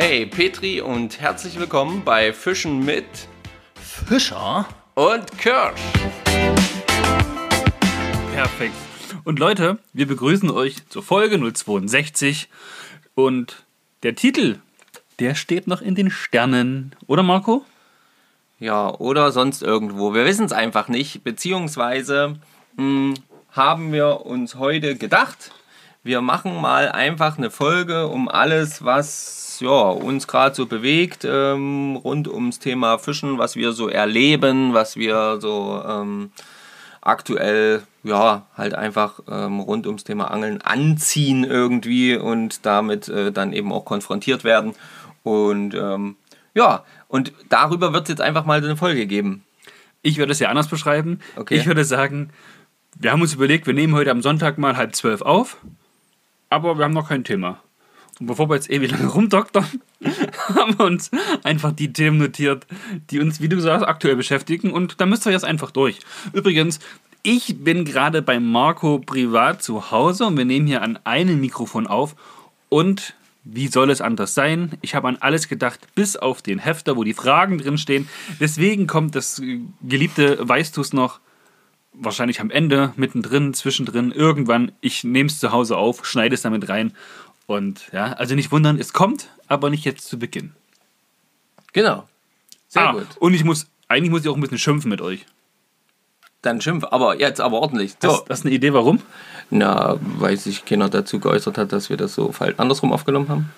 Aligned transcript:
Hey 0.00 0.26
Petri 0.26 0.80
und 0.80 1.20
herzlich 1.20 1.58
willkommen 1.58 2.04
bei 2.04 2.32
Fischen 2.32 2.84
mit 2.84 3.04
Fischer? 3.74 4.64
und 4.94 5.38
Kirsch. 5.38 5.80
Perfekt. 8.32 8.74
Und 9.24 9.40
Leute, 9.40 9.78
wir 9.92 10.06
begrüßen 10.06 10.52
euch 10.52 10.88
zur 10.88 11.02
Folge 11.02 11.36
062 11.52 12.48
und 13.16 13.64
der 14.04 14.14
Titel, 14.14 14.60
der 15.18 15.34
steht 15.34 15.66
noch 15.66 15.82
in 15.82 15.96
den 15.96 16.12
Sternen, 16.12 16.94
oder 17.08 17.24
Marco? 17.24 17.64
Ja, 18.60 18.94
oder 18.94 19.32
sonst 19.32 19.64
irgendwo. 19.64 20.14
Wir 20.14 20.24
wissen 20.24 20.46
es 20.46 20.52
einfach 20.52 20.86
nicht. 20.86 21.24
Beziehungsweise 21.24 22.38
mh, 22.76 23.14
haben 23.50 23.92
wir 23.92 24.24
uns 24.26 24.54
heute 24.54 24.94
gedacht, 24.94 25.50
wir 26.08 26.22
machen 26.22 26.58
mal 26.58 26.90
einfach 26.90 27.36
eine 27.36 27.50
Folge 27.50 28.08
um 28.08 28.30
alles, 28.30 28.82
was 28.82 29.58
ja, 29.60 29.90
uns 29.90 30.26
gerade 30.26 30.54
so 30.54 30.64
bewegt, 30.64 31.26
ähm, 31.28 31.96
rund 31.96 32.28
ums 32.28 32.58
Thema 32.58 32.96
Fischen, 32.96 33.36
was 33.36 33.56
wir 33.56 33.72
so 33.72 33.88
erleben, 33.88 34.72
was 34.72 34.96
wir 34.96 35.38
so 35.38 35.82
ähm, 35.86 36.32
aktuell, 37.02 37.82
ja, 38.04 38.46
halt 38.56 38.74
einfach 38.74 39.20
ähm, 39.30 39.60
rund 39.60 39.86
ums 39.86 40.04
Thema 40.04 40.30
Angeln 40.30 40.62
anziehen 40.62 41.44
irgendwie 41.44 42.16
und 42.16 42.64
damit 42.64 43.08
äh, 43.10 43.30
dann 43.30 43.52
eben 43.52 43.70
auch 43.70 43.84
konfrontiert 43.84 44.44
werden. 44.44 44.74
Und 45.24 45.74
ähm, 45.74 46.16
ja, 46.54 46.84
und 47.08 47.34
darüber 47.50 47.92
wird 47.92 48.04
es 48.04 48.08
jetzt 48.08 48.22
einfach 48.22 48.46
mal 48.46 48.64
eine 48.64 48.78
Folge 48.78 49.06
geben. 49.06 49.44
Ich 50.00 50.16
würde 50.16 50.32
es 50.32 50.38
ja 50.38 50.48
anders 50.48 50.68
beschreiben. 50.68 51.20
Okay. 51.36 51.56
Ich 51.56 51.66
würde 51.66 51.84
sagen, 51.84 52.30
wir 52.98 53.12
haben 53.12 53.20
uns 53.20 53.34
überlegt, 53.34 53.66
wir 53.66 53.74
nehmen 53.74 53.94
heute 53.94 54.10
am 54.10 54.22
Sonntag 54.22 54.56
mal 54.56 54.78
halb 54.78 54.96
zwölf 54.96 55.20
auf, 55.20 55.58
aber 56.50 56.78
wir 56.78 56.84
haben 56.84 56.94
noch 56.94 57.08
kein 57.08 57.24
Thema. 57.24 57.60
Und 58.20 58.26
bevor 58.26 58.48
wir 58.48 58.56
jetzt 58.56 58.70
ewig 58.70 58.90
lange 58.90 59.06
rumdoktern, 59.06 59.66
haben 60.54 60.78
wir 60.78 60.86
uns 60.86 61.10
einfach 61.44 61.72
die 61.72 61.92
Themen 61.92 62.18
notiert, 62.18 62.66
die 63.10 63.20
uns, 63.20 63.40
wie 63.40 63.48
du 63.48 63.60
sagst, 63.60 63.86
aktuell 63.86 64.16
beschäftigen. 64.16 64.72
Und 64.72 65.00
da 65.00 65.06
müsst 65.06 65.26
ihr 65.26 65.32
jetzt 65.32 65.44
einfach 65.44 65.70
durch. 65.70 66.00
Übrigens, 66.32 66.80
ich 67.22 67.62
bin 67.62 67.84
gerade 67.84 68.22
bei 68.22 68.40
Marco 68.40 68.98
privat 68.98 69.62
zu 69.62 69.90
Hause 69.90 70.26
und 70.26 70.36
wir 70.36 70.44
nehmen 70.44 70.66
hier 70.66 70.82
an 70.82 70.98
einem 71.04 71.40
Mikrofon 71.40 71.86
auf. 71.86 72.16
Und 72.68 73.14
wie 73.44 73.68
soll 73.68 73.90
es 73.90 74.00
anders 74.00 74.34
sein? 74.34 74.72
Ich 74.82 74.94
habe 74.94 75.08
an 75.08 75.16
alles 75.20 75.48
gedacht, 75.48 75.80
bis 75.94 76.16
auf 76.16 76.42
den 76.42 76.58
Hefter, 76.58 76.96
wo 76.96 77.04
die 77.04 77.14
Fragen 77.14 77.58
drin 77.58 77.78
stehen. 77.78 78.08
Deswegen 78.40 78.86
kommt 78.86 79.14
das 79.14 79.40
geliebte 79.82 80.46
Weißt 80.46 80.76
du's 80.76 80.92
noch 80.92 81.20
wahrscheinlich 81.98 82.40
am 82.40 82.50
Ende, 82.50 82.92
mittendrin, 82.96 83.54
zwischendrin, 83.54 84.12
irgendwann. 84.12 84.72
Ich 84.80 85.04
nehme 85.04 85.28
es 85.28 85.38
zu 85.38 85.52
Hause 85.52 85.76
auf, 85.76 86.06
schneide 86.06 86.34
es 86.34 86.42
damit 86.42 86.68
rein. 86.68 86.94
Und 87.46 87.88
ja, 87.92 88.12
also 88.12 88.34
nicht 88.34 88.52
wundern, 88.52 88.78
es 88.78 88.92
kommt, 88.92 89.28
aber 89.46 89.70
nicht 89.70 89.84
jetzt 89.84 90.06
zu 90.06 90.18
Beginn. 90.18 90.52
Genau. 91.72 92.08
Sehr 92.68 92.88
ah, 92.88 92.92
gut. 92.92 93.06
Und 93.18 93.34
ich 93.34 93.44
muss, 93.44 93.66
eigentlich 93.88 94.10
muss 94.10 94.22
ich 94.22 94.28
auch 94.28 94.34
ein 94.34 94.40
bisschen 94.40 94.58
schimpfen 94.58 94.90
mit 94.90 95.00
euch. 95.00 95.26
Dann 96.42 96.60
schimpf, 96.60 96.84
aber 96.90 97.18
jetzt 97.18 97.40
aber 97.40 97.58
ordentlich. 97.60 97.96
Das, 97.98 98.18
So. 98.18 98.24
das 98.28 98.40
ist 98.40 98.46
eine 98.46 98.54
Idee, 98.54 98.72
warum? 98.72 99.00
Na, 99.50 99.98
weil 100.00 100.36
sich 100.36 100.64
keiner 100.64 100.88
dazu 100.88 101.18
geäußert 101.18 101.58
hat, 101.58 101.72
dass 101.72 101.90
wir 101.90 101.96
das 101.96 102.14
so 102.14 102.32
falsch 102.32 102.54
andersrum 102.58 102.92
aufgenommen 102.92 103.28
haben. 103.28 103.50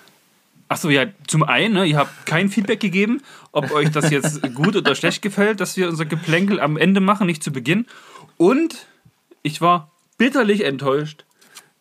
Achso, 0.71 0.89
ja, 0.89 1.07
zum 1.27 1.43
einen, 1.43 1.73
ne, 1.73 1.85
ihr 1.85 1.97
habt 1.97 2.25
kein 2.25 2.47
Feedback 2.47 2.79
gegeben, 2.79 3.21
ob 3.51 3.71
euch 3.71 3.91
das 3.91 4.09
jetzt 4.09 4.41
gut 4.55 4.77
oder 4.77 4.95
schlecht 4.95 5.21
gefällt, 5.21 5.59
dass 5.59 5.75
wir 5.75 5.89
unser 5.89 6.05
Geplänkel 6.05 6.61
am 6.61 6.77
Ende 6.77 7.01
machen, 7.01 7.27
nicht 7.27 7.43
zu 7.43 7.51
Beginn. 7.51 7.87
Und 8.37 8.87
ich 9.43 9.59
war 9.59 9.91
bitterlich 10.17 10.63
enttäuscht, 10.63 11.25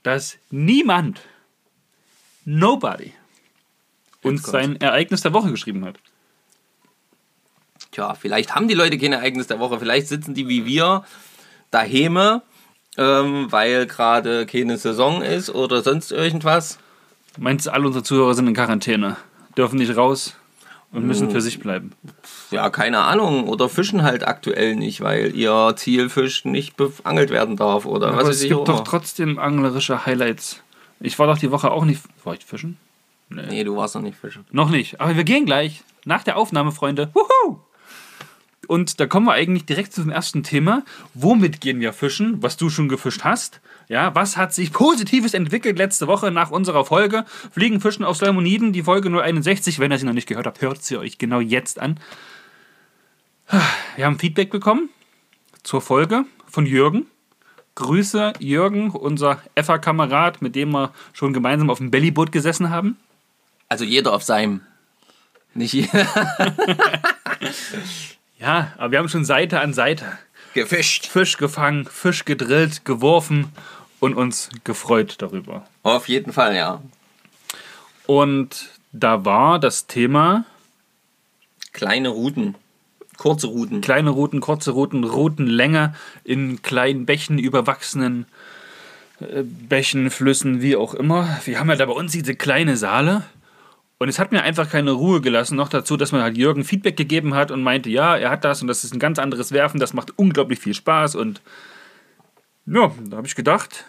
dass 0.03 0.39
niemand, 0.51 1.21
nobody, 2.45 3.13
uns 4.25 4.43
sein 4.43 4.81
Ereignis 4.81 5.21
der 5.21 5.35
Woche 5.35 5.53
geschrieben 5.53 5.85
hat. 5.85 6.01
Tja, 7.93 8.15
vielleicht 8.15 8.57
haben 8.57 8.67
die 8.67 8.75
Leute 8.75 8.99
kein 8.99 9.13
Ereignis 9.13 9.47
der 9.47 9.61
Woche. 9.61 9.79
Vielleicht 9.79 10.09
sitzen 10.09 10.35
die 10.35 10.49
wie 10.49 10.67
wir 10.67 11.05
daheim, 11.71 12.41
ähm, 12.97 13.53
weil 13.53 13.87
gerade 13.87 14.47
keine 14.47 14.79
Saison 14.79 15.23
ist 15.23 15.49
oder 15.49 15.81
sonst 15.83 16.11
irgendwas. 16.11 16.81
Meinst 17.41 17.67
du, 17.67 17.73
alle 17.73 17.87
unsere 17.87 18.05
Zuhörer 18.05 18.35
sind 18.35 18.49
in 18.49 18.55
Quarantäne, 18.55 19.17
dürfen 19.57 19.79
nicht 19.79 19.97
raus 19.97 20.37
und 20.93 21.07
müssen 21.07 21.31
für 21.31 21.41
sich 21.41 21.59
bleiben? 21.59 21.93
Ja, 22.51 22.69
keine 22.69 22.99
Ahnung. 22.99 23.49
Oder 23.49 23.71
fischen 23.71 24.03
halt 24.03 24.29
aktuell 24.29 24.77
nicht, 24.77 25.01
weil 25.01 25.35
ihr 25.35 25.73
Zielfisch 25.75 26.45
nicht 26.45 26.77
beangelt 26.77 27.31
werden 27.31 27.57
darf. 27.57 27.87
Oder 27.87 28.09
was 28.09 28.19
Aber 28.19 28.29
weiß 28.29 28.37
es 28.37 28.43
gibt 28.43 28.69
doch 28.69 28.85
trotzdem 28.85 29.39
anglerische 29.39 30.05
Highlights. 30.05 30.63
Ich 31.01 31.19
war 31.19 31.29
doch 31.29 31.39
die 31.39 31.51
Woche 31.51 31.71
auch 31.71 31.87
nicht. 31.87 32.03
War 32.25 32.35
ich 32.35 32.45
fischen? 32.45 32.77
Nee, 33.31 33.65
du 33.65 33.75
warst 33.75 33.95
noch 33.95 34.03
nicht 34.03 34.19
fischen. 34.19 34.45
Noch 34.53 34.69
nicht. 34.69 35.01
Aber 35.01 35.17
wir 35.17 35.25
gehen 35.25 35.47
gleich. 35.47 35.83
Nach 36.05 36.23
der 36.23 36.37
Aufnahme, 36.37 36.73
Freunde. 36.73 37.11
Wuhu! 37.15 37.61
Und 38.67 39.01
da 39.01 39.07
kommen 39.07 39.27
wir 39.27 39.33
eigentlich 39.33 39.65
direkt 39.65 39.95
zum 39.95 40.11
ersten 40.11 40.43
Thema. 40.43 40.85
Womit 41.15 41.63
gehen 41.63 41.81
wir 41.81 41.95
fischen? 41.95 42.43
Was 42.43 42.59
du 42.59 42.69
schon 42.69 42.91
gefischt 42.91 43.25
hast. 43.25 43.61
Ja, 43.91 44.15
was 44.15 44.37
hat 44.37 44.55
sich 44.55 44.73
Positives 44.73 45.35
entwickelt 45.35 45.77
letzte 45.77 46.07
Woche 46.07 46.31
nach 46.31 46.53
unserer 46.53 46.85
Folge? 46.85 47.25
Fliegen, 47.51 47.81
Fischen 47.81 48.05
auf 48.05 48.17
Salmoniden, 48.17 48.73
die 48.73 48.85
Folge 48.85 49.11
061. 49.11 49.81
Wenn 49.81 49.91
ihr 49.91 49.99
sie 49.99 50.07
noch 50.07 50.13
nicht 50.13 50.29
gehört 50.29 50.47
habt, 50.47 50.63
hört 50.63 50.85
sie 50.85 50.97
euch 50.97 51.19
genau 51.19 51.41
jetzt 51.41 51.81
an. 51.81 51.99
Wir 53.97 54.07
haben 54.07 54.17
Feedback 54.21 54.51
bekommen 54.51 54.91
zur 55.65 55.81
Folge 55.81 56.25
von 56.47 56.67
Jürgen. 56.67 57.07
Grüße, 57.75 58.35
Jürgen, 58.39 58.91
unser 58.91 59.43
EFA-Kamerad, 59.57 60.41
mit 60.41 60.55
dem 60.55 60.71
wir 60.71 60.93
schon 61.13 61.33
gemeinsam 61.33 61.69
auf 61.69 61.79
dem 61.79 61.91
Bellyboot 61.91 62.31
gesessen 62.31 62.71
haben. 62.71 62.97
Also 63.69 63.85
jeder 63.85 64.13
auf 64.13 64.23
seinem. 64.23 64.61
Nicht 65.53 65.73
jeder. 65.73 66.07
Ja, 68.39 68.73
aber 68.79 68.93
wir 68.93 68.99
haben 68.99 69.11
schon 69.11 69.27
Seite 69.27 69.61
an 69.61 69.75
Seite 69.75 70.07
Gefischt. 70.55 71.07
Fisch 71.07 71.37
gefangen, 71.37 71.85
Fisch 71.85 72.25
gedrillt, 72.25 72.87
geworfen 72.87 73.53
und 74.01 74.15
uns 74.15 74.49
gefreut 74.65 75.17
darüber. 75.19 75.67
Auf 75.83 76.09
jeden 76.09 76.33
Fall, 76.33 76.57
ja. 76.57 76.83
Und 78.07 78.71
da 78.93 79.25
war 79.25 79.59
das 79.59 79.87
Thema 79.87 80.45
Kleine 81.73 82.09
Routen. 82.09 82.57
Kurze 83.17 83.49
Routen. 83.49 83.83
kleine 83.83 84.11
Routen, 84.11 84.41
kurze 84.41 84.71
Routen, 84.71 85.05
Routenlänge 85.05 85.95
in 86.25 86.63
kleinen 86.63 87.05
Bächen, 87.05 87.39
überwachsenen 87.39 88.25
äh, 89.21 89.43
Bächen, 89.43 90.11
Flüssen, 90.11 90.63
wie 90.63 90.75
auch 90.75 90.95
immer. 90.95 91.39
Wir 91.45 91.61
haben 91.61 91.69
ja 91.69 91.77
da 91.77 91.85
bei 91.85 91.93
uns 91.93 92.13
diese 92.13 92.35
kleine 92.35 92.79
Saale. 92.79 93.25
Und 93.99 94.09
es 94.09 94.19
hat 94.19 94.33
mir 94.33 94.43
einfach 94.43 94.71
keine 94.71 94.93
Ruhe 94.93 95.21
gelassen. 95.21 95.57
Noch 95.57 95.69
dazu, 95.69 95.99
dass 95.99 96.13
man 96.13 96.23
halt 96.23 96.39
Jürgen 96.39 96.65
Feedback 96.65 96.97
gegeben 96.97 97.35
hat 97.35 97.51
und 97.51 97.63
meinte, 97.63 97.91
ja, 97.91 98.17
er 98.17 98.31
hat 98.31 98.45
das 98.47 98.63
und 98.63 98.69
das 98.69 98.85
ist 98.85 98.95
ein 98.95 98.99
ganz 98.99 99.19
anderes 99.19 99.53
Werfen, 99.53 99.79
das 99.79 99.93
macht 99.93 100.19
unglaublich 100.19 100.59
viel 100.59 100.73
Spaß. 100.73 101.15
Und 101.17 101.43
ja, 102.73 102.93
da 103.09 103.17
habe 103.17 103.27
ich 103.27 103.35
gedacht, 103.35 103.85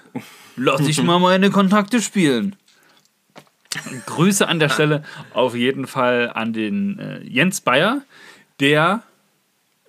lass 0.56 0.82
ich 0.82 1.04
mal 1.04 1.20
meine 1.20 1.52
Kontakte 1.52 2.02
spielen. 2.02 2.56
Grüße 4.06 4.48
an 4.48 4.60
der 4.60 4.70
Stelle 4.70 5.04
auf 5.34 5.56
jeden 5.56 5.88
Fall 5.88 6.30
an 6.34 6.52
den 6.52 7.00
äh, 7.00 7.24
Jens 7.24 7.62
Bayer, 7.62 8.02
der, 8.60 9.04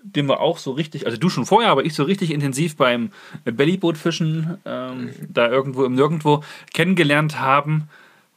den 0.02 0.28
wir 0.28 0.38
auch 0.41 0.58
so 0.58 0.70
richtig, 0.72 1.06
also 1.06 1.19
du 1.19 1.28
schon 1.28 1.47
vorher, 1.47 1.70
aber 1.70 1.84
ich 1.84 1.94
so 1.94 2.04
richtig 2.04 2.31
intensiv 2.31 2.76
beim 2.76 3.10
Bellybootfischen 3.44 4.58
ähm, 4.64 5.10
da 5.28 5.48
irgendwo 5.48 5.84
im 5.84 5.94
Nirgendwo 5.94 6.44
kennengelernt 6.72 7.41
haben. 7.41 7.88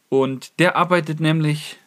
Und 0.09 0.59
der 0.59 0.75
arbeitet 0.77 1.19
nämlich 1.19 1.77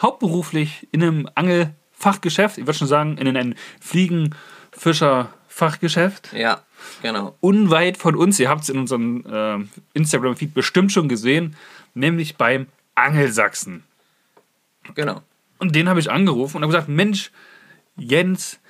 hauptberuflich 0.00 0.88
in 0.92 1.02
einem 1.02 1.28
Angelfachgeschäft, 1.34 2.58
ich 2.58 2.66
würde 2.66 2.78
schon 2.78 2.88
sagen, 2.88 3.16
in 3.16 3.28
einem 3.28 3.54
Fliegenfischer-Fachgeschäft 3.80 6.34
Ja, 6.34 6.65
genau. 7.02 7.36
unweit 7.40 7.96
von 7.96 8.14
uns, 8.16 8.38
ihr 8.38 8.48
habt 8.48 8.62
es 8.62 8.68
in 8.68 8.78
unserem 8.78 9.24
äh, 9.26 9.64
Instagram-Feed 9.94 10.54
bestimmt 10.54 10.92
schon 10.92 11.08
gesehen, 11.08 11.56
nämlich 11.94 12.36
beim 12.36 12.66
Angelsachsen. 12.94 13.84
Genau. 14.94 15.22
Und 15.58 15.74
den 15.74 15.88
habe 15.88 16.00
ich 16.00 16.10
angerufen 16.10 16.58
und 16.58 16.62
habe 16.62 16.72
gesagt, 16.72 16.88
Mensch, 16.88 17.30
Jens, 17.96 18.60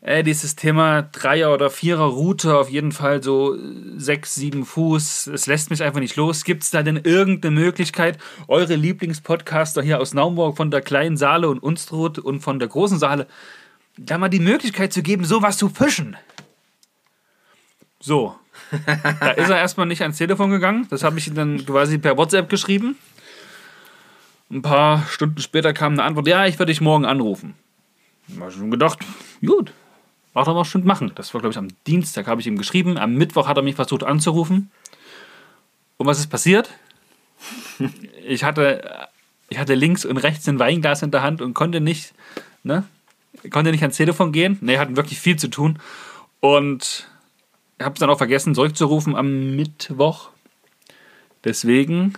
äh, 0.00 0.22
dieses 0.22 0.54
Thema 0.54 1.02
Dreier- 1.02 1.52
oder 1.52 1.70
Vierer-Route, 1.70 2.56
auf 2.56 2.70
jeden 2.70 2.92
Fall 2.92 3.22
so 3.22 3.54
äh, 3.54 3.58
sechs, 3.96 4.34
sieben 4.34 4.64
Fuß, 4.64 5.26
es 5.28 5.46
lässt 5.46 5.70
mich 5.70 5.82
einfach 5.82 6.00
nicht 6.00 6.16
los. 6.16 6.44
Gibt 6.44 6.62
es 6.62 6.70
da 6.70 6.82
denn 6.82 6.96
irgendeine 6.96 7.54
Möglichkeit, 7.54 8.18
eure 8.46 8.76
Lieblingspodcaster 8.76 9.82
hier 9.82 10.00
aus 10.00 10.14
Naumburg 10.14 10.56
von 10.56 10.70
der 10.70 10.82
kleinen 10.82 11.16
Saale 11.16 11.48
und 11.48 11.58
Unstrut 11.58 12.18
und 12.18 12.40
von 12.40 12.60
der 12.60 12.68
großen 12.68 12.98
Saale, 12.98 13.26
da 13.96 14.18
mal 14.18 14.28
die 14.28 14.38
Möglichkeit 14.38 14.92
zu 14.92 15.02
geben, 15.02 15.24
sowas 15.24 15.58
zu 15.58 15.68
fischen? 15.68 16.16
So. 18.00 18.36
Da 19.20 19.30
ist 19.30 19.50
er 19.50 19.58
erstmal 19.58 19.86
nicht 19.86 20.02
ans 20.02 20.18
Telefon 20.18 20.50
gegangen. 20.50 20.86
Das 20.90 21.04
habe 21.04 21.18
ich 21.18 21.28
ihm 21.28 21.34
dann 21.34 21.64
quasi 21.64 21.98
per 21.98 22.16
WhatsApp 22.16 22.48
geschrieben. 22.48 22.96
Ein 24.50 24.62
paar 24.62 25.06
Stunden 25.08 25.40
später 25.40 25.72
kam 25.72 25.92
eine 25.92 26.04
Antwort: 26.04 26.26
Ja, 26.26 26.46
ich 26.46 26.58
werde 26.58 26.72
dich 26.72 26.80
morgen 26.80 27.04
anrufen. 27.04 27.54
Da 28.28 28.40
habe 28.40 28.50
ich 28.50 28.56
schon 28.56 28.70
gedacht: 28.70 28.98
Gut, 29.44 29.72
mag 30.34 30.46
er 30.46 30.54
mal 30.54 30.62
bestimmt 30.62 30.86
machen. 30.86 31.12
Das 31.14 31.32
war, 31.34 31.40
glaube 31.40 31.52
ich, 31.52 31.58
am 31.58 31.68
Dienstag 31.86 32.26
habe 32.26 32.40
ich 32.40 32.46
ihm 32.46 32.58
geschrieben. 32.58 32.98
Am 32.98 33.14
Mittwoch 33.14 33.46
hat 33.46 33.56
er 33.56 33.62
mich 33.62 33.74
versucht 33.76 34.04
anzurufen. 34.04 34.70
Und 35.96 36.06
was 36.06 36.18
ist 36.18 36.28
passiert? 36.28 36.70
Ich 38.26 38.44
hatte 38.44 39.08
Ich 39.50 39.58
hatte 39.58 39.74
links 39.74 40.04
und 40.04 40.18
rechts 40.18 40.48
ein 40.48 40.58
Weinglas 40.58 41.02
in 41.02 41.10
der 41.10 41.22
Hand 41.22 41.40
und 41.40 41.54
konnte 41.54 41.80
nicht, 41.80 42.12
ne? 42.62 42.84
Konnte 43.50 43.70
nicht 43.70 43.82
ans 43.82 43.96
Telefon 43.96 44.32
gehen. 44.32 44.58
Ne, 44.60 44.78
hatten 44.78 44.96
wirklich 44.96 45.20
viel 45.20 45.36
zu 45.36 45.48
tun. 45.48 45.78
Und 46.40 47.08
habe 47.80 47.94
es 47.94 48.00
dann 48.00 48.10
auch 48.10 48.18
vergessen, 48.18 48.54
zurückzurufen 48.54 49.16
am 49.16 49.56
Mittwoch. 49.56 50.30
Deswegen 51.44 52.14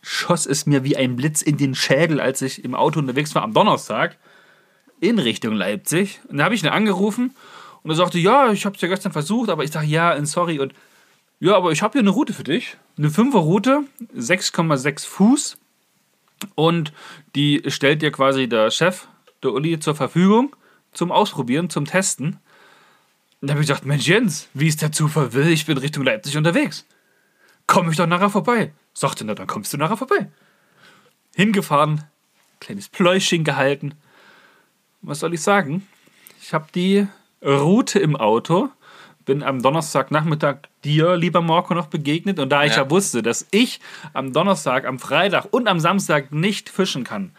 schoss 0.00 0.46
es 0.46 0.66
mir 0.66 0.84
wie 0.84 0.96
ein 0.96 1.16
Blitz 1.16 1.42
in 1.42 1.56
den 1.56 1.74
Schädel, 1.74 2.20
als 2.20 2.42
ich 2.42 2.64
im 2.64 2.74
Auto 2.74 2.98
unterwegs 2.98 3.34
war 3.34 3.42
am 3.42 3.52
Donnerstag 3.52 4.16
in 5.00 5.18
Richtung 5.18 5.54
Leipzig. 5.54 6.20
Und 6.28 6.38
da 6.38 6.44
habe 6.44 6.54
ich 6.54 6.62
ihn 6.62 6.68
angerufen 6.68 7.34
und 7.82 7.90
er 7.90 7.96
sagte, 7.96 8.18
ja, 8.18 8.52
ich 8.52 8.64
habe 8.64 8.76
es 8.76 8.82
ja 8.82 8.88
gestern 8.88 9.12
versucht, 9.12 9.50
aber 9.50 9.64
ich 9.64 9.72
sage, 9.72 9.86
ja, 9.86 10.24
sorry. 10.24 10.58
Und 10.58 10.74
ja, 11.40 11.56
aber 11.56 11.72
ich 11.72 11.82
habe 11.82 11.92
hier 11.92 12.00
eine 12.00 12.10
Route 12.10 12.32
für 12.32 12.44
dich. 12.44 12.76
Eine 12.96 13.08
5er 13.08 13.38
Route, 13.38 13.84
6,6 14.16 15.06
Fuß. 15.06 15.58
Und 16.54 16.92
die 17.34 17.62
stellt 17.66 18.02
dir 18.02 18.12
quasi 18.12 18.48
der 18.48 18.70
Chef, 18.70 19.06
der 19.42 19.52
Uli, 19.52 19.78
zur 19.78 19.94
Verfügung 19.94 20.54
zum 20.92 21.10
Ausprobieren, 21.10 21.70
zum 21.70 21.84
Testen. 21.84 22.38
Und 23.42 23.48
da 23.48 23.54
habe 23.54 23.62
ich 23.62 23.66
gedacht, 23.66 23.84
Mensch 23.84 24.06
Jens, 24.06 24.48
wie 24.54 24.68
es 24.68 24.76
der 24.76 24.92
Zufall 24.92 25.32
will, 25.32 25.48
ich 25.48 25.66
bin 25.66 25.76
Richtung 25.76 26.04
Leipzig 26.04 26.36
unterwegs. 26.36 26.86
Komm 27.66 27.90
ich 27.90 27.96
doch 27.96 28.06
nachher 28.06 28.30
vorbei. 28.30 28.72
Sagte, 28.94 29.24
na 29.24 29.34
dann 29.34 29.48
kommst 29.48 29.72
du 29.72 29.76
nachher 29.78 29.96
vorbei. 29.96 30.30
Hingefahren, 31.34 32.04
kleines 32.60 32.88
Pläuschchen 32.88 33.42
gehalten. 33.42 33.94
Was 35.00 35.18
soll 35.18 35.34
ich 35.34 35.42
sagen? 35.42 35.88
Ich 36.40 36.54
habe 36.54 36.66
die 36.72 37.08
Route 37.44 37.98
im 37.98 38.14
Auto, 38.14 38.68
bin 39.24 39.42
am 39.42 39.60
Donnerstagnachmittag 39.60 40.58
dir, 40.84 41.16
lieber 41.16 41.40
Marco, 41.40 41.74
noch 41.74 41.88
begegnet. 41.88 42.38
Und 42.38 42.50
da 42.50 42.62
ich 42.62 42.76
ja. 42.76 42.84
ja 42.84 42.90
wusste, 42.90 43.22
dass 43.22 43.48
ich 43.50 43.80
am 44.12 44.32
Donnerstag, 44.32 44.86
am 44.86 45.00
Freitag 45.00 45.46
und 45.50 45.66
am 45.66 45.80
Samstag 45.80 46.30
nicht 46.30 46.68
fischen 46.68 47.02
kann, 47.02 47.32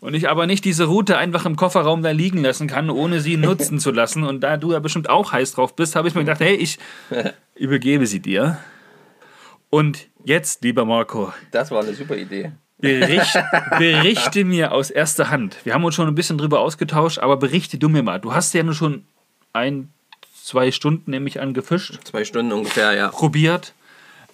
und 0.00 0.14
ich 0.14 0.28
aber 0.28 0.46
nicht 0.46 0.64
diese 0.64 0.84
Route 0.84 1.18
einfach 1.18 1.44
im 1.44 1.56
Kofferraum 1.56 2.02
da 2.02 2.10
liegen 2.10 2.42
lassen 2.42 2.68
kann, 2.68 2.90
ohne 2.90 3.20
sie 3.20 3.36
nutzen 3.38 3.78
zu 3.78 3.90
lassen. 3.90 4.24
Und 4.24 4.40
da 4.40 4.56
du 4.56 4.72
ja 4.72 4.78
bestimmt 4.78 5.10
auch 5.10 5.32
heiß 5.32 5.52
drauf 5.52 5.74
bist, 5.74 5.96
habe 5.96 6.08
ich 6.08 6.14
mir 6.14 6.22
gedacht, 6.22 6.40
hey, 6.40 6.54
ich 6.54 6.78
übergebe 7.54 8.06
sie 8.06 8.20
dir. 8.20 8.58
Und 9.70 10.08
jetzt, 10.24 10.62
lieber 10.62 10.84
Marco. 10.84 11.32
Das 11.50 11.70
war 11.70 11.82
eine 11.82 11.94
super 11.94 12.16
Idee. 12.16 12.52
Bericht, 12.78 13.36
berichte 13.78 14.44
mir 14.44 14.72
aus 14.72 14.90
erster 14.90 15.30
Hand. 15.30 15.56
Wir 15.64 15.74
haben 15.74 15.84
uns 15.84 15.96
schon 15.96 16.06
ein 16.06 16.14
bisschen 16.14 16.38
drüber 16.38 16.60
ausgetauscht, 16.60 17.18
aber 17.18 17.36
berichte 17.36 17.76
du 17.76 17.88
mir 17.88 18.02
mal. 18.02 18.20
Du 18.20 18.32
hast 18.32 18.54
ja 18.54 18.62
nur 18.62 18.74
schon 18.74 19.04
ein, 19.52 19.90
zwei 20.44 20.70
Stunden 20.70 21.10
nämlich 21.10 21.40
an 21.40 21.54
gefischt. 21.54 21.98
Zwei 22.04 22.24
Stunden 22.24 22.52
ungefähr, 22.52 22.92
ja. 22.92 23.08
Probiert. 23.08 23.74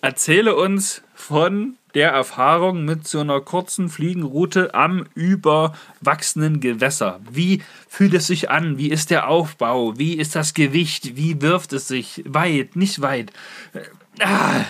Erzähle 0.03 0.55
uns 0.55 1.03
von 1.15 1.77
der 1.95 2.11
Erfahrung 2.11 2.85
mit 2.85 3.07
so 3.07 3.21
einer 3.21 3.41
kurzen 3.41 3.89
Fliegenroute 3.89 4.75
am 4.75 5.07
überwachsenen 5.15 6.61
Gewässer. 6.61 7.21
Wie 7.31 7.63
fühlt 7.89 8.15
es 8.15 8.27
sich 8.27 8.51
an? 8.51 8.79
Wie 8.79 8.91
ist 8.91 9.11
der 9.11 9.29
Aufbau? 9.29 9.97
Wie 9.97 10.15
ist 10.15 10.35
das 10.35 10.55
Gewicht? 10.55 11.17
Wie 11.17 11.41
wirft 11.41 11.73
es 11.73 11.89
sich? 11.89 12.23
Weit, 12.27 12.77
nicht 12.77 13.01
weit? 13.01 13.33
Ah, 14.21 14.65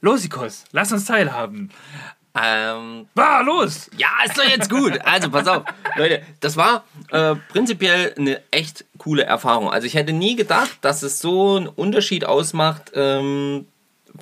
Losikos, 0.00 0.64
lass 0.72 0.92
uns 0.92 1.06
teilhaben. 1.06 1.70
Ähm, 2.38 3.08
war 3.14 3.42
los! 3.42 3.90
Ja, 3.96 4.08
ist 4.26 4.36
doch 4.36 4.44
jetzt 4.44 4.68
gut. 4.68 5.00
Also, 5.04 5.30
pass 5.30 5.48
auf. 5.48 5.64
Leute, 5.96 6.22
das 6.40 6.56
war 6.58 6.84
äh, 7.10 7.34
prinzipiell 7.48 8.14
eine 8.18 8.42
echt 8.50 8.84
coole 8.98 9.24
Erfahrung. 9.24 9.70
Also, 9.70 9.86
ich 9.86 9.94
hätte 9.94 10.12
nie 10.12 10.36
gedacht, 10.36 10.76
dass 10.82 11.02
es 11.02 11.18
so 11.18 11.56
einen 11.56 11.66
Unterschied 11.66 12.26
ausmacht, 12.26 12.92
ähm, 12.94 13.66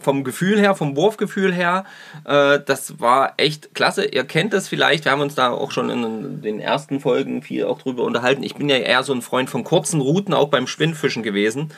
vom 0.00 0.24
Gefühl 0.24 0.58
her, 0.58 0.74
vom 0.74 0.96
Wurfgefühl 0.96 1.52
her, 1.52 1.84
äh, 2.24 2.60
das 2.64 3.00
war 3.00 3.34
echt 3.36 3.74
klasse. 3.74 4.04
Ihr 4.04 4.24
kennt 4.24 4.52
das 4.52 4.68
vielleicht, 4.68 5.04
wir 5.04 5.12
haben 5.12 5.20
uns 5.20 5.34
da 5.34 5.50
auch 5.50 5.70
schon 5.70 5.90
in 5.90 6.42
den 6.42 6.60
ersten 6.60 7.00
Folgen 7.00 7.42
viel 7.42 7.64
auch 7.64 7.80
drüber 7.80 8.04
unterhalten. 8.04 8.42
Ich 8.42 8.54
bin 8.54 8.68
ja 8.68 8.76
eher 8.76 9.02
so 9.02 9.12
ein 9.12 9.22
Freund 9.22 9.50
von 9.50 9.64
kurzen 9.64 10.00
Routen, 10.00 10.34
auch 10.34 10.48
beim 10.48 10.66
Spinnfischen 10.66 11.22
gewesen. 11.22 11.72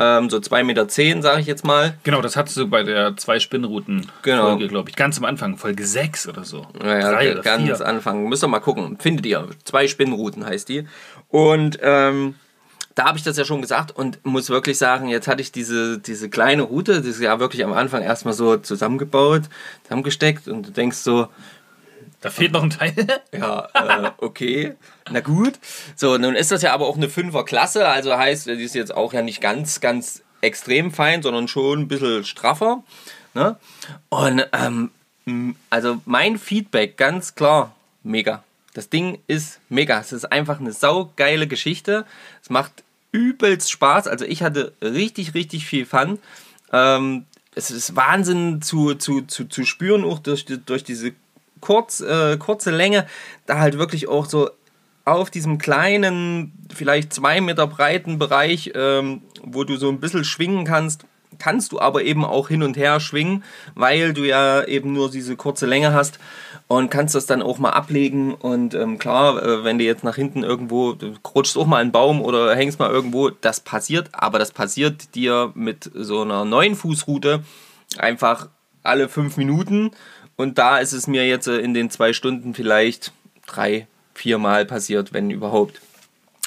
Ähm, 0.00 0.30
so 0.30 0.38
2,10 0.38 0.64
Meter, 0.64 0.88
sage 1.22 1.42
ich 1.42 1.46
jetzt 1.46 1.64
mal. 1.64 1.94
Genau, 2.04 2.22
das 2.22 2.34
hattest 2.34 2.56
du 2.56 2.66
bei 2.68 2.82
der 2.82 3.18
zwei 3.18 3.38
Spinnrouten 3.38 4.06
genau. 4.22 4.48
Folge, 4.48 4.68
glaube 4.68 4.88
ich. 4.88 4.96
Ganz 4.96 5.18
am 5.18 5.26
Anfang, 5.26 5.58
Folge 5.58 5.86
6 5.86 6.26
oder 6.28 6.44
so. 6.44 6.66
Ja, 6.82 7.10
Drei 7.10 7.32
oder 7.32 7.42
ganz 7.42 7.64
vier. 7.64 7.86
Anfang. 7.86 8.26
Müsst 8.26 8.42
ihr 8.42 8.48
mal 8.48 8.60
gucken. 8.60 8.96
Findet 8.98 9.26
ihr. 9.26 9.46
Zwei 9.64 9.88
Spinnrouten 9.88 10.46
heißt 10.46 10.70
die. 10.70 10.86
Und 11.28 11.78
ähm, 11.82 12.34
da 13.00 13.06
habe 13.06 13.16
ich 13.16 13.24
das 13.24 13.38
ja 13.38 13.46
schon 13.46 13.62
gesagt 13.62 13.96
und 13.96 14.22
muss 14.26 14.50
wirklich 14.50 14.76
sagen, 14.76 15.08
jetzt 15.08 15.26
hatte 15.26 15.40
ich 15.40 15.52
diese, 15.52 15.98
diese 15.98 16.28
kleine 16.28 16.64
Route, 16.64 16.98
das 16.98 17.06
ist 17.06 17.20
ja 17.22 17.40
wirklich 17.40 17.64
am 17.64 17.72
Anfang 17.72 18.02
erstmal 18.02 18.34
so 18.34 18.58
zusammengebaut, 18.58 19.44
zusammengesteckt 19.84 20.48
und 20.48 20.66
du 20.66 20.70
denkst 20.70 20.98
so, 20.98 21.28
da 22.20 22.28
fehlt 22.28 22.52
noch 22.52 22.62
ein 22.62 22.68
Teil. 22.68 22.92
ja, 23.32 23.68
äh, 23.72 24.10
okay. 24.18 24.74
Na 25.10 25.20
gut. 25.20 25.54
So, 25.96 26.18
nun 26.18 26.34
ist 26.34 26.50
das 26.52 26.60
ja 26.60 26.74
aber 26.74 26.86
auch 26.88 26.98
eine 26.98 27.08
Fünfer-Klasse, 27.08 27.88
also 27.88 28.14
heißt, 28.14 28.48
die 28.48 28.62
ist 28.62 28.74
jetzt 28.74 28.94
auch 28.94 29.14
ja 29.14 29.22
nicht 29.22 29.40
ganz, 29.40 29.80
ganz 29.80 30.22
extrem 30.42 30.92
fein, 30.92 31.22
sondern 31.22 31.48
schon 31.48 31.80
ein 31.80 31.88
bisschen 31.88 32.24
straffer. 32.24 32.84
Ne? 33.32 33.56
Und 34.10 34.46
ähm, 34.52 34.90
also 35.70 36.02
mein 36.04 36.38
Feedback 36.38 36.98
ganz 36.98 37.34
klar, 37.34 37.74
mega. 38.02 38.44
Das 38.74 38.90
Ding 38.90 39.20
ist 39.26 39.58
mega. 39.70 39.98
Es 39.98 40.12
ist 40.12 40.30
einfach 40.30 40.60
eine 40.60 40.72
saugeile 40.72 41.46
Geschichte. 41.46 42.04
Es 42.42 42.50
macht 42.50 42.84
übelst 43.12 43.70
Spaß. 43.70 44.06
Also 44.06 44.24
ich 44.24 44.42
hatte 44.42 44.72
richtig, 44.82 45.34
richtig 45.34 45.66
viel 45.66 45.86
Fun. 45.86 46.18
Ähm, 46.72 47.26
es 47.54 47.70
ist 47.70 47.96
Wahnsinn 47.96 48.62
zu, 48.62 48.94
zu, 48.94 49.22
zu, 49.22 49.46
zu 49.46 49.64
spüren, 49.64 50.04
auch 50.04 50.20
durch, 50.20 50.46
durch 50.66 50.84
diese 50.84 51.12
kurz, 51.60 52.00
äh, 52.00 52.36
kurze 52.38 52.70
Länge, 52.70 53.06
da 53.46 53.58
halt 53.58 53.78
wirklich 53.78 54.08
auch 54.08 54.26
so 54.26 54.50
auf 55.04 55.30
diesem 55.30 55.58
kleinen, 55.58 56.52
vielleicht 56.74 57.12
zwei 57.12 57.40
Meter 57.40 57.66
breiten 57.66 58.18
Bereich, 58.18 58.72
ähm, 58.74 59.22
wo 59.42 59.64
du 59.64 59.76
so 59.76 59.88
ein 59.88 60.00
bisschen 60.00 60.24
schwingen 60.24 60.64
kannst, 60.64 61.04
kannst 61.40 61.72
du 61.72 61.80
aber 61.80 62.04
eben 62.04 62.24
auch 62.24 62.48
hin 62.48 62.62
und 62.62 62.76
her 62.76 63.00
schwingen, 63.00 63.42
weil 63.74 64.12
du 64.12 64.22
ja 64.22 64.62
eben 64.64 64.92
nur 64.92 65.10
diese 65.10 65.34
kurze 65.34 65.66
Länge 65.66 65.92
hast 65.92 66.20
und 66.68 66.90
kannst 66.90 67.16
das 67.16 67.26
dann 67.26 67.42
auch 67.42 67.58
mal 67.58 67.70
ablegen. 67.70 68.34
Und 68.34 68.74
ähm, 68.74 68.98
klar, 68.98 69.42
äh, 69.42 69.64
wenn 69.64 69.78
du 69.78 69.84
jetzt 69.84 70.04
nach 70.04 70.14
hinten 70.14 70.44
irgendwo, 70.44 70.92
du 70.92 71.14
rutschst 71.34 71.58
auch 71.58 71.66
mal 71.66 71.78
einen 71.78 71.90
Baum 71.90 72.22
oder 72.22 72.54
hängst 72.54 72.78
mal 72.78 72.90
irgendwo, 72.90 73.30
das 73.30 73.58
passiert, 73.58 74.10
aber 74.12 74.38
das 74.38 74.52
passiert 74.52 75.16
dir 75.16 75.50
mit 75.54 75.90
so 75.94 76.22
einer 76.22 76.44
neuen 76.44 76.76
Fußroute 76.76 77.42
einfach 77.98 78.48
alle 78.84 79.08
fünf 79.08 79.36
Minuten. 79.36 79.90
Und 80.36 80.58
da 80.58 80.78
ist 80.78 80.92
es 80.92 81.06
mir 81.06 81.26
jetzt 81.26 81.48
äh, 81.48 81.58
in 81.58 81.74
den 81.74 81.90
zwei 81.90 82.12
Stunden 82.12 82.54
vielleicht 82.54 83.12
drei, 83.46 83.88
vier 84.14 84.38
Mal 84.38 84.64
passiert, 84.64 85.12
wenn 85.12 85.30
überhaupt. 85.30 85.80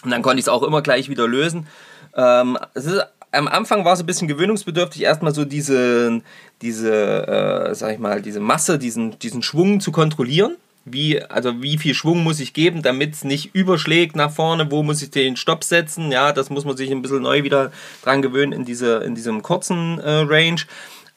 Und 0.03 0.11
dann 0.11 0.21
konnte 0.21 0.39
ich 0.39 0.45
es 0.45 0.49
auch 0.49 0.63
immer 0.63 0.81
gleich 0.81 1.09
wieder 1.09 1.27
lösen. 1.27 1.67
Ähm, 2.15 2.57
es 2.73 2.85
ist 2.85 3.03
am 3.33 3.47
Anfang 3.47 3.83
war 3.83 3.93
es 3.93 3.99
ein 3.99 4.05
bisschen 4.05 4.27
gewöhnungsbedürftig, 4.27 5.01
erstmal 5.01 5.33
so 5.33 5.43
diese, 5.43 6.21
diese 6.61 7.27
äh, 7.27 7.75
sag 7.75 7.93
ich 7.93 7.99
mal, 7.99 8.21
diese 8.21 8.39
Masse, 8.39 8.77
diesen, 8.77 9.17
diesen 9.19 9.41
Schwung 9.41 9.79
zu 9.79 9.91
kontrollieren. 9.91 10.55
Wie, 10.85 11.21
also 11.21 11.61
wie 11.61 11.77
viel 11.77 11.93
Schwung 11.93 12.23
muss 12.23 12.41
ich 12.41 12.53
geben, 12.53 12.81
damit 12.81 13.13
es 13.13 13.23
nicht 13.23 13.55
überschlägt 13.55 14.17
nach 14.17 14.31
vorne, 14.31 14.69
wo 14.69 14.83
muss 14.83 15.01
ich 15.01 15.11
den 15.11 15.37
Stopp 15.37 15.63
setzen, 15.63 16.11
ja, 16.11 16.33
das 16.33 16.49
muss 16.49 16.65
man 16.65 16.75
sich 16.75 16.91
ein 16.91 17.01
bisschen 17.01 17.21
neu 17.21 17.43
wieder 17.43 17.71
dran 18.03 18.21
gewöhnen 18.21 18.51
in, 18.51 18.65
diese, 18.65 18.97
in 18.97 19.15
diesem 19.15 19.41
kurzen 19.41 19.99
äh, 19.99 20.09
Range. 20.09 20.61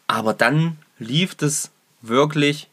Aber 0.06 0.35
dann 0.35 0.78
lief 1.00 1.37
es 1.40 1.70
wirklich 2.00 2.68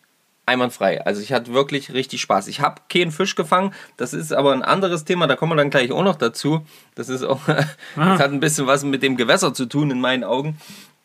einwandfrei. 0.46 1.06
Also 1.06 1.22
ich 1.22 1.32
hatte 1.32 1.54
wirklich 1.54 1.94
richtig 1.94 2.22
Spaß. 2.22 2.48
Ich 2.48 2.60
habe 2.60 2.82
keinen 2.90 3.12
Fisch 3.12 3.36
gefangen. 3.36 3.74
Das 3.98 4.14
ist 4.14 4.34
aber 4.34 4.54
ein 4.54 4.62
anderes 4.62 5.06
Thema. 5.06 5.28
Da 5.28 5.36
kommen 5.36 5.54
wir 5.54 5.56
dann 5.56 5.70
gleich 5.70 5.92
auch 5.92 6.04
noch 6.04 6.16
dazu. 6.16 6.66
Das 6.96 7.10
ist 7.10 7.24
auch, 7.24 7.42
das 7.48 8.20
hat 8.20 8.32
ein 8.32 8.40
bisschen 8.40 8.68
was 8.68 8.84
mit 8.84 9.04
dem 9.04 9.18
Gewässer 9.18 9.54
zu 9.54 9.66
tun 9.66 9.92
in 9.92 10.02
meinen 10.02 10.24
Augen 10.24 10.58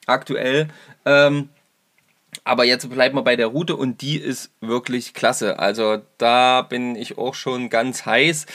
aktuell. 0.06 0.68
Ähm, 1.04 1.50
aber 2.44 2.64
jetzt 2.64 2.88
bleiben 2.90 3.16
wir 3.16 3.22
bei 3.22 3.36
der 3.36 3.46
Route 3.46 3.76
und 3.76 4.00
die 4.02 4.16
ist 4.16 4.50
wirklich 4.60 5.14
klasse. 5.14 5.58
Also 5.58 5.98
da 6.18 6.62
bin 6.62 6.96
ich 6.96 7.18
auch 7.18 7.34
schon 7.34 7.70
ganz 7.70 8.06
heiß. 8.06 8.46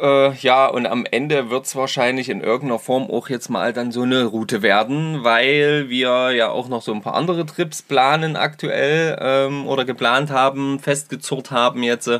Äh, 0.00 0.32
ja, 0.36 0.66
und 0.66 0.86
am 0.86 1.04
Ende 1.10 1.50
wird 1.50 1.66
es 1.66 1.76
wahrscheinlich 1.76 2.30
in 2.30 2.40
irgendeiner 2.40 2.78
Form 2.78 3.10
auch 3.10 3.28
jetzt 3.28 3.50
mal 3.50 3.74
dann 3.74 3.92
so 3.92 4.02
eine 4.02 4.24
Route 4.24 4.62
werden, 4.62 5.24
weil 5.24 5.90
wir 5.90 6.30
ja 6.30 6.48
auch 6.48 6.68
noch 6.68 6.80
so 6.80 6.94
ein 6.94 7.02
paar 7.02 7.14
andere 7.14 7.44
Trips 7.44 7.82
planen 7.82 8.34
aktuell 8.36 9.18
ähm, 9.20 9.66
oder 9.66 9.84
geplant 9.84 10.30
haben, 10.30 10.78
festgezurrt 10.78 11.50
haben 11.50 11.82
jetzt. 11.82 12.10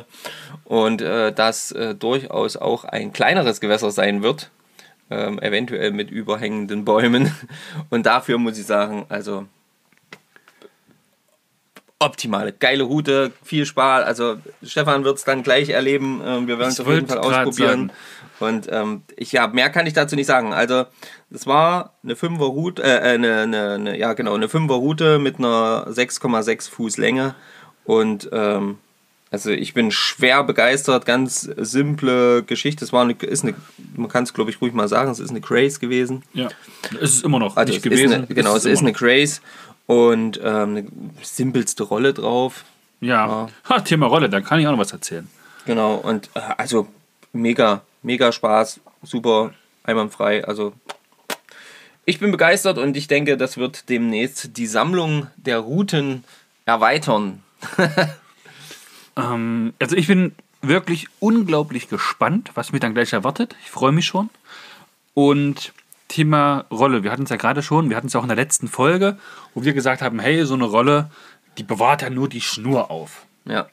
Und 0.65 1.01
äh, 1.01 1.33
das 1.33 1.71
äh, 1.71 1.95
durchaus 1.95 2.55
auch 2.55 2.83
ein 2.83 3.13
kleineres 3.13 3.59
Gewässer 3.61 3.89
sein 3.89 4.21
wird, 4.21 4.51
ähm, 5.09 5.39
eventuell 5.39 5.91
mit 5.91 6.11
überhängenden 6.11 6.85
Bäumen. 6.85 7.33
Und 7.89 8.05
dafür 8.05 8.37
muss 8.37 8.59
ich 8.59 8.65
sagen, 8.67 9.05
also 9.09 9.47
optimale, 12.01 12.51
geile 12.51 12.83
Route, 12.83 13.31
viel 13.43 13.65
Spaß. 13.65 14.05
Also 14.05 14.37
Stefan 14.63 15.03
wird 15.03 15.17
es 15.17 15.23
dann 15.23 15.43
gleich 15.43 15.69
erleben. 15.69 16.21
Ähm, 16.25 16.47
wir 16.47 16.57
werden 16.59 16.71
es 16.71 16.79
auf 16.79 16.87
jeden 16.87 17.07
Fall 17.07 17.19
ausprobieren. 17.19 17.91
Und 18.39 18.67
ähm, 18.71 19.03
ich 19.15 19.31
ja, 19.31 19.47
mehr 19.47 19.69
kann 19.69 19.85
ich 19.85 19.93
dazu 19.93 20.15
nicht 20.15 20.25
sagen. 20.25 20.51
Also 20.51 20.85
es 21.29 21.45
war 21.45 21.93
eine 22.03 22.15
Fünfer 22.15 22.45
Route, 22.45 22.81
äh, 22.81 22.87
äh, 22.87 23.13
eine, 23.13 23.41
eine, 23.41 23.69
eine, 23.73 23.97
ja 23.97 24.13
genau, 24.13 24.33
eine 24.33 24.49
Fünfer 24.49 24.75
Route 24.75 25.19
mit 25.19 25.37
einer 25.37 25.85
6,6 25.87 26.71
Fuß 26.71 26.97
Länge 26.97 27.35
und 27.85 28.29
ähm, 28.33 28.79
Also 29.29 29.51
ich 29.51 29.73
bin 29.75 29.91
schwer 29.91 30.43
begeistert, 30.43 31.05
ganz 31.05 31.41
simple 31.41 32.43
Geschichte. 32.43 32.83
Es 32.83 32.91
war 32.91 33.03
eine, 33.03 33.13
ist 33.13 33.43
eine, 33.43 33.53
man 33.95 34.09
kann 34.09 34.23
es 34.23 34.33
glaube 34.33 34.49
ich 34.49 34.59
ruhig 34.59 34.73
mal 34.73 34.87
sagen, 34.87 35.11
es 35.11 35.19
ist 35.19 35.29
eine 35.29 35.41
Craze 35.41 35.79
gewesen. 35.79 36.23
Ja, 36.33 36.49
es 36.99 37.13
ist 37.13 37.23
immer 37.23 37.37
noch 37.37 37.55
Also 37.57 37.73
nicht 37.73 37.77
es 37.77 37.83
gewesen. 37.83 38.05
Ist 38.05 38.17
eine, 38.17 38.27
genau, 38.27 38.55
es 38.55 38.65
ist 38.65 38.79
eine 38.79 38.91
Craze 38.91 39.39
und 39.91 40.39
ähm, 40.41 40.77
eine 40.77 40.87
simpelste 41.21 41.83
Rolle 41.83 42.13
drauf. 42.13 42.63
Ja. 43.01 43.49
Ja. 43.69 43.79
Thema 43.81 44.05
Rolle, 44.05 44.29
da 44.29 44.39
kann 44.39 44.57
ich 44.57 44.65
auch 44.65 44.71
noch 44.71 44.79
was 44.79 44.93
erzählen. 44.93 45.27
Genau, 45.65 45.95
und 45.95 46.29
äh, 46.33 46.39
also 46.57 46.87
mega, 47.33 47.81
mega 48.01 48.31
Spaß, 48.31 48.79
super, 49.03 49.53
einwandfrei. 49.83 50.45
Also 50.45 50.71
ich 52.05 52.19
bin 52.19 52.31
begeistert 52.31 52.77
und 52.77 52.95
ich 52.95 53.09
denke, 53.09 53.35
das 53.35 53.57
wird 53.57 53.89
demnächst 53.89 54.55
die 54.55 54.65
Sammlung 54.65 55.27
der 55.35 55.59
Routen 55.59 56.23
erweitern. 56.65 57.43
Ähm, 59.17 59.73
also 59.77 59.97
ich 59.97 60.07
bin 60.07 60.33
wirklich 60.61 61.09
unglaublich 61.19 61.89
gespannt, 61.89 62.51
was 62.53 62.71
mich 62.71 62.79
dann 62.79 62.93
gleich 62.93 63.11
erwartet. 63.11 63.57
Ich 63.61 63.69
freue 63.69 63.91
mich 63.91 64.05
schon. 64.05 64.29
Und 65.13 65.73
Thema 66.11 66.65
Rolle, 66.69 67.03
wir 67.03 67.11
hatten 67.11 67.23
es 67.23 67.29
ja 67.29 67.37
gerade 67.37 67.63
schon, 67.63 67.89
wir 67.89 67.97
hatten 67.97 68.07
es 68.07 68.15
auch 68.15 68.23
in 68.23 68.29
der 68.29 68.37
letzten 68.37 68.67
Folge, 68.67 69.17
wo 69.53 69.63
wir 69.63 69.73
gesagt 69.73 70.01
haben, 70.01 70.19
hey, 70.19 70.45
so 70.45 70.53
eine 70.53 70.65
Rolle, 70.65 71.09
die 71.57 71.63
bewahrt 71.63 72.01
ja 72.01 72.09
nur 72.09 72.27
die 72.27 72.41
Schnur 72.41 72.91
auf. 72.91 73.25
Ja, 73.45 73.67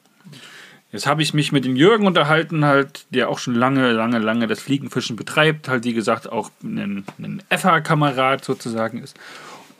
Jetzt 0.91 1.05
habe 1.05 1.21
ich 1.21 1.35
mich 1.35 1.51
mit 1.51 1.65
dem 1.65 1.75
Jürgen 1.75 2.07
unterhalten, 2.07 2.65
halt, 2.65 3.05
der 3.11 3.29
auch 3.29 3.37
schon 3.37 3.53
lange, 3.53 3.91
lange, 3.91 4.17
lange 4.17 4.47
das 4.47 4.59
Fliegenfischen 4.59 5.15
betreibt, 5.15 5.67
halt 5.67 5.83
wie 5.83 5.93
gesagt 5.93 6.31
auch 6.31 6.49
ein, 6.63 7.05
ein 7.19 7.43
FH-Kamerad 7.49 8.43
sozusagen 8.43 9.03
ist. 9.03 9.15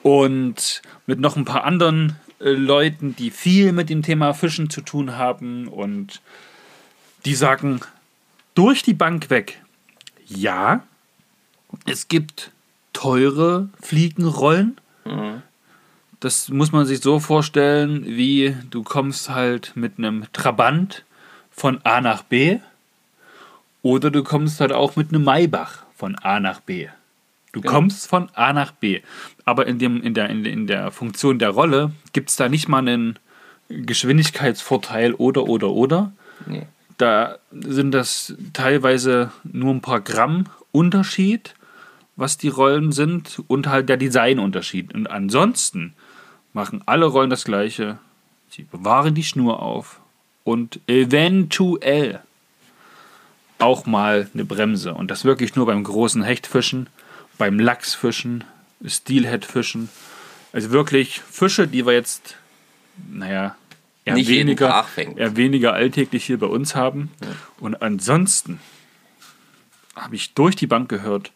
Und 0.03 0.83
mit 1.07 1.19
noch 1.19 1.35
ein 1.35 1.45
paar 1.45 1.63
anderen 1.63 2.15
äh, 2.39 2.51
Leuten, 2.51 3.15
die 3.15 3.31
viel 3.31 3.71
mit 3.71 3.89
dem 3.89 4.03
Thema 4.03 4.33
Fischen 4.33 4.69
zu 4.69 4.81
tun 4.81 5.17
haben 5.17 5.67
und 5.67 6.21
die 7.25 7.35
sagen 7.35 7.81
durch 8.53 8.83
die 8.83 8.93
Bank 8.93 9.31
weg, 9.31 9.61
ja, 10.27 10.83
es 11.85 12.07
gibt 12.07 12.51
teure 12.93 13.69
Fliegenrollen. 13.81 14.77
Das 16.19 16.49
muss 16.49 16.71
man 16.71 16.85
sich 16.85 16.99
so 17.01 17.19
vorstellen, 17.19 18.05
wie 18.05 18.55
du 18.69 18.83
kommst 18.83 19.29
halt 19.29 19.71
mit 19.75 19.97
einem 19.97 20.25
Trabant 20.33 21.05
von 21.51 21.79
A 21.85 22.01
nach 22.01 22.23
B 22.23 22.59
oder 23.81 24.11
du 24.11 24.23
kommst 24.23 24.59
halt 24.59 24.73
auch 24.73 24.95
mit 24.97 25.09
einem 25.13 25.23
Maybach 25.23 25.83
von 25.95 26.15
A 26.17 26.39
nach 26.39 26.59
B. 26.59 26.88
Du 27.53 27.61
kommst 27.61 28.07
von 28.07 28.29
A 28.35 28.51
nach 28.53 28.71
B. 28.73 29.01
Aber 29.45 29.65
in, 29.65 29.79
dem, 29.79 30.01
in, 30.03 30.13
der, 30.13 30.29
in, 30.29 30.43
der- 30.43 30.53
in 30.53 30.67
der 30.67 30.91
Funktion 30.91 31.39
der 31.39 31.49
Rolle 31.49 31.91
gibt 32.13 32.29
es 32.29 32.35
da 32.35 32.49
nicht 32.49 32.67
mal 32.67 32.79
einen 32.79 33.17
Geschwindigkeitsvorteil 33.69 35.13
oder, 35.13 35.43
oder, 35.47 35.69
oder. 35.69 36.11
nee. 36.45 36.65
Da 36.97 37.38
sind 37.53 37.91
das 37.91 38.33
teilweise 38.51 39.31
nur 39.43 39.73
ein 39.73 39.79
paar 39.79 40.01
Gramm 40.01 40.47
Unterschied, 40.73 41.55
was 42.19 42.38
die 42.38 42.49
Rollen 42.49 42.91
sind, 42.91 43.41
und 43.47 43.67
halt 43.67 43.89
der 43.89 43.97
Designunterschied. 43.97 44.93
Und 44.93 45.07
ansonsten 45.07 45.93
machen 46.53 46.83
alle 46.85 47.05
Rollen 47.05 47.29
das 47.29 47.45
gleiche. 47.45 47.97
Sie 48.49 48.63
bewahren 48.63 49.15
die 49.15 49.23
Schnur 49.23 49.61
auf 49.61 49.99
und 50.43 50.79
eventuell 50.88 52.21
auch 53.57 53.85
mal 53.85 54.29
eine 54.33 54.45
Bremse. 54.45 54.93
Und 54.93 55.11
das 55.11 55.23
wirklich 55.23 55.55
nur 55.55 55.65
beim 55.65 55.83
großen 55.83 56.23
Hechtfischen, 56.23 56.88
beim 57.38 57.59
Lachsfischen, 57.59 58.43
Steelheadfischen. 58.85 59.89
Also 60.51 60.71
wirklich 60.71 61.21
Fische, 61.21 61.67
die 61.67 61.85
wir 61.85 61.93
jetzt, 61.93 62.35
naja, 63.11 63.55
eher 64.05 64.15
Nicht 64.15 64.29
weniger, 64.29 64.85
eher 64.97 65.35
weniger 65.35 65.73
alltäglich 65.73 66.25
hier 66.25 66.39
bei 66.39 66.47
uns 66.47 66.75
haben. 66.75 67.11
Und 67.59 67.81
ansonsten 67.81 68.59
habe 69.95 70.15
ich 70.15 70.33
durch 70.33 70.55
die 70.55 70.67
Bank 70.67 70.89
gehört, 70.89 71.31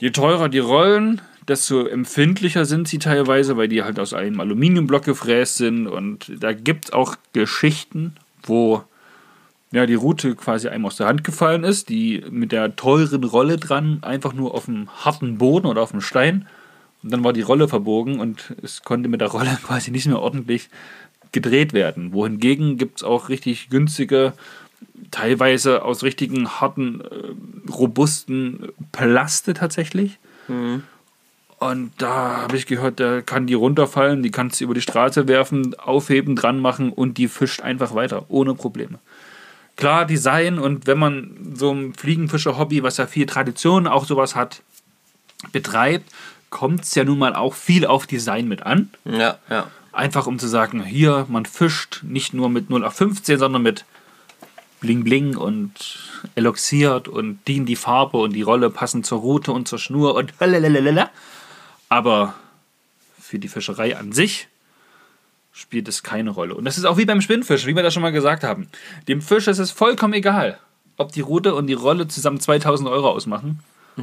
je 0.00 0.10
teurer 0.10 0.48
die 0.48 0.58
Rollen, 0.58 1.20
desto 1.46 1.86
empfindlicher 1.86 2.64
sind 2.64 2.88
sie 2.88 2.98
teilweise, 2.98 3.56
weil 3.56 3.68
die 3.68 3.82
halt 3.82 3.98
aus 3.98 4.14
einem 4.14 4.40
Aluminiumblock 4.40 5.04
gefräst 5.04 5.56
sind. 5.56 5.86
Und 5.86 6.30
da 6.40 6.52
gibt 6.52 6.86
es 6.86 6.92
auch 6.92 7.16
Geschichten, 7.32 8.14
wo 8.42 8.82
ja, 9.70 9.86
die 9.86 9.94
Route 9.94 10.34
quasi 10.34 10.68
einem 10.68 10.86
aus 10.86 10.96
der 10.96 11.06
Hand 11.06 11.24
gefallen 11.24 11.64
ist, 11.64 11.88
die 11.88 12.24
mit 12.30 12.52
der 12.52 12.76
teuren 12.76 13.24
Rolle 13.24 13.56
dran, 13.56 13.98
einfach 14.02 14.32
nur 14.32 14.54
auf 14.54 14.66
dem 14.66 14.88
harten 15.04 15.38
Boden 15.38 15.66
oder 15.66 15.82
auf 15.82 15.90
dem 15.90 16.00
Stein. 16.00 16.46
Und 17.02 17.12
dann 17.12 17.24
war 17.24 17.32
die 17.32 17.42
Rolle 17.42 17.68
verbogen 17.68 18.18
und 18.20 18.54
es 18.62 18.82
konnte 18.82 19.08
mit 19.08 19.20
der 19.20 19.28
Rolle 19.28 19.58
quasi 19.62 19.90
nicht 19.90 20.06
mehr 20.06 20.20
ordentlich 20.20 20.68
gedreht 21.32 21.72
werden. 21.72 22.12
Wohingegen 22.12 22.78
gibt 22.78 22.98
es 22.98 23.04
auch 23.04 23.28
richtig 23.28 23.68
günstige, 23.68 24.32
teilweise 25.10 25.82
aus 25.82 26.02
richtigen 26.02 26.48
harten, 26.60 27.00
äh, 27.00 27.70
robusten 27.70 28.68
Plaste 28.92 29.54
tatsächlich. 29.54 30.18
Und 31.58 31.92
da 31.98 32.42
habe 32.42 32.56
ich 32.56 32.66
gehört, 32.66 33.00
da 33.00 33.20
kann 33.20 33.46
die 33.46 33.54
runterfallen, 33.54 34.22
die 34.22 34.30
kannst 34.30 34.60
du 34.60 34.64
über 34.64 34.74
die 34.74 34.80
Straße 34.80 35.26
werfen, 35.26 35.78
aufheben, 35.78 36.36
dran 36.36 36.60
machen 36.60 36.92
und 36.92 37.18
die 37.18 37.26
fischt 37.26 37.62
einfach 37.62 37.94
weiter, 37.94 38.26
ohne 38.28 38.54
Probleme. 38.54 38.98
Klar, 39.76 40.06
Design 40.06 40.58
und 40.58 40.86
wenn 40.86 40.98
man 40.98 41.54
so 41.54 41.72
ein 41.72 41.94
Fliegenfischer-Hobby, 41.94 42.82
was 42.82 42.96
ja 42.96 43.06
viel 43.06 43.26
Tradition 43.26 43.86
auch 43.86 44.04
sowas 44.04 44.36
hat, 44.36 44.62
betreibt, 45.52 46.10
kommt 46.50 46.82
es 46.82 46.94
ja 46.94 47.04
nun 47.04 47.18
mal 47.18 47.34
auch 47.34 47.54
viel 47.54 47.86
auf 47.86 48.06
Design 48.06 48.48
mit 48.48 48.62
an. 48.62 48.90
Ja, 49.04 49.38
ja. 49.50 49.68
Einfach 49.92 50.26
um 50.26 50.38
zu 50.38 50.46
sagen, 50.46 50.82
hier, 50.84 51.26
man 51.28 51.44
fischt 51.44 52.00
nicht 52.02 52.34
nur 52.34 52.48
mit 52.48 52.70
0 52.70 52.84
auf 52.84 52.94
15, 52.94 53.38
sondern 53.38 53.62
mit 53.62 53.84
Bling 54.80 55.02
Bling 55.04 55.36
und 55.36 55.98
eloxiert 56.34 57.08
und 57.08 57.40
die 57.48 57.56
in 57.56 57.66
die 57.66 57.76
Farbe 57.76 58.18
und 58.18 58.32
die 58.32 58.42
Rolle 58.42 58.70
passen 58.70 59.02
zur 59.04 59.18
Route 59.20 59.52
und 59.52 59.66
zur 59.68 59.78
Schnur 59.78 60.14
und 60.14 60.32
lalalala. 60.40 61.10
Aber 61.88 62.34
für 63.20 63.38
die 63.38 63.48
Fischerei 63.48 63.96
an 63.96 64.12
sich 64.12 64.48
spielt 65.52 65.88
es 65.88 66.02
keine 66.02 66.30
Rolle. 66.30 66.54
Und 66.54 66.64
das 66.64 66.78
ist 66.78 66.84
auch 66.84 66.96
wie 66.96 67.04
beim 67.04 67.20
Spinnfisch, 67.20 67.66
wie 67.66 67.74
wir 67.74 67.82
das 67.82 67.92
schon 67.92 68.02
mal 68.02 68.12
gesagt 68.12 68.44
haben. 68.44 68.68
Dem 69.08 69.20
Fisch 69.20 69.48
ist 69.48 69.58
es 69.58 69.70
vollkommen 69.72 70.14
egal, 70.14 70.58
ob 70.96 71.12
die 71.12 71.20
Route 71.20 71.54
und 71.54 71.66
die 71.66 71.74
Rolle 71.74 72.06
zusammen 72.06 72.38
2000 72.38 72.88
Euro 72.88 73.10
ausmachen 73.10 73.60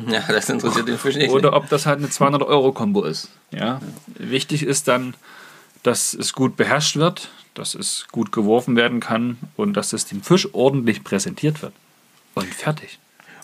Ja, 0.07 0.21
das 0.27 0.49
interessiert 0.49 0.87
den 0.89 0.97
Fisch 0.97 1.15
nicht. 1.15 1.31
oder 1.31 1.53
ob 1.53 1.69
das 1.69 1.85
halt 1.85 1.99
eine 1.99 2.07
200-Euro-Kombo 2.07 3.03
ist. 3.03 3.29
Ja? 3.51 3.79
Wichtig 4.17 4.63
ist 4.63 4.89
dann, 4.89 5.13
dass 5.83 6.13
es 6.13 6.33
gut 6.33 6.57
beherrscht 6.57 6.97
wird, 6.97 7.29
dass 7.57 7.73
es 7.75 8.05
gut 8.11 8.31
geworfen 8.31 8.75
werden 8.75 8.99
kann 8.99 9.37
und 9.55 9.73
dass 9.73 9.93
es 9.93 10.05
dem 10.05 10.21
Fisch 10.21 10.47
ordentlich 10.53 11.03
präsentiert 11.03 11.61
wird. 11.61 11.73
Und 12.35 12.53
fertig. 12.53 12.99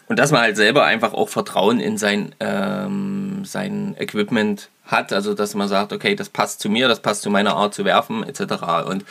Und 0.08 0.20
dass 0.20 0.32
man 0.32 0.42
halt 0.42 0.58
selber 0.58 0.84
einfach 0.84 1.14
auch 1.14 1.30
Vertrauen 1.30 1.80
in 1.80 1.98
sein, 1.98 2.36
ähm, 2.42 3.46
sein 3.46 3.96
Equipment 3.98 4.70
hat. 4.86 5.14
Also, 5.14 5.34
dass 5.34 5.56
man 5.56 5.70
sagt, 5.70 5.94
okay, 5.94 6.16
das 6.16 6.28
passt 6.28 6.60
zu 6.60 6.70
mir, 6.70 6.88
das 6.90 7.02
passt 7.02 7.22
zu 7.22 7.30
meiner 7.30 7.56
Art 7.56 7.74
zu 7.74 7.86
werfen, 7.86 8.24
etc. 8.24 8.42
Und 8.88 9.06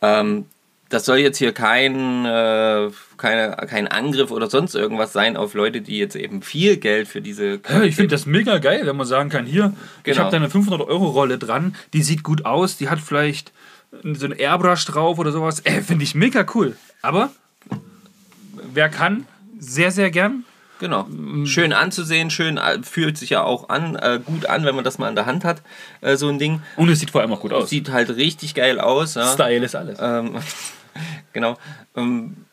ähm, 0.00 0.46
das 0.90 1.04
soll 1.04 1.18
jetzt 1.18 1.38
hier 1.38 1.52
kein, 1.52 2.24
äh, 2.24 2.88
keine, 3.16 3.56
kein 3.68 3.88
Angriff 3.88 4.30
oder 4.30 4.48
sonst 4.48 4.74
irgendwas 4.74 5.12
sein 5.12 5.36
auf 5.36 5.54
Leute, 5.54 5.80
die 5.80 5.98
jetzt 5.98 6.14
eben 6.16 6.40
viel 6.40 6.76
Geld 6.76 7.08
für 7.08 7.20
diese. 7.20 7.60
Ja, 7.68 7.82
ich 7.82 7.96
finde 7.96 8.14
das 8.14 8.24
mega 8.24 8.58
geil, 8.58 8.82
wenn 8.86 8.96
man 8.96 9.06
sagen 9.06 9.28
kann, 9.28 9.44
hier, 9.44 9.72
ich 9.98 10.04
Genau. 10.14 10.18
habe 10.20 10.30
da 10.30 10.36
eine 10.36 10.48
500-Euro-Rolle 10.48 11.38
dran, 11.38 11.74
die 11.92 12.02
sieht 12.02 12.22
gut 12.22 12.46
aus, 12.46 12.76
die 12.76 12.88
hat 12.88 13.00
vielleicht 13.00 13.52
so 14.02 14.26
ein 14.26 14.32
Airbrush 14.32 14.84
drauf 14.84 15.18
oder 15.18 15.32
sowas. 15.32 15.64
Äh, 15.64 15.82
finde 15.82 16.04
ich 16.04 16.14
mega 16.14 16.44
cool. 16.54 16.76
Aber 17.02 17.30
wer 18.72 18.88
kann, 18.88 19.26
sehr, 19.58 19.90
sehr 19.90 20.10
gern. 20.10 20.44
Genau. 20.80 21.08
Schön 21.44 21.72
anzusehen, 21.72 22.30
schön 22.30 22.56
äh, 22.56 22.80
fühlt 22.82 23.18
sich 23.18 23.30
ja 23.30 23.42
auch 23.42 23.68
an, 23.68 23.96
äh, 23.96 24.20
gut 24.24 24.46
an, 24.46 24.64
wenn 24.64 24.76
man 24.76 24.84
das 24.84 24.98
mal 24.98 25.08
in 25.08 25.16
der 25.16 25.26
Hand 25.26 25.44
hat, 25.44 25.60
äh, 26.02 26.16
so 26.16 26.28
ein 26.28 26.38
Ding. 26.38 26.62
Und 26.76 26.88
es 26.88 27.00
sieht 27.00 27.10
vor 27.10 27.20
allem 27.20 27.32
auch 27.32 27.40
gut 27.40 27.52
aus. 27.52 27.68
Sieht 27.68 27.90
halt 27.90 28.10
richtig 28.10 28.54
geil 28.54 28.78
aus. 28.78 29.14
Ja. 29.14 29.26
Style 29.26 29.64
ist 29.64 29.74
alles. 29.74 29.98
Ähm, 30.00 30.36
genau. 31.32 31.56
Ähm, 31.96 32.44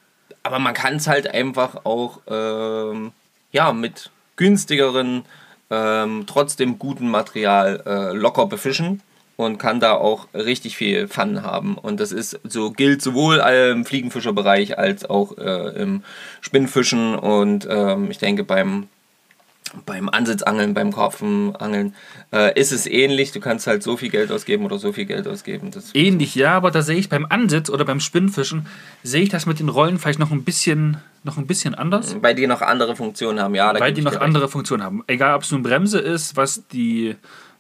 aber 0.41 0.57
man 0.57 0.73
kann 0.73 0.95
es 0.95 1.07
halt 1.07 1.27
einfach 1.27 1.85
auch 1.85 2.21
ähm, 2.27 3.11
ja, 3.51 3.73
mit 3.73 4.09
günstigeren, 4.37 5.23
ähm, 5.69 6.23
trotzdem 6.25 6.79
guten 6.79 7.09
Material 7.09 7.83
äh, 7.85 8.15
locker 8.15 8.47
befischen 8.47 9.01
und 9.37 9.57
kann 9.57 9.79
da 9.79 9.93
auch 9.93 10.27
richtig 10.33 10.77
viel 10.77 11.07
Fun 11.07 11.43
haben. 11.43 11.77
Und 11.77 11.99
das 11.99 12.11
ist 12.11 12.39
so 12.43 12.71
gilt 12.71 13.01
sowohl 13.01 13.37
im 13.37 13.85
Fliegenfischerbereich 13.85 14.77
als 14.77 15.09
auch 15.09 15.37
äh, 15.37 15.81
im 15.81 16.03
Spinnfischen 16.41 17.15
und 17.15 17.67
ähm, 17.69 18.09
ich 18.11 18.17
denke 18.17 18.43
beim 18.43 18.87
beim 19.85 20.09
Ansitzangeln, 20.09 20.73
beim 20.73 20.93
Karpfenangeln 20.93 21.95
äh, 22.31 22.57
ist 22.59 22.71
es 22.71 22.85
ähnlich. 22.85 23.31
Du 23.31 23.39
kannst 23.39 23.67
halt 23.67 23.83
so 23.83 23.97
viel 23.97 24.09
Geld 24.09 24.31
ausgeben 24.31 24.63
oder 24.63 24.77
so 24.77 24.93
viel 24.93 25.05
Geld 25.05 25.27
ausgeben. 25.27 25.71
Das 25.71 25.93
Ähnlich, 25.93 26.35
ja, 26.35 26.53
aber 26.53 26.71
da 26.71 26.81
sehe 26.81 26.97
ich 26.97 27.09
beim 27.09 27.25
Ansitz 27.25 27.69
oder 27.69 27.83
beim 27.83 27.99
Spinnfischen, 27.99 28.67
sehe 29.03 29.23
ich 29.23 29.29
das 29.29 29.45
mit 29.45 29.59
den 29.59 29.69
Rollen 29.69 29.99
vielleicht 29.99 30.19
noch 30.19 30.31
ein 30.31 30.43
bisschen, 30.43 30.97
noch 31.23 31.37
ein 31.37 31.47
bisschen 31.47 31.75
anders. 31.75 32.15
Bei 32.21 32.33
die 32.33 32.47
noch 32.47 32.61
andere 32.61 32.95
Funktionen 32.95 33.39
haben, 33.39 33.55
ja. 33.55 33.77
Weil 33.79 33.93
die 33.93 34.01
noch 34.01 34.19
andere 34.19 34.47
Funktionen 34.47 34.83
haben. 34.83 35.03
Egal, 35.07 35.35
ob 35.35 35.43
es 35.43 35.51
nun 35.51 35.63
Bremse 35.63 35.99
ist, 35.99 36.37
was 36.37 36.67
die, 36.67 37.15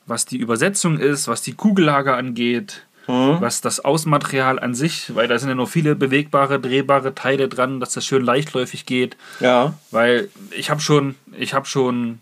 was 0.05 0.25
die 0.25 0.37
Übersetzung 0.37 0.99
ist, 0.99 1.27
was 1.27 1.41
die 1.41 1.53
Kugellage 1.53 2.15
angeht, 2.15 2.83
was 3.07 3.61
das 3.61 3.85
Außenmaterial 3.85 4.57
an 4.57 4.73
sich, 4.73 5.13
weil 5.13 5.27
da 5.27 5.37
sind 5.37 5.49
ja 5.49 5.53
noch 5.53 5.69
viele 5.69 5.95
bewegbare, 5.95 6.59
drehbare 6.59 7.13
Teile 7.13 7.47
dran, 7.47 7.79
dass 7.79 7.93
das 7.93 8.03
schön 8.03 8.25
leichtläufig 8.25 8.87
geht. 8.87 9.15
Ja. 9.39 9.75
Weil 9.91 10.29
ich 10.49 10.71
habe 10.71 10.81
schon, 10.81 11.13
ich 11.37 11.53
habe 11.53 11.67
schon, 11.67 12.17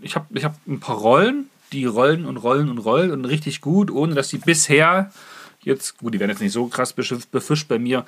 ich 0.00 0.14
habe 0.14 0.26
ich 0.34 0.44
hab 0.44 0.54
ein 0.68 0.78
paar 0.78 0.98
Rollen, 0.98 1.50
die 1.72 1.84
rollen 1.84 2.26
und 2.26 2.36
rollen 2.36 2.68
und 2.68 2.78
rollen 2.78 3.10
und 3.10 3.24
richtig 3.24 3.60
gut, 3.60 3.90
ohne 3.90 4.14
dass 4.14 4.28
sie 4.28 4.38
bisher 4.38 5.10
jetzt, 5.62 5.98
gut, 5.98 6.14
die 6.14 6.20
werden 6.20 6.30
jetzt 6.30 6.40
nicht 6.40 6.52
so 6.52 6.66
krass 6.66 6.96
besch- 6.96 7.26
befischt 7.32 7.66
bei 7.66 7.80
mir, 7.80 8.04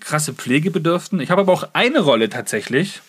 krasse 0.00 0.34
Pflege 0.34 0.72
bedürften. 0.72 1.20
Ich 1.20 1.30
habe 1.30 1.42
aber 1.42 1.52
auch 1.52 1.68
eine 1.72 2.00
Rolle 2.00 2.28
tatsächlich, 2.30 3.00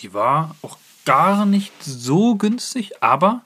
die 0.00 0.12
war 0.12 0.56
auch 0.60 0.76
gar 1.06 1.46
nicht 1.46 1.72
so 1.82 2.34
günstig, 2.34 3.02
aber 3.02 3.40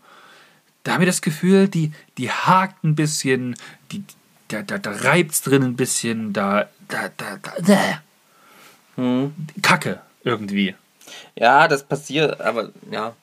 da 0.85 0.93
habe 0.93 1.05
ich 1.05 1.09
das 1.09 1.23
Gefühl, 1.23 1.69
die, 1.69 1.93
die 2.19 2.31
hakt 2.31 2.85
ein 2.85 2.95
bisschen, 2.95 3.57
die, 3.93 4.05
da, 4.49 4.63
da, 4.63 4.79
da 4.79 4.91
reibt 4.91 5.33
es 5.33 5.43
drin 5.43 5.63
ein 5.63 5.77
bisschen, 5.77 6.33
da, 6.33 6.69
da, 6.89 7.11
da, 7.17 7.39
da, 7.43 7.53
da. 7.61 8.03
Kacke 9.63 10.01
irgendwie. 10.25 10.75
Ja, 11.35 11.69
das 11.69 11.85
passiert, 11.85 12.41
aber 12.41 12.71
ja. 12.91 13.15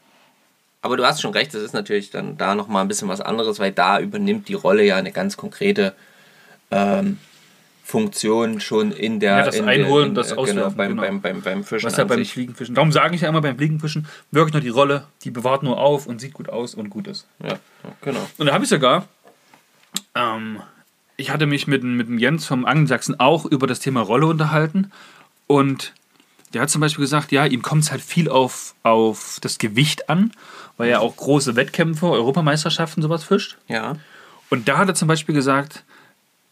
Aber 0.81 0.95
du 0.95 1.05
hast 1.05 1.21
schon 1.21 1.33
recht, 1.33 1.53
das 1.53 1.63
ist 1.63 1.73
natürlich 1.73 2.11
dann 2.11 2.37
da 2.37 2.55
nochmal 2.55 2.83
ein 2.83 2.87
bisschen 2.87 3.09
was 3.09 3.19
anderes, 3.19 3.59
weil 3.59 3.71
da 3.71 3.99
übernimmt 3.99 4.47
die 4.47 4.53
Rolle 4.53 4.83
ja 4.83 4.95
eine 4.95 5.11
ganz 5.11 5.35
konkrete 5.35 5.93
ähm, 6.71 7.17
Funktion 7.87 8.59
schon 8.59 8.91
in 8.91 9.21
der. 9.21 9.37
Ja, 9.37 9.45
das 9.45 9.55
in 9.55 9.65
Einholen, 9.65 10.13
der, 10.13 10.21
das 10.21 10.33
in, 10.33 10.37
äh, 10.37 10.43
genau, 10.43 10.65
Auswerfen, 10.65 10.77
beim, 10.77 10.89
genau. 10.89 11.01
beim, 11.03 11.21
beim, 11.21 11.41
beim 11.41 11.63
Fischen. 11.63 11.87
Was 11.87 11.95
ja 11.95 12.03
beim 12.03 12.19
sich. 12.19 12.33
Fliegenfischen. 12.33 12.75
Darum 12.75 12.91
sage 12.91 13.15
ich 13.15 13.21
ja 13.21 13.29
immer 13.29 13.39
beim 13.39 13.55
Fliegenfischen, 13.55 14.07
wirklich 14.29 14.51
nur 14.51 14.61
die 14.61 14.67
Rolle, 14.67 15.05
die 15.23 15.31
bewahrt 15.31 15.63
nur 15.63 15.79
auf 15.79 16.05
und 16.05 16.19
sieht 16.19 16.33
gut 16.33 16.49
aus 16.49 16.75
und 16.75 16.89
gut 16.89 17.07
ist. 17.07 17.27
Ja, 17.41 17.51
ja, 17.51 17.59
genau. 18.01 18.27
Und 18.37 18.47
da 18.47 18.53
habe 18.53 18.65
ich 18.65 18.69
sogar, 18.69 19.07
ähm, 20.15 20.59
ich 21.15 21.29
hatte 21.29 21.45
mich 21.45 21.65
mit, 21.67 21.81
mit 21.81 22.09
dem 22.09 22.19
Jens 22.19 22.45
vom 22.45 22.65
Angelsachsen 22.65 23.21
auch 23.21 23.45
über 23.45 23.67
das 23.67 23.79
Thema 23.79 24.01
Rolle 24.01 24.25
unterhalten. 24.25 24.91
Und 25.47 25.93
der 26.53 26.63
hat 26.63 26.69
zum 26.69 26.81
Beispiel 26.81 27.05
gesagt, 27.05 27.31
ja, 27.31 27.45
ihm 27.45 27.61
kommt 27.61 27.85
es 27.85 27.91
halt 27.91 28.01
viel 28.01 28.27
auf, 28.27 28.75
auf 28.83 29.37
das 29.39 29.59
Gewicht 29.59 30.09
an, 30.09 30.33
weil 30.75 30.89
er 30.89 30.99
auch 30.99 31.15
große 31.15 31.55
Wettkämpfe, 31.55 32.07
Europameisterschaften 32.07 33.01
sowas 33.01 33.23
fischt. 33.23 33.57
Ja. 33.69 33.95
Und 34.49 34.67
da 34.67 34.77
hat 34.77 34.89
er 34.89 34.95
zum 34.95 35.07
Beispiel 35.07 35.33
gesagt, 35.33 35.85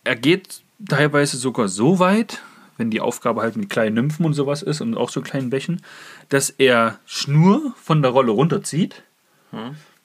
er 0.06 0.15
geht 0.15 0.62
teilweise 0.88 1.38
sogar 1.38 1.67
so 1.67 2.00
weit, 2.00 2.41
wenn 2.77 2.91
die 2.91 3.01
Aufgabe 3.01 3.41
halt 3.41 3.55
mit 3.55 3.70
kleinen 3.70 3.96
Nymphen 3.96 4.25
und 4.25 4.34
sowas 4.34 4.62
ist 4.62 4.82
und 4.82 4.98
auch 4.98 5.10
so 5.10 5.22
kleinen 5.22 5.50
Bächen, 5.50 5.82
dass 6.29 6.50
er 6.50 7.00
Schnur 7.05 7.74
von 7.82 8.01
der 8.01 8.12
Rolle 8.12 8.32
runterzieht. 8.32 9.03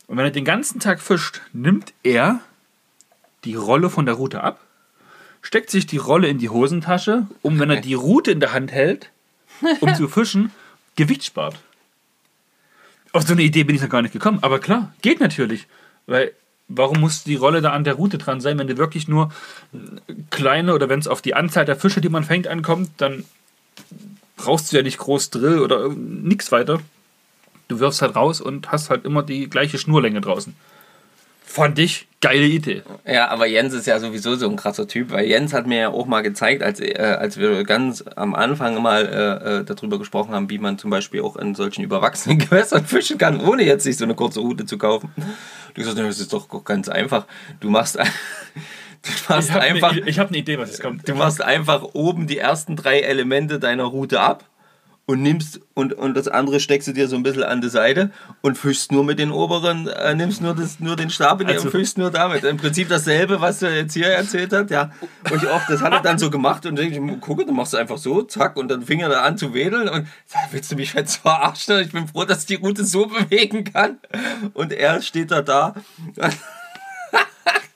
Und 0.07 0.17
wenn 0.17 0.25
er 0.25 0.31
den 0.31 0.45
ganzen 0.45 0.81
Tag 0.81 1.01
fischt, 1.01 1.41
nimmt 1.53 1.93
er 2.03 2.41
die 3.45 3.55
Rolle 3.55 3.91
von 3.91 4.07
der 4.07 4.15
Route 4.15 4.43
ab, 4.43 4.61
steckt 5.43 5.71
sich 5.71 5.87
die 5.87 5.97
Rolle 5.97 6.29
in 6.29 6.39
die 6.39 6.51
Hosentasche, 6.51 7.27
um, 7.43 7.59
wenn 7.59 7.71
er 7.71 7.81
die 7.81 7.95
Route 7.95 8.31
in 8.31 8.41
der 8.41 8.53
Hand 8.53 8.73
hält, 8.73 9.11
um 9.81 9.95
zu 9.95 10.09
fischen, 10.09 10.53
Gewicht 10.97 11.25
spart. 11.25 11.59
Auf 13.13 13.23
so 13.23 13.33
eine 13.33 13.43
Idee 13.43 13.65
bin 13.65 13.75
ich 13.75 13.83
noch 13.83 13.89
gar 13.89 14.03
nicht 14.03 14.13
gekommen. 14.13 14.39
Aber 14.43 14.61
klar, 14.61 14.93
geht 15.03 15.21
natürlich. 15.21 15.67
Weil, 16.07 16.33
warum 16.71 17.01
muss 17.01 17.25
die 17.25 17.37
Rolle 17.37 17.61
da 17.61 17.73
an 17.73 17.85
der 17.85 17.95
Route 17.95 18.17
dran 18.17 18.41
sein, 18.41 18.59
wenn 18.59 18.69
du 18.69 18.79
wirklich 18.79 19.09
nur 19.09 19.31
kleine 20.31 20.75
oder 20.75 20.89
wenn 20.89 21.01
es 21.01 21.09
auf 21.09 21.21
die 21.21 21.35
Anzahl 21.35 21.65
der 21.65 21.77
Fische, 21.77 22.01
die 22.01 22.09
man 22.09 22.25
fängt, 22.25 22.47
ankommt, 22.47 22.91
dann 22.99 23.25
brauchst 24.37 24.73
du 24.73 24.77
ja 24.77 24.83
nicht 24.83 24.99
groß 24.99 25.31
Drill 25.31 25.59
oder 25.59 25.89
nichts 25.91 26.53
weiter. 26.53 26.81
Du 27.69 27.81
wirfst 27.81 28.03
halt 28.03 28.17
raus 28.17 28.41
und 28.41 28.73
hast 28.73 28.89
halt 28.89 29.05
immer 29.05 29.23
die 29.23 29.51
gleiche 29.51 29.79
Schnurlänge 29.79 30.21
draußen. 30.21 30.55
Fand 31.51 31.81
ich 31.81 32.07
geile 32.21 32.47
Idee. 32.47 32.83
Ja, 33.05 33.27
aber 33.27 33.47
Jens 33.47 33.75
ist 33.75 33.89
ja 33.89 33.99
sowieso 33.99 34.37
so 34.37 34.49
ein 34.49 34.55
krasser 34.55 34.87
Typ, 34.87 35.11
weil 35.11 35.27
Jens 35.27 35.53
hat 35.53 35.67
mir 35.67 35.81
ja 35.81 35.89
auch 35.89 36.07
mal 36.07 36.21
gezeigt, 36.21 36.63
als, 36.63 36.79
äh, 36.79 36.95
als 36.97 37.39
wir 37.39 37.65
ganz 37.65 38.05
am 38.15 38.37
Anfang 38.37 38.81
mal 38.81 39.05
äh, 39.05 39.59
äh, 39.59 39.65
darüber 39.65 39.99
gesprochen 39.99 40.33
haben, 40.33 40.49
wie 40.49 40.59
man 40.59 40.79
zum 40.79 40.91
Beispiel 40.91 41.23
auch 41.23 41.35
in 41.35 41.57
solchen 41.57 41.83
überwachsenen 41.83 42.39
Gewässern 42.39 42.87
fischen 42.87 43.19
kann, 43.19 43.41
ohne 43.41 43.65
jetzt 43.65 43.83
sich 43.83 43.97
so 43.97 44.05
eine 44.05 44.15
kurze 44.15 44.39
Route 44.39 44.65
zu 44.65 44.79
kaufen. 44.79 45.11
Du 45.75 45.83
sagst, 45.83 45.99
das 45.99 46.21
ist 46.21 46.33
doch 46.33 46.65
ganz 46.65 46.89
einfach. 46.89 47.27
Du 47.59 47.69
machst, 47.69 47.97
du 49.03 49.11
machst 49.29 49.49
Ich 49.49 49.53
habe 49.53 49.65
einfach, 49.65 49.91
eine, 49.91 50.09
ich 50.09 50.21
hab 50.21 50.29
eine 50.29 50.39
Idee, 50.39 50.57
was 50.57 50.71
jetzt 50.71 50.83
kommt. 50.83 51.09
du 51.09 51.17
machst 51.17 51.43
einfach 51.43 51.83
oben 51.95 52.29
die 52.29 52.39
ersten 52.39 52.77
drei 52.77 53.01
Elemente 53.01 53.59
deiner 53.59 53.85
Route 53.85 54.21
ab 54.21 54.50
und 55.11 55.23
nimmst 55.23 55.61
und, 55.75 55.93
und 55.93 56.17
das 56.17 56.29
andere 56.29 56.61
steckst 56.61 56.87
du 56.87 56.93
dir 56.93 57.09
so 57.09 57.17
ein 57.17 57.25
bisschen 57.25 57.43
an 57.43 57.61
die 57.61 57.69
Seite 57.69 58.13
und 58.43 58.57
fischst 58.57 58.93
nur 58.93 59.03
mit 59.03 59.19
den 59.19 59.33
oberen, 59.33 59.89
äh, 59.89 60.15
nimmst 60.15 60.41
nur, 60.41 60.55
das, 60.55 60.79
nur 60.79 60.95
den 60.95 61.11
Stab 61.11 61.41
in 61.41 61.49
dir 61.49 61.55
Also- 61.55 61.67
und 61.67 61.73
fischst 61.73 61.99
nur 61.99 62.13
damit. 62.13 62.45
Im 62.45 62.59
Prinzip 62.59 62.89
dasselbe, 62.89 63.41
was 63.41 63.61
er 63.61 63.75
jetzt 63.75 63.95
hier 63.95 64.07
erzählt 64.07 64.53
hat, 64.53 64.71
ja. 64.71 64.93
Und 65.29 65.43
ich 65.43 65.49
oft, 65.49 65.69
das 65.69 65.83
hat 65.83 65.93
er 65.93 66.01
dann 66.01 66.19
so 66.19 66.31
gemacht 66.31 66.65
und 66.65 66.79
denke 66.79 66.95
ich, 66.95 67.21
gucke, 67.21 67.45
du 67.45 67.53
machst 67.53 67.75
einfach 67.75 67.99
so, 67.99 68.23
zack, 68.23 68.57
und 68.57 68.69
dann 68.69 68.83
fing 68.83 69.01
er 69.01 69.09
da 69.09 69.23
an 69.23 69.37
zu 69.37 69.53
wedeln 69.53 69.89
und 69.89 70.07
willst 70.53 70.71
du 70.71 70.77
mich 70.77 70.95
jetzt 70.95 71.17
verarschen? 71.17 71.81
Ich 71.81 71.91
bin 71.91 72.07
froh, 72.07 72.25
dass 72.25 72.43
ich 72.43 72.47
die 72.47 72.55
Route 72.55 72.85
so 72.85 73.07
bewegen 73.07 73.65
kann. 73.65 73.99
Und 74.55 74.73
er 74.73 75.03
steht 75.03 75.33
da 75.33 75.43
da. 75.43 75.75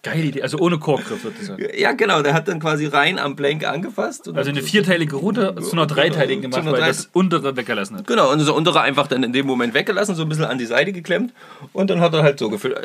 Geile 0.05 0.23
Idee. 0.27 0.43
Also 0.43 0.59
ohne 0.59 0.79
Korkgriff 0.79 1.23
sozusagen. 1.23 1.65
Ja, 1.77 1.93
genau, 1.93 2.23
der 2.23 2.35
hat 2.35 2.47
dann 2.47 2.61
quasi 2.61 2.87
rein 2.87 3.19
am 3.19 3.35
Blank 3.35 3.67
angefasst. 3.67 4.29
Also 4.33 4.51
eine 4.51 4.63
vierteilige 4.63 5.17
Route 5.17 5.57
zu 5.61 5.73
einer 5.73 5.87
dreiteiligen 5.87 6.45
Zu 6.45 6.49
gemacht, 6.51 6.61
einer 6.63 6.73
weil 6.73 6.81
drei- 6.83 6.89
das 6.89 7.09
untere 7.13 7.57
weggelassen 7.57 7.97
hat. 7.97 8.07
Genau, 8.07 8.31
und 8.31 8.39
das 8.41 8.49
untere 8.51 8.81
einfach 8.83 9.07
dann 9.09 9.23
in 9.25 9.33
dem 9.33 9.47
Moment 9.47 9.75
weggelassen, 9.75 10.15
so 10.15 10.23
ein 10.23 10.29
bisschen 10.29 10.45
an 10.45 10.59
die 10.59 10.67
Seite 10.67 10.93
geklemmt 10.93 11.33
und 11.73 11.91
dann 11.91 12.01
hat 12.01 12.15
er 12.15 12.23
halt 12.23 12.39
so 12.39 12.49
gefüllt. 12.51 12.77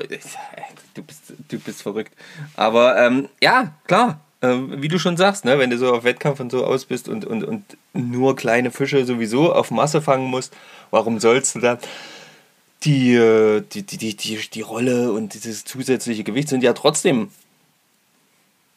Du 0.95 1.03
bist, 1.03 1.21
du 1.49 1.59
bist 1.59 1.81
verrückt. 1.83 2.13
Aber 2.55 2.97
ähm, 2.97 3.29
ja, 3.43 3.73
klar, 3.85 4.19
ähm, 4.41 4.81
wie 4.81 4.87
du 4.87 4.97
schon 4.99 5.17
sagst, 5.17 5.43
ne, 5.45 5.59
wenn 5.59 5.69
du 5.69 5.77
so 5.77 5.93
auf 5.93 6.03
Wettkampf 6.05 6.39
und 6.39 6.51
so 6.51 6.63
aus 6.65 6.85
bist 6.85 7.09
und, 7.09 7.25
und, 7.25 7.43
und 7.43 7.63
nur 7.93 8.35
kleine 8.35 8.71
Fische 8.71 9.05
sowieso 9.05 9.53
auf 9.53 9.71
Masse 9.71 10.01
fangen 10.01 10.27
musst, 10.29 10.53
warum 10.91 11.19
sollst 11.19 11.55
du 11.55 11.59
da 11.59 11.77
die, 12.83 13.61
die, 13.73 13.83
die, 13.83 14.15
die, 14.15 14.37
die, 14.37 14.61
Rolle 14.61 15.11
und 15.11 15.33
dieses 15.33 15.65
zusätzliche 15.65 16.23
Gewicht 16.23 16.47
sind 16.49 16.63
ja 16.63 16.73
trotzdem 16.73 17.29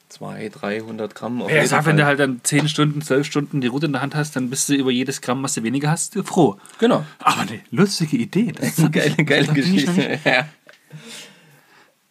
200, 0.08 0.60
300 0.60 1.14
Gramm 1.14 1.40
auf 1.42 1.48
Ja, 1.50 1.56
jeden 1.56 1.68
sag, 1.68 1.86
wenn 1.86 1.96
Fall. 1.96 1.96
du 1.96 2.04
halt 2.06 2.20
dann 2.20 2.40
10 2.42 2.68
Stunden, 2.68 3.00
12 3.00 3.26
Stunden 3.26 3.60
die 3.60 3.68
Route 3.68 3.86
in 3.86 3.92
der 3.92 4.02
Hand 4.02 4.14
hast, 4.14 4.36
dann 4.36 4.50
bist 4.50 4.68
du 4.68 4.74
über 4.74 4.90
jedes 4.90 5.20
Gramm, 5.20 5.42
was 5.42 5.54
du 5.54 5.62
weniger 5.62 5.90
hast, 5.90 6.14
froh. 6.24 6.58
Genau. 6.78 7.04
Aber 7.20 7.42
eine 7.42 7.60
lustige 7.70 8.16
Idee. 8.16 8.52
Das 8.52 8.78
ist 8.78 8.92
geile, 8.92 9.16
geile 9.24 9.46
noch 9.46 9.54
Geschichte. 9.54 10.18
Ja. 10.24 10.48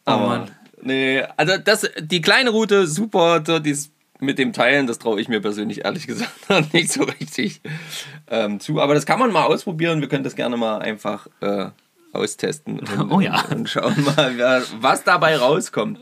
Aber, 0.06 0.28
Mann. 0.28 0.52
nee, 0.82 1.22
also 1.38 1.58
das, 1.58 1.88
die 2.00 2.22
kleine 2.22 2.50
Route, 2.50 2.88
super, 2.88 3.44
so 3.46 3.60
dies 3.60 3.92
mit 4.22 4.40
dem 4.40 4.54
Teilen, 4.54 4.88
das 4.88 5.00
traue 5.00 5.20
ich 5.20 5.28
mir 5.28 5.42
persönlich 5.42 5.84
ehrlich 5.84 6.08
gesagt 6.08 6.32
noch 6.50 6.72
nicht 6.74 6.92
so 6.92 7.04
richtig 7.04 7.62
ähm, 8.30 8.60
zu. 8.60 8.80
Aber 8.80 8.94
das 8.94 9.06
kann 9.06 9.20
man 9.20 9.32
mal 9.32 9.46
ausprobieren. 9.46 10.02
Wir 10.02 10.08
können 10.08 10.24
das 10.24 10.36
gerne 10.36 10.58
mal 10.58 10.80
einfach 10.80 11.28
äh, 11.42 11.68
austesten 12.14 12.80
und, 12.80 12.90
Oh 13.12 13.20
ja. 13.20 13.42
und 13.50 13.70
schauen 13.70 13.96
mal, 14.04 14.64
was 14.80 15.04
dabei 15.04 15.38
rauskommt. 15.38 16.00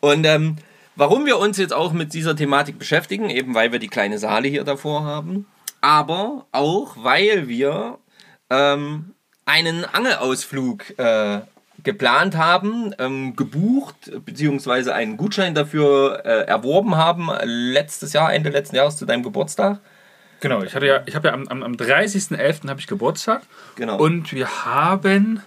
Und 0.00 0.26
ähm, 0.26 0.56
warum 0.96 1.24
wir 1.26 1.38
uns 1.38 1.56
jetzt 1.56 1.72
auch 1.72 1.92
mit 1.92 2.12
dieser 2.12 2.36
Thematik 2.36 2.78
beschäftigen, 2.78 3.30
eben 3.30 3.54
weil 3.54 3.72
wir 3.72 3.78
die 3.78 3.88
kleine 3.88 4.18
Saale 4.18 4.48
hier 4.48 4.64
davor 4.64 5.04
haben, 5.04 5.46
aber 5.80 6.46
auch 6.52 6.96
weil 6.98 7.48
wir 7.48 7.98
ähm, 8.50 9.14
einen 9.46 9.84
Angelausflug 9.84 10.98
äh, 10.98 11.40
geplant 11.84 12.36
haben, 12.36 12.94
ähm, 12.98 13.36
gebucht, 13.36 14.10
beziehungsweise 14.24 14.94
einen 14.94 15.16
Gutschein 15.16 15.54
dafür 15.54 16.22
äh, 16.24 16.46
erworben 16.46 16.96
haben, 16.96 17.28
äh, 17.28 17.44
letztes 17.44 18.12
Jahr, 18.12 18.32
Ende 18.32 18.50
letzten 18.50 18.76
Jahres 18.76 18.96
zu 18.96 19.06
deinem 19.06 19.22
Geburtstag. 19.22 19.78
Genau, 20.40 20.62
ich 20.62 20.74
hatte 20.74 20.86
ja, 20.86 21.02
ich 21.06 21.14
habe 21.14 21.28
ja 21.28 21.34
am, 21.34 21.48
am, 21.48 21.62
am 21.62 21.72
30.11. 21.74 22.68
habe 22.68 22.80
ich 22.80 22.86
Geburtstag. 22.86 23.42
Genau. 23.76 23.98
Und 23.98 24.32
wir 24.32 24.64
haben, 24.64 25.42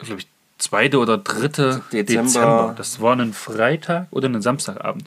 glaube 0.00 0.20
ich, 0.20 0.26
zweite 0.58 0.98
oder 0.98 1.18
dritte 1.18 1.82
Dezember. 1.92 2.22
Dezember. 2.24 2.74
Das 2.76 3.00
war 3.00 3.16
ein 3.16 3.32
Freitag 3.32 4.08
oder 4.10 4.28
ein 4.28 4.42
Samstagabend. 4.42 5.04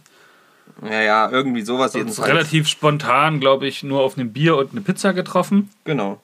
ja, 0.83 1.01
ja, 1.01 1.29
irgendwie 1.29 1.61
sowas 1.61 1.91
Das 1.91 2.01
ist 2.01 2.05
jedenfalls. 2.07 2.29
relativ 2.29 2.67
spontan, 2.67 3.39
glaube 3.39 3.67
ich, 3.67 3.83
nur 3.83 4.01
auf 4.01 4.17
einem 4.17 4.33
Bier 4.33 4.55
und 4.57 4.71
eine 4.71 4.81
Pizza 4.81 5.13
getroffen. 5.13 5.69
Genau. 5.83 6.21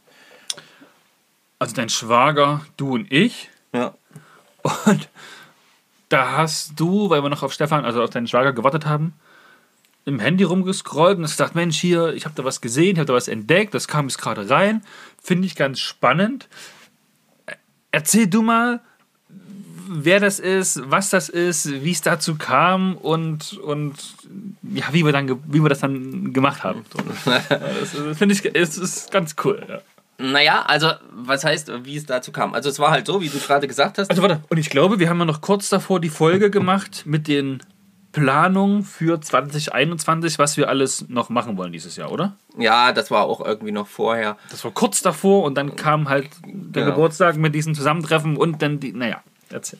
Also 1.59 1.75
dein 1.75 1.89
Schwager, 1.89 2.61
du 2.77 2.93
und 2.93 3.11
ich. 3.11 3.49
Ja. 3.73 3.95
Und 4.85 5.09
da 6.09 6.37
hast 6.37 6.79
du, 6.79 7.09
weil 7.09 7.23
wir 7.23 7.29
noch 7.29 7.43
auf 7.43 7.53
Stefan, 7.53 7.85
also 7.85 8.03
auf 8.03 8.11
deinen 8.11 8.27
Schwager 8.27 8.53
gewartet 8.53 8.85
haben, 8.85 9.13
im 10.05 10.19
Handy 10.19 10.43
rumgescrollt 10.43 11.17
und 11.17 11.23
hast 11.23 11.31
gesagt, 11.31 11.55
Mensch, 11.55 11.79
hier, 11.79 12.13
ich 12.13 12.25
habe 12.25 12.35
da 12.35 12.43
was 12.43 12.61
gesehen, 12.61 12.93
ich 12.93 12.99
habe 12.99 13.07
da 13.07 13.13
was 13.13 13.27
entdeckt, 13.27 13.73
das 13.73 13.87
kam 13.87 14.07
jetzt 14.07 14.17
gerade 14.17 14.49
rein, 14.49 14.83
finde 15.21 15.47
ich 15.47 15.55
ganz 15.55 15.79
spannend. 15.79 16.49
Erzähl 17.91 18.27
du 18.27 18.41
mal, 18.41 18.81
wer 19.87 20.19
das 20.19 20.39
ist, 20.39 20.81
was 20.89 21.09
das 21.09 21.29
ist, 21.29 21.83
wie 21.83 21.91
es 21.91 22.01
dazu 22.01 22.35
kam 22.35 22.95
und, 22.97 23.53
und 23.59 24.15
ja, 24.73 24.85
wie 24.91 25.05
wir, 25.05 25.11
dann, 25.11 25.39
wie 25.47 25.61
wir 25.61 25.69
das 25.69 25.79
dann 25.79 26.33
gemacht 26.33 26.63
haben. 26.63 26.83
Das, 27.25 28.17
finde 28.17 28.35
ich, 28.35 28.55
es 28.55 28.77
ist 28.77 29.11
ganz 29.11 29.35
cool. 29.43 29.63
Ja. 29.67 29.81
Naja, 30.17 30.63
also, 30.67 30.91
was 31.11 31.43
heißt, 31.43 31.71
wie 31.85 31.97
es 31.97 32.05
dazu 32.05 32.31
kam? 32.31 32.53
Also, 32.53 32.69
es 32.69 32.79
war 32.79 32.91
halt 32.91 33.07
so, 33.07 33.21
wie 33.21 33.29
du 33.29 33.39
gerade 33.39 33.67
gesagt 33.67 33.97
hast. 33.97 34.09
Also 34.09 34.21
warte, 34.21 34.41
und 34.49 34.57
ich 34.57 34.69
glaube, 34.69 34.99
wir 34.99 35.09
haben 35.09 35.19
ja 35.19 35.25
noch 35.25 35.41
kurz 35.41 35.69
davor 35.69 35.99
die 35.99 36.09
Folge 36.09 36.49
gemacht 36.51 37.03
mit 37.05 37.27
den 37.27 37.61
Planungen 38.11 38.83
für 38.83 39.19
2021, 39.19 40.37
was 40.37 40.55
wir 40.55 40.69
alles 40.69 41.09
noch 41.09 41.29
machen 41.29 41.57
wollen 41.57 41.71
dieses 41.73 41.95
Jahr, 41.95 42.11
oder? 42.11 42.37
Ja, 42.57 42.91
das 42.91 43.09
war 43.09 43.23
auch 43.23 43.43
irgendwie 43.43 43.71
noch 43.71 43.87
vorher. 43.87 44.37
Das 44.51 44.63
war 44.63 44.71
kurz 44.71 45.01
davor 45.01 45.43
und 45.43 45.55
dann 45.55 45.75
kam 45.75 46.07
halt 46.09 46.29
der 46.45 46.83
Genau. 46.83 46.95
Geburtstag 46.95 47.37
mit 47.37 47.55
diesem 47.55 47.73
Zusammentreffen 47.73 48.37
und 48.37 48.61
dann 48.61 48.79
die, 48.79 48.93
naja, 48.93 49.23
erzähl. 49.49 49.79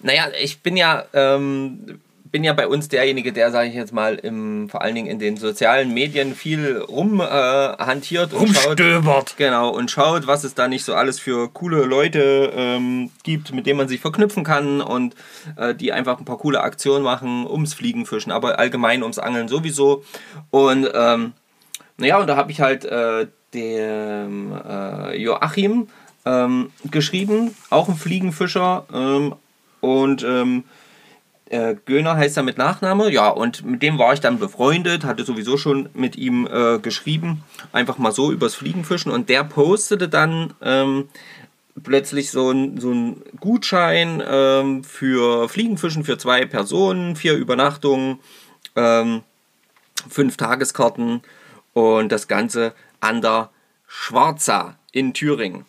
Naja, 0.00 0.26
ich 0.40 0.62
bin 0.62 0.76
ja, 0.76 1.04
ähm, 1.12 2.00
bin 2.32 2.44
ja 2.44 2.54
bei 2.54 2.66
uns 2.66 2.88
derjenige, 2.88 3.30
der, 3.30 3.52
sage 3.52 3.68
ich 3.68 3.74
jetzt 3.74 3.92
mal, 3.92 4.14
im, 4.14 4.70
vor 4.70 4.80
allen 4.80 4.94
Dingen 4.94 5.06
in 5.06 5.18
den 5.18 5.36
sozialen 5.36 5.92
Medien 5.92 6.34
viel 6.34 6.78
rumhantiert 6.78 8.32
äh, 8.32 8.36
und 8.36 8.48
schaut. 8.54 8.66
Rumstöbert. 8.68 9.36
Genau, 9.36 9.68
und 9.68 9.90
schaut, 9.90 10.26
was 10.26 10.42
es 10.42 10.54
da 10.54 10.66
nicht 10.66 10.82
so 10.82 10.94
alles 10.94 11.20
für 11.20 11.50
coole 11.50 11.84
Leute 11.84 12.50
ähm, 12.56 13.10
gibt, 13.22 13.52
mit 13.52 13.66
denen 13.66 13.76
man 13.76 13.88
sich 13.88 14.00
verknüpfen 14.00 14.44
kann 14.44 14.80
und 14.80 15.14
äh, 15.56 15.74
die 15.74 15.92
einfach 15.92 16.18
ein 16.18 16.24
paar 16.24 16.38
coole 16.38 16.62
Aktionen 16.62 17.04
machen, 17.04 17.46
ums 17.46 17.74
Fliegenfischen, 17.74 18.32
aber 18.32 18.58
allgemein 18.58 19.02
ums 19.02 19.18
Angeln 19.18 19.48
sowieso. 19.48 20.02
Und 20.50 20.88
ähm, 20.94 21.34
naja, 21.98 22.18
und 22.18 22.28
da 22.28 22.36
habe 22.36 22.50
ich 22.50 22.62
halt 22.62 22.86
äh, 22.86 23.26
dem 23.52 24.54
äh, 24.66 25.22
Joachim 25.22 25.88
ähm, 26.24 26.70
geschrieben, 26.90 27.54
auch 27.68 27.90
ein 27.90 27.96
Fliegenfischer. 27.96 28.86
Ähm, 28.90 29.34
und 29.82 30.22
ähm, 30.22 30.64
äh, 31.52 31.76
Göhner 31.84 32.16
heißt 32.16 32.38
er 32.38 32.42
mit 32.42 32.56
Nachname, 32.56 33.10
ja, 33.12 33.28
und 33.28 33.64
mit 33.64 33.82
dem 33.82 33.98
war 33.98 34.14
ich 34.14 34.20
dann 34.20 34.38
befreundet, 34.38 35.04
hatte 35.04 35.24
sowieso 35.24 35.58
schon 35.58 35.90
mit 35.92 36.16
ihm 36.16 36.48
äh, 36.50 36.78
geschrieben, 36.78 37.44
einfach 37.72 37.98
mal 37.98 38.10
so 38.10 38.32
übers 38.32 38.54
Fliegenfischen 38.54 39.12
und 39.12 39.28
der 39.28 39.44
postete 39.44 40.08
dann 40.08 40.54
ähm, 40.62 41.08
plötzlich 41.82 42.30
so 42.30 42.50
ein, 42.50 42.80
so 42.80 42.90
ein 42.90 43.22
Gutschein 43.38 44.22
ähm, 44.26 44.82
für 44.82 45.46
Fliegenfischen 45.50 46.04
für 46.04 46.16
zwei 46.16 46.46
Personen, 46.46 47.16
vier 47.16 47.34
Übernachtungen, 47.34 48.20
ähm, 48.74 49.22
fünf 50.08 50.38
Tageskarten 50.38 51.20
und 51.74 52.10
das 52.10 52.28
Ganze 52.28 52.72
an 53.00 53.20
der 53.20 53.50
Schwarza 53.86 54.78
in 54.90 55.12
Thüringen. 55.12 55.66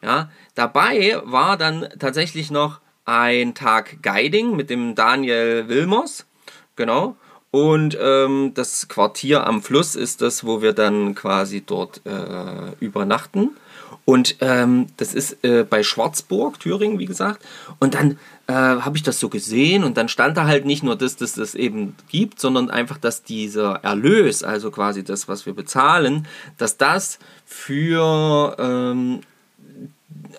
Ja, 0.00 0.30
dabei 0.54 1.20
war 1.24 1.58
dann 1.58 1.86
tatsächlich 1.98 2.50
noch 2.50 2.80
ein 3.08 3.54
Tag 3.54 4.02
Guiding 4.02 4.54
mit 4.54 4.68
dem 4.68 4.94
Daniel 4.94 5.64
Wilmers. 5.68 6.26
Genau. 6.76 7.16
Und 7.50 7.96
ähm, 8.00 8.52
das 8.54 8.88
Quartier 8.88 9.46
am 9.46 9.62
Fluss 9.62 9.96
ist 9.96 10.20
das, 10.20 10.44
wo 10.44 10.60
wir 10.60 10.74
dann 10.74 11.14
quasi 11.14 11.62
dort 11.64 12.02
äh, 12.04 12.74
übernachten. 12.84 13.56
Und 14.04 14.36
ähm, 14.40 14.86
das 14.98 15.14
ist 15.14 15.42
äh, 15.44 15.64
bei 15.64 15.82
Schwarzburg, 15.82 16.60
Thüringen, 16.60 16.98
wie 16.98 17.06
gesagt. 17.06 17.42
Und 17.78 17.94
dann 17.94 18.18
äh, 18.46 18.52
habe 18.52 18.96
ich 18.96 19.02
das 19.02 19.18
so 19.20 19.30
gesehen 19.30 19.84
und 19.84 19.96
dann 19.96 20.08
stand 20.08 20.36
da 20.36 20.46
halt 20.46 20.66
nicht 20.66 20.82
nur 20.82 20.96
das, 20.96 21.16
dass 21.16 21.34
das 21.34 21.54
eben 21.54 21.94
gibt, 22.08 22.40
sondern 22.40 22.70
einfach, 22.70 22.98
dass 22.98 23.22
dieser 23.22 23.76
Erlös, 23.82 24.42
also 24.42 24.70
quasi 24.70 25.02
das, 25.02 25.28
was 25.28 25.46
wir 25.46 25.54
bezahlen, 25.54 26.26
dass 26.58 26.76
das 26.76 27.18
für 27.46 28.56
ähm, 28.58 29.20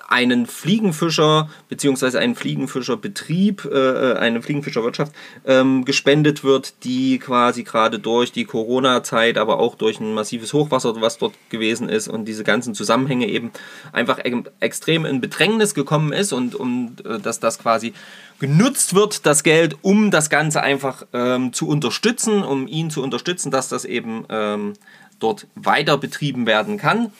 einen 0.07 0.45
Fliegenfischer 0.45 1.49
bzw. 1.69 2.17
einen 2.17 2.35
Fliegenfischerbetrieb, 2.35 3.65
äh, 3.65 4.13
eine 4.13 4.41
Fliegenfischerwirtschaft 4.41 5.13
ähm, 5.45 5.85
gespendet 5.85 6.43
wird, 6.43 6.83
die 6.83 7.19
quasi 7.19 7.63
gerade 7.63 7.99
durch 7.99 8.31
die 8.31 8.45
Corona-Zeit, 8.45 9.37
aber 9.37 9.59
auch 9.59 9.75
durch 9.75 9.99
ein 9.99 10.13
massives 10.13 10.53
Hochwasser, 10.53 10.99
was 11.01 11.17
dort 11.17 11.33
gewesen 11.49 11.89
ist 11.89 12.07
und 12.07 12.25
diese 12.25 12.43
ganzen 12.43 12.73
Zusammenhänge 12.73 13.27
eben 13.27 13.51
einfach 13.91 14.19
e 14.23 14.43
extrem 14.59 15.05
in 15.05 15.21
Bedrängnis 15.21 15.73
gekommen 15.73 16.13
ist 16.13 16.33
und 16.33 16.55
um, 16.55 16.95
äh, 17.05 17.19
dass 17.19 17.39
das 17.39 17.59
quasi 17.59 17.93
genutzt 18.39 18.95
wird, 18.95 19.25
das 19.25 19.43
Geld, 19.43 19.77
um 19.81 20.11
das 20.11 20.29
Ganze 20.29 20.61
einfach 20.61 21.05
ähm, 21.13 21.53
zu 21.53 21.67
unterstützen, 21.67 22.43
um 22.43 22.67
ihn 22.67 22.89
zu 22.89 23.03
unterstützen, 23.03 23.51
dass 23.51 23.69
das 23.69 23.85
eben 23.85 24.25
ähm, 24.29 24.73
dort 25.19 25.47
weiter 25.55 25.97
betrieben 25.97 26.45
werden 26.47 26.77
kann. 26.77 27.11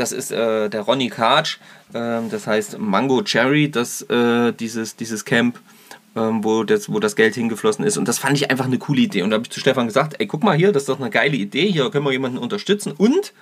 Das 0.00 0.12
ist 0.12 0.32
äh, 0.32 0.70
der 0.70 0.80
Ronny 0.80 1.10
Karch, 1.10 1.58
ähm, 1.92 2.30
das 2.30 2.46
heißt 2.46 2.78
Mango 2.78 3.20
Cherry, 3.22 3.70
das, 3.70 4.00
äh, 4.08 4.50
dieses, 4.54 4.96
dieses 4.96 5.26
Camp, 5.26 5.60
ähm, 6.16 6.42
wo, 6.42 6.64
das, 6.64 6.90
wo 6.90 7.00
das 7.00 7.16
Geld 7.16 7.34
hingeflossen 7.34 7.84
ist. 7.84 7.98
Und 7.98 8.08
das 8.08 8.18
fand 8.18 8.34
ich 8.38 8.50
einfach 8.50 8.64
eine 8.64 8.78
coole 8.78 9.02
Idee. 9.02 9.20
Und 9.20 9.28
da 9.28 9.34
habe 9.34 9.44
ich 9.44 9.50
zu 9.50 9.60
Stefan 9.60 9.88
gesagt, 9.88 10.16
ey, 10.18 10.26
guck 10.26 10.42
mal 10.42 10.56
hier, 10.56 10.72
das 10.72 10.84
ist 10.84 10.88
doch 10.88 10.98
eine 10.98 11.10
geile 11.10 11.36
Idee, 11.36 11.70
hier 11.70 11.90
können 11.90 12.06
wir 12.06 12.12
jemanden 12.12 12.38
unterstützen. 12.38 12.92
Und 12.92 13.34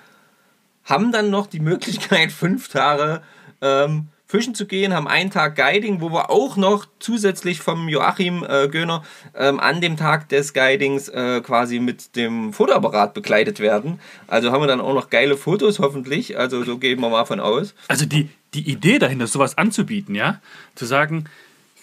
haben 0.83 1.13
dann 1.13 1.29
noch 1.29 1.47
die 1.47 1.61
Möglichkeit, 1.61 2.29
fünf 2.33 2.67
Tage 2.67 3.21
ähm, 3.61 4.09
fischen 4.29 4.53
zu 4.53 4.67
gehen, 4.67 4.93
haben 4.93 5.07
einen 5.07 5.31
Tag 5.31 5.55
Guiding, 5.55 6.01
wo 6.01 6.11
wir 6.11 6.29
auch 6.29 6.55
noch 6.55 6.85
zusätzlich 6.99 7.61
vom 7.61 7.89
Joachim 7.89 8.45
äh, 8.47 8.67
Göhner 8.67 9.03
ähm, 9.35 9.59
an 9.59 9.81
dem 9.81 9.97
Tag 9.97 10.29
des 10.29 10.53
Guidings 10.53 11.09
äh, 11.09 11.41
quasi 11.41 11.79
mit 11.79 12.15
dem 12.15 12.53
Fotoapparat 12.53 13.15
begleitet 13.15 13.59
werden. 13.59 13.99
Also 14.27 14.51
haben 14.51 14.61
wir 14.61 14.67
dann 14.67 14.81
auch 14.81 14.93
noch 14.93 15.09
geile 15.09 15.35
Fotos 15.35 15.79
hoffentlich. 15.79 16.37
Also 16.37 16.63
so 16.63 16.77
gehen 16.77 17.01
wir 17.01 17.09
mal 17.09 17.25
von 17.25 17.39
aus. 17.39 17.73
Also 17.87 18.05
die, 18.05 18.29
die 18.53 18.69
Idee 18.69 18.99
dahinter, 18.99 19.25
sowas 19.25 19.57
anzubieten, 19.57 20.13
ja, 20.13 20.39
zu 20.75 20.85
sagen, 20.85 21.25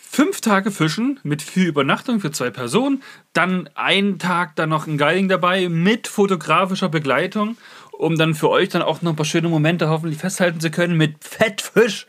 fünf 0.09 0.41
Tage 0.41 0.71
fischen 0.71 1.19
mit 1.25 1.43
viel 1.43 1.67
Übernachtung 1.67 2.21
für 2.21 2.31
zwei 2.31 2.51
Personen, 2.51 3.03
dann 3.33 3.69
einen 3.75 4.21
Tag 4.21 4.55
dann 4.55 4.69
noch 4.69 4.87
ein 4.87 4.99
Guiding 4.99 5.29
dabei 5.29 5.69
mit 5.69 6.07
fotografischer 6.07 6.91
Begleitung, 6.91 7.57
um 7.91 8.17
dann 8.17 8.37
für 8.37 8.51
euch 8.51 8.69
dann 8.69 8.83
auch 8.83 9.03
noch 9.03 9.15
ein 9.15 9.17
paar 9.17 9.27
schöne 9.27 9.49
Momente 9.49 9.89
hoffentlich 9.89 10.21
festhalten 10.21 10.61
zu 10.61 10.71
können 10.71 10.97
mit 10.97 11.17
Fettfisch 11.25 12.07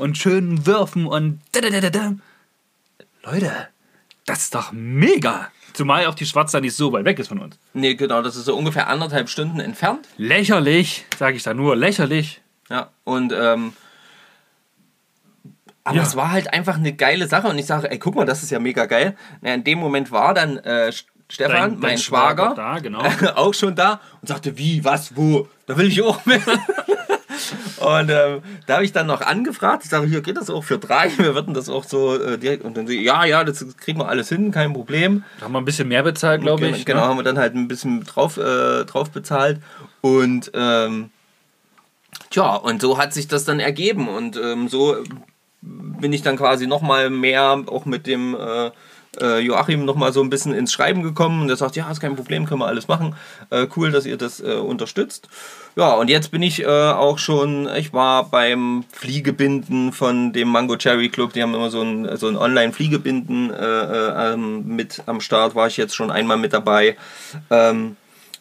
und 0.00 0.18
schönen 0.18 0.66
Würfen 0.66 1.06
und. 1.06 1.40
Leute, 3.22 3.52
das 4.26 4.40
ist 4.40 4.54
doch 4.54 4.72
mega. 4.72 5.48
Zumal 5.72 6.06
auch 6.06 6.14
die 6.14 6.26
Schwarze 6.26 6.60
nicht 6.60 6.74
so 6.74 6.92
weit 6.92 7.04
weg 7.04 7.18
ist 7.18 7.28
von 7.28 7.38
uns. 7.38 7.58
Nee, 7.74 7.94
genau, 7.94 8.22
das 8.22 8.34
ist 8.36 8.46
so 8.46 8.56
ungefähr 8.56 8.88
anderthalb 8.88 9.28
Stunden 9.28 9.60
entfernt. 9.60 10.08
Lächerlich, 10.16 11.04
sage 11.16 11.36
ich 11.36 11.42
da 11.44 11.54
nur, 11.54 11.76
lächerlich. 11.76 12.40
Ja, 12.68 12.90
und 13.04 13.32
ähm, 13.32 13.72
aber 15.84 15.96
Ja. 15.96 16.02
es 16.02 16.16
war 16.16 16.30
halt 16.30 16.52
einfach 16.52 16.76
eine 16.76 16.92
geile 16.92 17.26
Sache 17.28 17.48
und 17.48 17.58
ich 17.58 17.66
sage, 17.66 17.90
ey, 17.90 17.98
guck 17.98 18.14
mal, 18.16 18.26
das 18.26 18.42
ist 18.42 18.50
ja 18.50 18.58
mega 18.58 18.86
geil. 18.86 19.16
Na, 19.40 19.54
in 19.54 19.64
dem 19.64 19.78
Moment 19.78 20.10
war 20.10 20.34
dann 20.34 20.56
äh, 20.58 20.92
Stefan, 21.30 21.54
Dein- 21.54 21.70
mein 21.72 21.80
dein 21.80 21.98
Schwager, 21.98 22.54
Schwager 22.54 22.54
da, 22.54 22.78
genau. 22.80 23.02
auch 23.36 23.54
schon 23.54 23.74
da 23.74 24.00
und 24.20 24.28
sagte, 24.28 24.58
wie, 24.58 24.84
was, 24.84 25.16
wo, 25.16 25.48
da 25.66 25.76
will 25.76 25.86
ich 25.86 26.02
auch 26.02 26.24
mit. 26.26 26.42
Und 27.80 28.10
ähm, 28.10 28.42
da 28.66 28.74
habe 28.74 28.84
ich 28.84 28.92
dann 28.92 29.06
noch 29.06 29.22
angefragt. 29.22 29.84
Ich 29.84 29.90
sage, 29.90 30.06
hier 30.06 30.20
geht 30.20 30.36
das 30.36 30.50
auch 30.50 30.62
für 30.62 30.78
drei. 30.78 31.10
Wir 31.16 31.34
würden 31.34 31.54
das 31.54 31.68
auch 31.70 31.84
so 31.84 32.14
äh, 32.14 32.36
direkt. 32.36 32.64
Und 32.64 32.76
dann 32.76 32.86
so, 32.86 32.92
ja, 32.92 33.24
ja, 33.24 33.44
das 33.44 33.64
kriegen 33.78 33.98
wir 33.98 34.08
alles 34.08 34.28
hin, 34.28 34.50
kein 34.50 34.74
Problem. 34.74 35.24
Da 35.38 35.46
haben 35.46 35.52
wir 35.52 35.58
ein 35.60 35.64
bisschen 35.64 35.88
mehr 35.88 36.02
bezahlt, 36.02 36.42
glaube 36.42 36.66
ich. 36.68 36.84
Genau, 36.84 37.00
ne? 37.00 37.06
haben 37.06 37.16
wir 37.16 37.22
dann 37.22 37.38
halt 37.38 37.54
ein 37.54 37.68
bisschen 37.68 38.04
drauf, 38.04 38.36
äh, 38.36 38.84
drauf 38.84 39.10
bezahlt. 39.10 39.60
Und 40.02 40.50
ähm, 40.54 41.10
tja, 42.28 42.54
und 42.56 42.82
so 42.82 42.98
hat 42.98 43.14
sich 43.14 43.28
das 43.28 43.44
dann 43.44 43.60
ergeben. 43.60 44.08
Und 44.08 44.36
ähm, 44.36 44.68
so 44.68 44.96
bin 45.62 46.12
ich 46.12 46.22
dann 46.22 46.36
quasi 46.36 46.66
nochmal 46.66 47.08
mehr 47.08 47.62
auch 47.66 47.86
mit 47.86 48.06
dem 48.06 48.34
äh, 48.34 48.70
äh, 49.20 49.40
Joachim 49.40 49.84
nochmal 49.84 50.12
so 50.12 50.22
ein 50.22 50.30
bisschen 50.30 50.54
ins 50.54 50.72
Schreiben 50.72 51.02
gekommen. 51.02 51.42
Und 51.42 51.50
er 51.50 51.56
sagt, 51.56 51.76
ja, 51.76 51.90
ist 51.90 52.00
kein 52.00 52.16
Problem, 52.16 52.46
können 52.46 52.60
wir 52.60 52.66
alles 52.66 52.88
machen. 52.88 53.14
Äh, 53.50 53.66
cool, 53.76 53.90
dass 53.90 54.06
ihr 54.06 54.16
das 54.16 54.40
äh, 54.40 54.54
unterstützt. 54.54 55.28
Ja, 55.76 55.94
und 55.94 56.10
jetzt 56.10 56.30
bin 56.30 56.42
ich 56.42 56.62
äh, 56.62 56.66
auch 56.66 57.18
schon, 57.18 57.68
ich 57.76 57.92
war 57.92 58.24
beim 58.24 58.84
Fliegebinden 58.92 59.92
von 59.92 60.32
dem 60.32 60.48
Mango 60.48 60.76
Cherry 60.76 61.08
Club, 61.08 61.32
die 61.32 61.42
haben 61.42 61.54
immer 61.54 61.70
so 61.70 61.82
ein, 61.82 62.16
so 62.16 62.28
ein 62.28 62.36
Online-Fliegebinden 62.36 63.50
äh, 63.50 63.56
äh, 63.56 64.32
ähm, 64.32 64.66
mit 64.66 65.02
am 65.06 65.20
Start, 65.20 65.54
war 65.54 65.68
ich 65.68 65.76
jetzt 65.76 65.94
schon 65.94 66.10
einmal 66.10 66.36
mit 66.36 66.52
dabei. 66.52 66.96
Ähm, 67.50 67.96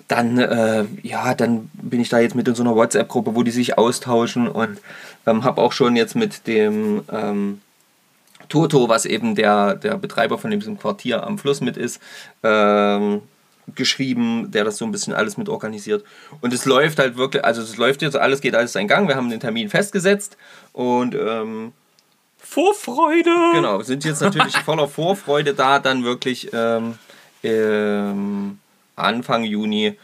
dann, 0.07 0.39
äh, 0.39 0.85
ja, 1.03 1.35
dann 1.35 1.69
bin 1.73 1.99
ich 2.01 2.09
da 2.09 2.19
jetzt 2.19 2.35
mit 2.35 2.47
in 2.47 2.55
so 2.55 2.63
einer 2.63 2.75
WhatsApp-Gruppe, 2.75 3.35
wo 3.35 3.43
die 3.43 3.51
sich 3.51 3.77
austauschen 3.77 4.47
und 4.47 4.79
ähm, 5.27 5.43
habe 5.43 5.61
auch 5.61 5.71
schon 5.71 5.95
jetzt 5.95 6.15
mit 6.15 6.47
dem 6.47 7.03
ähm, 7.11 7.61
Toto, 8.49 8.89
was 8.89 9.05
eben 9.05 9.35
der, 9.35 9.75
der 9.75 9.97
Betreiber 9.97 10.37
von 10.37 10.51
diesem 10.51 10.77
Quartier 10.77 11.25
am 11.25 11.37
Fluss 11.37 11.61
mit 11.61 11.77
ist, 11.77 12.01
ähm, 12.43 13.21
geschrieben, 13.75 14.51
der 14.51 14.63
das 14.63 14.77
so 14.77 14.85
ein 14.85 14.91
bisschen 14.91 15.13
alles 15.13 15.37
mit 15.37 15.47
organisiert. 15.49 16.03
Und 16.41 16.53
es 16.53 16.65
läuft 16.65 16.99
halt 16.99 17.17
wirklich, 17.17 17.45
also 17.45 17.61
es 17.61 17.77
läuft 17.77 18.01
jetzt, 18.01 18.17
alles 18.17 18.41
geht 18.41 18.55
alles 18.55 18.73
seinen 18.73 18.87
Gang. 18.87 19.07
Wir 19.07 19.15
haben 19.15 19.29
den 19.29 19.39
Termin 19.39 19.69
festgesetzt 19.69 20.37
und 20.73 21.15
ähm, 21.15 21.73
Vorfreude! 22.37 23.29
genau, 23.53 23.81
sind 23.81 24.03
jetzt 24.05 24.21
natürlich 24.21 24.57
voller 24.65 24.87
Vorfreude 24.87 25.53
da, 25.53 25.77
dann 25.77 26.03
wirklich 26.03 26.49
ähm, 26.51 26.95
ähm, 27.43 28.57
Anfang 28.95 29.43
Juni 29.43 29.97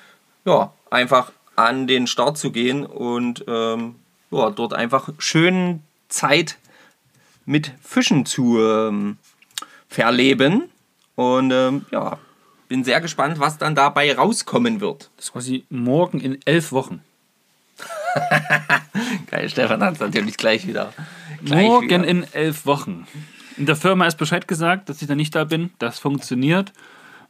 ja, 0.46 0.72
einfach 0.92 1.32
an 1.56 1.88
den 1.88 2.06
Start 2.06 2.38
zu 2.38 2.52
gehen 2.52 2.86
und 2.86 3.44
ähm, 3.48 3.96
ja, 4.32 4.50
dort 4.52 4.74
einfach 4.74 5.10
schön 5.18 5.82
Zeit 6.10 6.58
mit 7.46 7.72
Fischen 7.82 8.26
zu 8.26 8.60
ähm, 8.60 9.18
verleben. 9.88 10.64
Und 11.16 11.52
ähm, 11.52 11.86
ja, 11.92 12.18
bin 12.68 12.84
sehr 12.84 13.02
gespannt, 13.02 13.40
was 13.40 13.58
dann 13.58 13.76
dabei 13.76 14.16
rauskommen 14.16 14.82
wird. 14.82 15.10
Das 15.16 15.26
ist 15.26 15.34
quasi 15.34 15.66
morgen 15.70 16.20
in 16.20 16.40
elf 16.46 16.72
Wochen. 16.72 17.02
Geil, 19.32 19.50
Stefan 19.50 19.84
hat 19.84 19.96
es 19.96 20.00
natürlich 20.00 20.38
gleich 20.38 20.66
wieder. 20.68 20.94
Gleich 21.44 21.68
Morgen 21.68 21.90
wieder. 21.90 22.06
in 22.06 22.26
elf 22.34 22.66
Wochen. 22.66 23.08
In 23.58 23.66
der 23.66 23.76
Firma 23.76 24.08
ist 24.08 24.18
Bescheid 24.18 24.48
gesagt, 24.48 24.90
dass 24.90 25.02
ich 25.02 25.08
da 25.08 25.16
nicht 25.16 25.36
da 25.36 25.44
bin. 25.44 25.72
Das 25.80 26.00
funktioniert. 26.00 26.74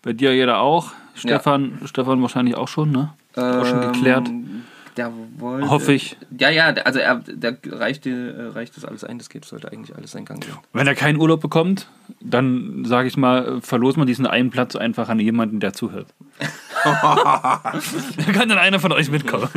Bei 0.02 0.14
dir 0.14 0.34
jeder 0.36 0.60
auch. 0.60 0.92
Stefan, 1.16 1.80
Stefan 1.86 2.22
wahrscheinlich 2.22 2.56
auch 2.56 2.68
schon, 2.68 2.92
ne? 2.92 3.14
auch 3.36 3.66
schon 3.66 3.82
geklärt. 3.82 4.30
Der 4.98 5.12
wollte, 5.38 5.70
Hoffe 5.70 5.94
ich. 5.94 6.16
Ja, 6.38 6.50
ja, 6.50 6.68
also 6.68 7.00
er, 7.00 7.16
der 7.28 7.58
reicht, 7.66 8.06
äh, 8.06 8.32
reicht 8.54 8.78
das 8.78 8.86
alles 8.86 9.04
ein, 9.04 9.18
das 9.18 9.30
geht, 9.30 9.44
sollte 9.44 9.72
eigentlich 9.72 9.96
alles 9.96 10.12
seinen 10.12 10.26
Gang 10.26 10.42
gehen. 10.42 10.56
Wenn 10.74 10.88
er 10.88 10.96
keinen 10.96 11.20
Urlaub 11.20 11.42
bekommt, 11.42 11.88
dann 12.22 12.86
sage 12.86 13.08
ich 13.08 13.18
mal, 13.18 13.62
verlost 13.62 13.98
man 13.98 14.08
diesen 14.08 14.26
einen 14.26 14.52
Platz 14.52 14.76
einfach 14.76 15.10
an 15.10 15.20
jemanden, 15.20 15.60
der 15.60 15.74
zuhört. 15.74 16.08
da 16.84 17.74
kann 18.34 18.50
dann 18.50 18.58
einer 18.58 18.80
von 18.80 18.92
euch 18.92 19.10
mitkommen. 19.10 19.50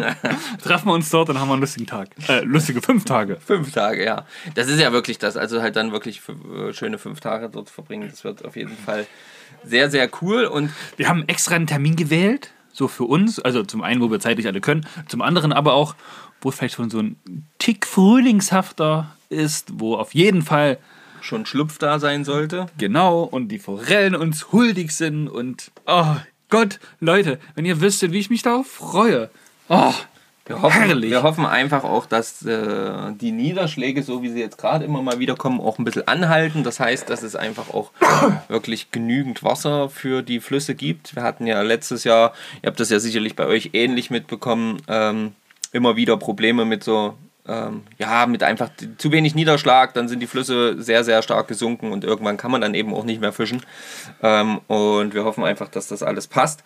Treffen 0.63 0.89
wir 0.89 0.95
uns 0.95 1.11
dort, 1.11 1.29
dann 1.29 1.39
haben 1.39 1.49
wir 1.49 1.55
einen 1.55 1.61
lustigen 1.61 1.87
Tag. 1.87 2.09
Äh, 2.29 2.41
lustige 2.45 2.81
fünf 2.81 3.05
Tage. 3.05 3.37
Fünf 3.37 3.73
Tage, 3.73 4.05
ja. 4.05 4.25
Das 4.55 4.69
ist 4.69 4.81
ja 4.81 4.93
wirklich 4.93 5.19
das. 5.19 5.37
Also 5.37 5.61
halt 5.61 5.77
dann 5.77 5.93
wirklich 5.93 6.21
äh, 6.29 6.73
schöne 6.73 6.99
fünf 6.99 7.21
Tage 7.21 7.49
dort 7.49 7.71
verbringen. 7.71 8.09
Das 8.11 8.25
wird 8.25 8.45
auf 8.45 8.57
jeden 8.57 8.77
Fall 8.77 9.07
sehr, 9.65 9.91
sehr 9.91 10.09
cool. 10.23 10.45
Und 10.45 10.71
Wir 10.97 11.09
haben 11.09 11.25
extra 11.27 11.57
einen 11.57 11.67
Termin 11.67 11.97
gewählt, 11.97 12.51
so 12.79 12.89
für 12.89 13.05
uns. 13.05 13.39
Also 13.41 13.65
zum 13.65 13.83
einen, 13.83 14.01
wo 14.01 14.11
wir 14.11 14.21
zeitlich 14.21 14.47
alle 14.47 14.61
können, 14.61 14.87
zum 15.09 15.21
anderen 15.21 15.53
aber 15.53 15.75
auch, 15.75 15.95
wo 16.41 16.49
es 16.49 16.55
vielleicht 16.55 16.77
schon 16.77 16.89
so 16.89 17.01
ein 17.01 17.17
Tick 17.59 17.87
frühlingshafter 17.87 19.15
ist, 19.29 19.73
wo 19.75 19.97
auf 19.97 20.15
jeden 20.15 20.43
Fall 20.43 20.79
schon 21.21 21.45
Schlupf 21.45 21.79
da 21.79 21.99
sein 21.99 22.25
sollte. 22.25 22.67
genau 22.79 23.23
und 23.23 23.49
die 23.49 23.59
Forellen 23.59 24.15
uns 24.15 24.53
huldig 24.53 24.93
sind 24.93 25.29
und 25.29 25.73
oh 25.87 26.17
Gott, 26.49 26.79
Leute, 27.01 27.39
wenn 27.57 27.67
ihr 27.67 27.81
wüsstet, 27.81 28.13
wie 28.13 28.21
ich 28.21 28.31
mich 28.31 28.43
darauf 28.43 28.67
freue. 28.69 29.29
Oh, 29.69 29.93
Wir 30.49 30.63
hoffen, 30.63 30.83
herrlich. 30.83 31.11
wir 31.11 31.23
hoffen 31.23 31.45
einfach 31.45 31.85
auch, 31.85 32.07
dass 32.07 32.43
äh, 32.45 33.13
die 33.13 33.33
Niederschläge, 33.33 34.03
so 34.03 34.23
wie 34.23 34.31
sie 34.31 34.41
jetzt 34.41 34.57
gerade 34.57 34.85
immer 34.85 35.03
mal 35.03 35.19
wieder 35.19 35.37
kommen, 35.37 35.61
auch 35.61 35.79
ein 35.79 35.85
bisschen 35.85 36.09
anhalten. 36.09 36.65
Das 36.65 36.81
heißt, 36.81 37.11
dass 37.11 37.23
es 37.23 37.37
einfach 37.37 37.75
auch 37.75 37.91
wirklich 38.49 38.91
genügend 38.91 39.45
Wasser 39.45 39.91
für 39.91 40.23
die 40.23 40.41
Flüsse 40.41 40.75
gibt. 40.75 41.15
Wir 41.15 41.23
hatten 41.23 41.47
ja 41.47 41.61
letztes 41.61 42.05
Jahr, 42.05 42.33
ihr 42.63 42.69
habt 42.69 42.81
das 42.81 42.89
ja 42.89 42.99
sicherlich 42.99 43.37
bei 43.37 43.47
euch 43.47 43.71
ähnlich 43.75 44.11
mitbekommen, 44.11 44.81
ähm, 44.89 45.33
immer 45.73 45.97
wieder 45.97 46.17
Probleme 46.17 46.65
mit 46.65 46.83
so, 46.83 47.13
ähm, 47.47 47.83
ja, 47.99 48.27
mit 48.27 48.43
einfach 48.43 48.71
zu 48.97 49.13
wenig 49.13 49.35
Niederschlag. 49.35 49.93
Dann 49.93 50.09
sind 50.09 50.21
die 50.21 50.27
Flüsse 50.27 50.83
sehr, 50.83 51.05
sehr 51.05 51.21
stark 51.21 51.49
gesunken 51.49 51.93
und 51.93 52.05
irgendwann 52.05 52.39
kann 52.39 52.51
man 52.51 52.63
dann 52.63 52.73
eben 52.73 52.95
auch 52.95 53.05
nicht 53.05 53.21
mehr 53.21 53.35
fischen. 53.35 53.63
Ähm, 54.23 54.63
und 54.67 55.13
wir 55.13 55.25
hoffen 55.25 55.45
einfach, 55.45 55.69
dass 55.69 55.89
das 55.89 56.03
alles 56.03 56.27
passt. 56.27 56.65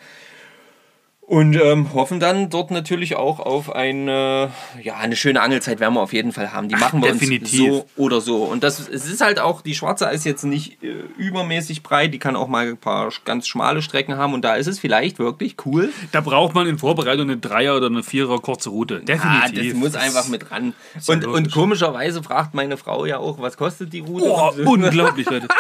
Und 1.33 1.57
ähm, 1.57 1.95
hoffen 1.95 2.21
dann 2.21 2.51
dort 2.51 2.71
natürlich 2.71 3.17
auch 3.17 3.41
auf 3.41 3.75
eine, 3.75 4.51
ja, 4.83 4.97
eine 4.99 5.17
schöne 5.17 5.41
Angelzeit 5.41 5.81
werden 5.81 5.95
wir 5.95 6.03
auf 6.03 6.13
jeden 6.13 6.31
Fall 6.31 6.53
haben. 6.53 6.69
Die 6.69 6.77
machen 6.77 7.03
wir 7.03 7.11
definitiv. 7.11 7.71
uns 7.71 7.79
so 7.81 7.87
oder 7.97 8.21
so. 8.21 8.45
Und 8.45 8.63
das, 8.63 8.87
es 8.87 9.07
ist 9.09 9.23
halt 9.23 9.41
auch, 9.41 9.63
die 9.63 9.75
schwarze 9.75 10.05
ist 10.11 10.27
jetzt 10.27 10.45
nicht 10.45 10.83
äh, 10.83 10.93
übermäßig 11.17 11.83
breit, 11.83 12.13
die 12.13 12.19
kann 12.19 12.37
auch 12.37 12.49
mal 12.49 12.69
ein 12.69 12.77
paar 12.77 13.09
ganz 13.25 13.49
schmale 13.49 13.81
Strecken 13.81 14.19
haben 14.19 14.35
und 14.35 14.45
da 14.45 14.57
ist 14.57 14.67
es 14.67 14.79
vielleicht 14.79 15.19
wirklich 15.19 15.57
cool. 15.65 15.91
Da 16.13 16.21
braucht 16.21 16.55
man 16.55 16.67
in 16.67 16.77
Vorbereitung 16.79 17.31
eine 17.31 17.39
Dreier- 17.39 17.79
oder 17.79 17.87
eine 17.87 18.03
Vierer 18.03 18.39
kurze 18.39 18.69
Route. 18.69 18.97
Ah, 18.97 19.49
Definitiv. 19.49 19.73
das 19.73 19.81
muss 19.81 19.95
einfach 19.95 20.29
mit 20.29 20.51
ran. 20.51 20.75
Und, 21.07 21.25
und 21.25 21.51
komischerweise 21.51 22.23
fragt 22.23 22.53
meine 22.53 22.77
Frau 22.77 23.07
ja 23.07 23.17
auch, 23.17 23.41
was 23.41 23.57
kostet 23.57 23.95
die 23.95 24.01
Route? 24.01 24.27
Oh, 24.27 24.53
unglaublich, 24.67 25.31
Leute. 25.31 25.49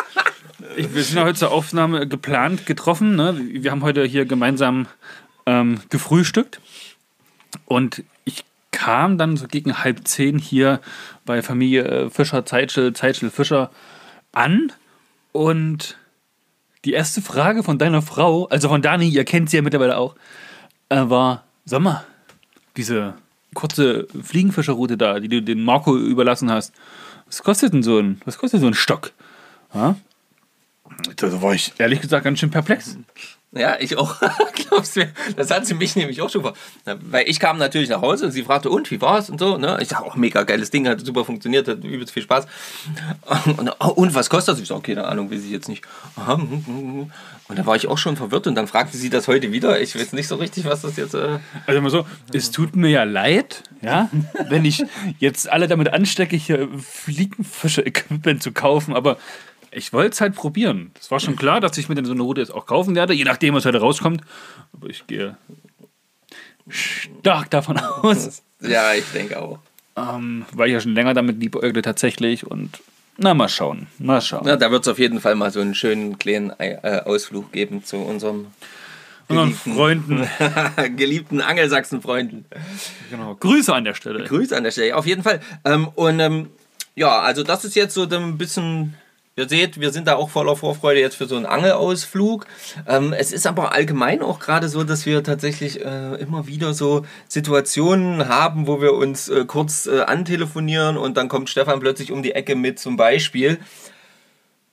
Ich, 0.76 0.94
wir 0.94 1.02
sind 1.02 1.16
ja 1.16 1.24
heute 1.24 1.38
zur 1.38 1.50
Aufnahme 1.50 2.06
geplant, 2.06 2.66
getroffen. 2.66 3.16
Ne? 3.16 3.36
Wir 3.50 3.70
haben 3.70 3.82
heute 3.82 4.04
hier 4.04 4.26
gemeinsam 4.26 4.86
ähm, 5.46 5.80
gefrühstückt. 5.88 6.60
Und 7.66 8.02
ich 8.24 8.44
kam 8.70 9.18
dann 9.18 9.36
so 9.36 9.46
gegen 9.46 9.78
halb 9.78 10.06
zehn 10.06 10.38
hier 10.38 10.80
bei 11.24 11.42
Familie 11.42 11.84
äh, 11.84 12.10
Fischer, 12.10 12.44
Zeitschel, 12.44 12.92
Zeitschel, 12.92 13.30
Fischer 13.30 13.70
an. 14.32 14.72
Und 15.32 15.96
die 16.84 16.92
erste 16.92 17.22
Frage 17.22 17.62
von 17.62 17.78
deiner 17.78 18.02
Frau, 18.02 18.46
also 18.46 18.68
von 18.68 18.82
Dani, 18.82 19.08
ihr 19.08 19.24
kennt 19.24 19.50
sie 19.50 19.56
ja 19.56 19.62
mittlerweile 19.62 19.96
auch, 19.96 20.16
äh, 20.88 21.08
war: 21.08 21.44
Sommer, 21.64 22.04
diese 22.76 23.14
kurze 23.54 24.08
Fliegenfischerroute 24.22 24.96
da, 24.96 25.20
die 25.20 25.28
du 25.28 25.42
den 25.42 25.62
Marco 25.62 25.96
überlassen 25.96 26.50
hast, 26.50 26.72
was 27.26 27.42
kostet 27.42 27.72
denn 27.72 27.82
so 27.82 27.98
ein, 27.98 28.20
was 28.24 28.38
kostet 28.38 28.60
so 28.60 28.66
ein 28.66 28.74
Stock? 28.74 29.12
Ja? 29.74 29.96
Da 31.16 31.42
war 31.42 31.54
ich 31.54 31.72
ehrlich 31.78 32.00
gesagt 32.00 32.24
ganz 32.24 32.38
schön 32.38 32.50
perplex. 32.50 32.98
Ja, 33.54 33.76
ich 33.78 33.98
auch. 33.98 34.16
Glaubst 34.68 34.96
mir? 34.96 35.10
Das 35.36 35.50
hat 35.50 35.66
sie 35.66 35.74
mich 35.74 35.94
nämlich 35.94 36.22
auch 36.22 36.30
schon 36.30 36.40
vor. 36.40 36.54
Weil 36.84 37.28
ich 37.28 37.38
kam 37.38 37.58
natürlich 37.58 37.90
nach 37.90 38.00
Hause 38.00 38.26
und 38.26 38.32
sie 38.32 38.42
fragte, 38.42 38.70
und 38.70 38.90
wie 38.90 39.00
war's 39.02 39.28
und 39.28 39.38
so. 39.38 39.58
Ne? 39.58 39.78
Ich 39.82 39.88
sag, 39.88 40.00
auch 40.00 40.16
mega 40.16 40.42
geiles 40.44 40.70
Ding, 40.70 40.88
hat 40.88 41.00
super 41.00 41.24
funktioniert, 41.24 41.68
hat 41.68 41.84
übelst 41.84 42.14
viel 42.14 42.22
Spaß. 42.22 42.46
Und, 43.56 43.70
oh, 43.80 43.88
und 43.88 44.14
was 44.14 44.30
kostet 44.30 44.54
das? 44.54 44.60
Ich 44.60 44.68
sag, 44.68 44.82
keine 44.82 45.04
Ahnung, 45.04 45.30
weiß 45.30 45.44
ich 45.44 45.50
jetzt 45.50 45.68
nicht. 45.68 45.84
Hm, 46.16 46.50
hm, 46.50 46.64
hm. 46.66 47.12
Und 47.48 47.58
da 47.58 47.66
war 47.66 47.76
ich 47.76 47.86
auch 47.86 47.98
schon 47.98 48.16
verwirrt 48.16 48.46
und 48.46 48.54
dann 48.54 48.66
fragte 48.66 48.96
sie 48.96 49.10
das 49.10 49.28
heute 49.28 49.52
wieder. 49.52 49.80
Ich 49.80 49.98
weiß 49.98 50.12
nicht 50.12 50.28
so 50.28 50.36
richtig, 50.36 50.64
was 50.64 50.82
das 50.82 50.96
jetzt. 50.96 51.14
Äh 51.14 51.38
Also 51.66 51.80
mal 51.80 51.90
so, 51.90 52.06
es 52.32 52.50
tut 52.50 52.76
mir 52.76 52.88
ja 52.88 53.04
leid, 53.04 53.62
ja, 53.82 54.08
wenn 54.48 54.64
ich 54.64 54.84
jetzt 55.18 55.50
alle 55.50 55.68
damit 55.68 55.92
anstecke, 55.92 56.36
hier 56.36 56.68
Fliegenfische-Equipment 56.78 58.42
zu 58.42 58.52
kaufen, 58.52 58.94
aber 58.94 59.18
ich 59.72 59.92
wollte 59.92 60.10
es 60.12 60.20
halt 60.20 60.34
probieren. 60.34 60.90
Es 61.00 61.10
war 61.10 61.20
schon 61.20 61.36
klar, 61.36 61.60
dass 61.60 61.76
ich 61.78 61.88
mir 61.88 61.94
dann 61.94 62.04
so 62.04 62.12
eine 62.12 62.22
Route 62.22 62.40
jetzt 62.40 62.52
auch 62.52 62.66
kaufen 62.66 62.94
werde, 62.94 63.14
je 63.14 63.24
nachdem, 63.24 63.54
was 63.54 63.64
heute 63.64 63.78
rauskommt. 63.80 64.22
Aber 64.72 64.88
ich 64.88 65.06
gehe 65.06 65.36
stark 66.68 67.50
davon 67.50 67.78
aus, 67.78 68.42
ja, 68.60 68.94
ich 68.94 69.04
denke 69.12 69.40
auch. 69.40 69.58
ähm, 69.96 70.44
weil 70.52 70.68
ich 70.68 70.74
ja 70.74 70.80
schon 70.80 70.94
länger 70.94 71.14
damit 71.14 71.40
liebäugle 71.40 71.82
tatsächlich 71.82 72.46
und 72.46 72.80
na, 73.18 73.34
mal 73.34 73.48
schauen, 73.48 73.88
mal 73.98 74.22
schauen. 74.22 74.46
Ja, 74.46 74.56
da 74.56 74.70
wird 74.70 74.82
es 74.82 74.88
auf 74.88 74.98
jeden 74.98 75.20
Fall 75.20 75.34
mal 75.34 75.50
so 75.50 75.60
einen 75.60 75.74
schönen 75.74 76.18
kleinen 76.18 76.50
äh, 76.58 77.02
Ausflug 77.04 77.52
geben 77.52 77.84
zu 77.84 77.98
unserem 77.98 78.46
Unseren 79.28 79.54
Freunden, 79.54 80.28
geliebten 80.96 81.40
Angelsachsen-Freunden. 81.40 82.44
genau. 83.10 83.34
Grüße 83.36 83.72
an 83.72 83.84
der 83.84 83.94
Stelle. 83.94 84.24
Grüße 84.24 84.54
an 84.56 84.64
der 84.64 84.72
Stelle, 84.72 84.96
auf 84.96 85.06
jeden 85.06 85.22
Fall. 85.22 85.40
Ähm, 85.64 85.88
und 85.94 86.20
ähm, 86.20 86.50
ja, 86.94 87.20
also 87.20 87.42
das 87.42 87.64
ist 87.64 87.74
jetzt 87.76 87.94
so 87.94 88.06
ein 88.08 88.36
bisschen. 88.36 88.94
Ihr 89.34 89.48
seht, 89.48 89.80
wir 89.80 89.92
sind 89.92 90.08
da 90.08 90.16
auch 90.16 90.28
voller 90.28 90.56
Vorfreude 90.56 91.00
jetzt 91.00 91.16
für 91.16 91.24
so 91.24 91.36
einen 91.36 91.46
Angelausflug. 91.46 92.46
Ähm, 92.86 93.14
es 93.14 93.32
ist 93.32 93.46
aber 93.46 93.72
allgemein 93.72 94.20
auch 94.20 94.38
gerade 94.38 94.68
so, 94.68 94.84
dass 94.84 95.06
wir 95.06 95.24
tatsächlich 95.24 95.82
äh, 95.82 96.16
immer 96.16 96.46
wieder 96.46 96.74
so 96.74 97.06
Situationen 97.28 98.28
haben, 98.28 98.66
wo 98.66 98.82
wir 98.82 98.92
uns 98.92 99.30
äh, 99.30 99.46
kurz 99.46 99.86
äh, 99.86 100.02
antelefonieren 100.02 100.98
und 100.98 101.16
dann 101.16 101.30
kommt 101.30 101.48
Stefan 101.48 101.80
plötzlich 101.80 102.12
um 102.12 102.22
die 102.22 102.32
Ecke 102.32 102.56
mit 102.56 102.78
zum 102.78 102.98
Beispiel, 102.98 103.58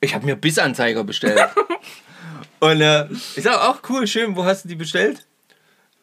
ich 0.02 0.14
habe 0.14 0.26
mir 0.26 0.36
Bissanzeiger 0.36 1.04
bestellt. 1.04 1.40
und 2.60 2.82
äh, 2.82 3.06
ich 3.36 3.42
sage 3.42 3.62
auch 3.62 3.80
cool, 3.88 4.06
schön, 4.06 4.36
wo 4.36 4.44
hast 4.44 4.64
du 4.64 4.68
die 4.68 4.76
bestellt? 4.76 5.26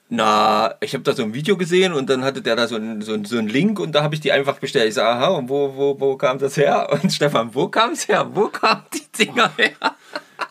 Na, 0.09 0.75
ich 0.79 0.93
habe 0.93 1.03
da 1.03 1.13
so 1.13 1.23
ein 1.23 1.33
Video 1.33 1.57
gesehen 1.57 1.91
und 1.93 2.09
dann 2.09 2.23
hatte 2.23 2.41
der 2.41 2.55
da 2.55 2.67
so 2.67 2.75
einen 2.75 3.01
so 3.01 3.13
einen- 3.13 3.25
so 3.25 3.37
einen 3.37 3.49
Link 3.49 3.77
und 3.79 3.91
da 3.93 4.03
habe 4.03 4.15
ich 4.15 4.21
die 4.21 4.31
einfach 4.31 4.57
bestellt. 4.59 4.87
Ich 4.87 4.93
sage, 4.95 5.09
aha, 5.09 5.27
und 5.33 5.49
wo, 5.49 5.75
wo, 5.75 5.99
wo 5.99 6.15
kam 6.15 6.39
das 6.39 6.55
her? 6.55 6.87
Und 7.03 7.11
Stefan, 7.11 7.53
wo 7.53 7.67
kam 7.67 7.91
es 7.91 8.07
her? 8.07 8.29
Wo 8.33 8.47
kamen 8.47 8.83
die 8.93 9.25
Dinger 9.25 9.51
her? 9.57 9.71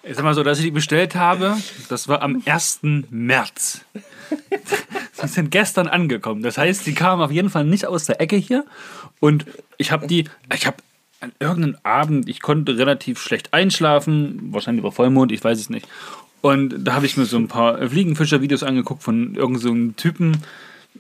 Ich 0.03 0.15
sag 0.15 0.25
mal 0.25 0.35
so, 0.35 0.43
dass 0.43 0.59
ich 0.59 0.65
die 0.65 0.71
bestellt 0.71 1.15
habe, 1.17 1.57
das 1.89 2.07
war 2.07 2.21
am 2.23 2.43
1. 2.45 2.81
März. 3.11 3.81
Sie 5.13 5.29
sind 5.29 5.51
gestern 5.51 5.89
angekommen. 5.89 6.43
Das 6.43 6.59
heißt, 6.59 6.85
sie 6.85 6.93
kamen 6.95 7.23
auf 7.23 7.31
jeden 7.31 7.49
Fall 7.51 7.65
nicht 7.65 7.87
aus 7.87 8.05
der 8.05 8.21
Ecke 8.21 8.37
hier. 8.37 8.65
Und 9.21 9.47
ich 9.79 9.91
habe 9.91 10.07
die, 10.07 10.29
ich 10.55 10.67
habe 10.67 10.77
an 11.21 11.33
irgendeinem 11.41 11.79
Abend, 11.83 12.29
ich 12.29 12.43
konnte 12.43 12.77
relativ 12.77 13.19
schlecht 13.21 13.55
einschlafen, 13.55 14.53
wahrscheinlich 14.53 14.81
über 14.83 14.93
Vollmond, 14.93 15.33
ich 15.33 15.43
weiß 15.43 15.59
es 15.59 15.71
nicht. 15.71 15.89
Und 16.43 16.85
da 16.85 16.95
habe 16.95 17.07
ich 17.07 17.17
mir 17.17 17.25
so 17.25 17.37
ein 17.37 17.49
paar 17.49 17.89
Fliegenfischer-Videos 17.89 18.63
angeguckt 18.63 19.03
von 19.03 19.35
irgendeinem 19.35 19.89
so 19.89 19.95
Typen. 19.97 20.37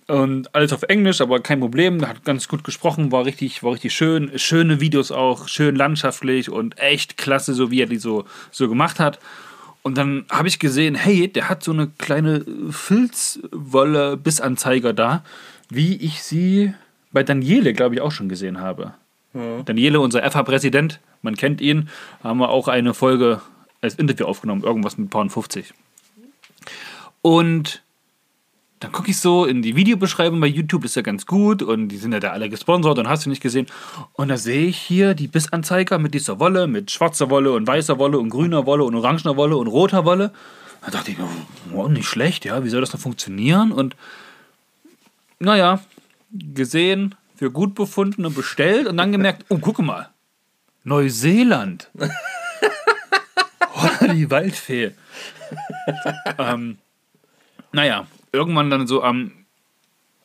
Und 0.08 0.52
alles 0.54 0.72
auf 0.72 0.82
Englisch, 0.84 1.20
aber 1.20 1.40
kein 1.40 1.60
Problem. 1.60 1.98
Der 1.98 2.08
hat 2.08 2.24
ganz 2.24 2.48
gut 2.48 2.64
gesprochen, 2.64 3.12
war 3.12 3.24
richtig, 3.24 3.62
war 3.62 3.72
richtig 3.72 3.94
schön. 3.94 4.30
Schöne 4.36 4.80
Videos 4.80 5.12
auch, 5.12 5.48
schön 5.48 5.76
landschaftlich 5.76 6.50
und 6.50 6.78
echt 6.78 7.16
klasse, 7.16 7.54
so 7.54 7.70
wie 7.70 7.80
er 7.80 7.86
die 7.86 7.98
so, 7.98 8.24
so 8.50 8.68
gemacht 8.68 9.00
hat. 9.00 9.18
Und 9.82 9.96
dann 9.96 10.26
habe 10.30 10.48
ich 10.48 10.58
gesehen, 10.58 10.96
hey, 10.96 11.28
der 11.28 11.48
hat 11.48 11.62
so 11.62 11.72
eine 11.72 11.88
kleine 11.98 12.44
Filzwolle-Bissanzeiger 12.70 14.92
da, 14.92 15.22
wie 15.68 15.96
ich 15.96 16.22
sie 16.22 16.74
bei 17.12 17.22
Daniele, 17.22 17.72
glaube 17.72 17.94
ich, 17.94 18.00
auch 18.00 18.12
schon 18.12 18.28
gesehen 18.28 18.60
habe. 18.60 18.94
Daniele, 19.64 20.00
unser 20.00 20.28
FH-Präsident, 20.28 20.98
man 21.22 21.36
kennt 21.36 21.60
ihn, 21.60 21.88
haben 22.22 22.38
wir 22.38 22.48
auch 22.48 22.68
eine 22.68 22.94
Folge 22.94 23.40
als 23.86 23.94
Interview 23.96 24.26
aufgenommen, 24.26 24.62
irgendwas 24.62 24.98
mit 24.98 25.10
Paaren 25.10 25.30
50. 25.30 25.72
Und 27.22 27.82
dann 28.80 28.92
gucke 28.92 29.10
ich 29.10 29.18
so 29.18 29.46
in 29.46 29.62
die 29.62 29.74
Videobeschreibung 29.74 30.38
bei 30.38 30.46
YouTube, 30.46 30.84
ist 30.84 30.96
ja 30.96 31.02
ganz 31.02 31.24
gut 31.24 31.62
und 31.62 31.88
die 31.88 31.96
sind 31.96 32.12
ja 32.12 32.20
da 32.20 32.30
alle 32.30 32.50
gesponsert 32.50 32.98
und 32.98 33.08
hast 33.08 33.24
du 33.24 33.30
nicht 33.30 33.42
gesehen. 33.42 33.66
Und 34.12 34.28
da 34.28 34.36
sehe 34.36 34.66
ich 34.66 34.76
hier 34.76 35.14
die 35.14 35.28
Bissanzeiger 35.28 35.98
mit 35.98 36.12
dieser 36.12 36.38
Wolle, 36.38 36.66
mit 36.66 36.90
schwarzer 36.90 37.30
Wolle 37.30 37.52
und 37.52 37.66
weißer 37.66 37.98
Wolle 37.98 38.18
und 38.18 38.28
grüner 38.28 38.66
Wolle 38.66 38.84
und 38.84 38.94
orangener 38.94 39.36
Wolle 39.36 39.56
und 39.56 39.66
roter 39.66 40.04
Wolle. 40.04 40.30
Da 40.84 40.90
dachte 40.90 41.10
ich, 41.10 41.16
oh, 41.72 41.88
nicht 41.88 42.06
schlecht, 42.06 42.44
ja, 42.44 42.62
wie 42.64 42.68
soll 42.68 42.82
das 42.82 42.92
noch 42.92 43.00
funktionieren? 43.00 43.72
Und 43.72 43.96
naja, 45.38 45.80
gesehen, 46.30 47.14
für 47.34 47.50
gut 47.50 47.74
befunden 47.74 48.26
und 48.26 48.34
bestellt 48.34 48.86
und 48.86 48.96
dann 48.98 49.10
gemerkt, 49.10 49.46
oh, 49.48 49.58
guck 49.58 49.78
mal, 49.78 50.10
Neuseeland. 50.84 51.90
die 54.14 54.30
Waldfee. 54.30 54.92
ähm, 56.38 56.78
naja, 57.72 58.06
irgendwann 58.32 58.70
dann 58.70 58.86
so 58.86 59.02
am 59.02 59.32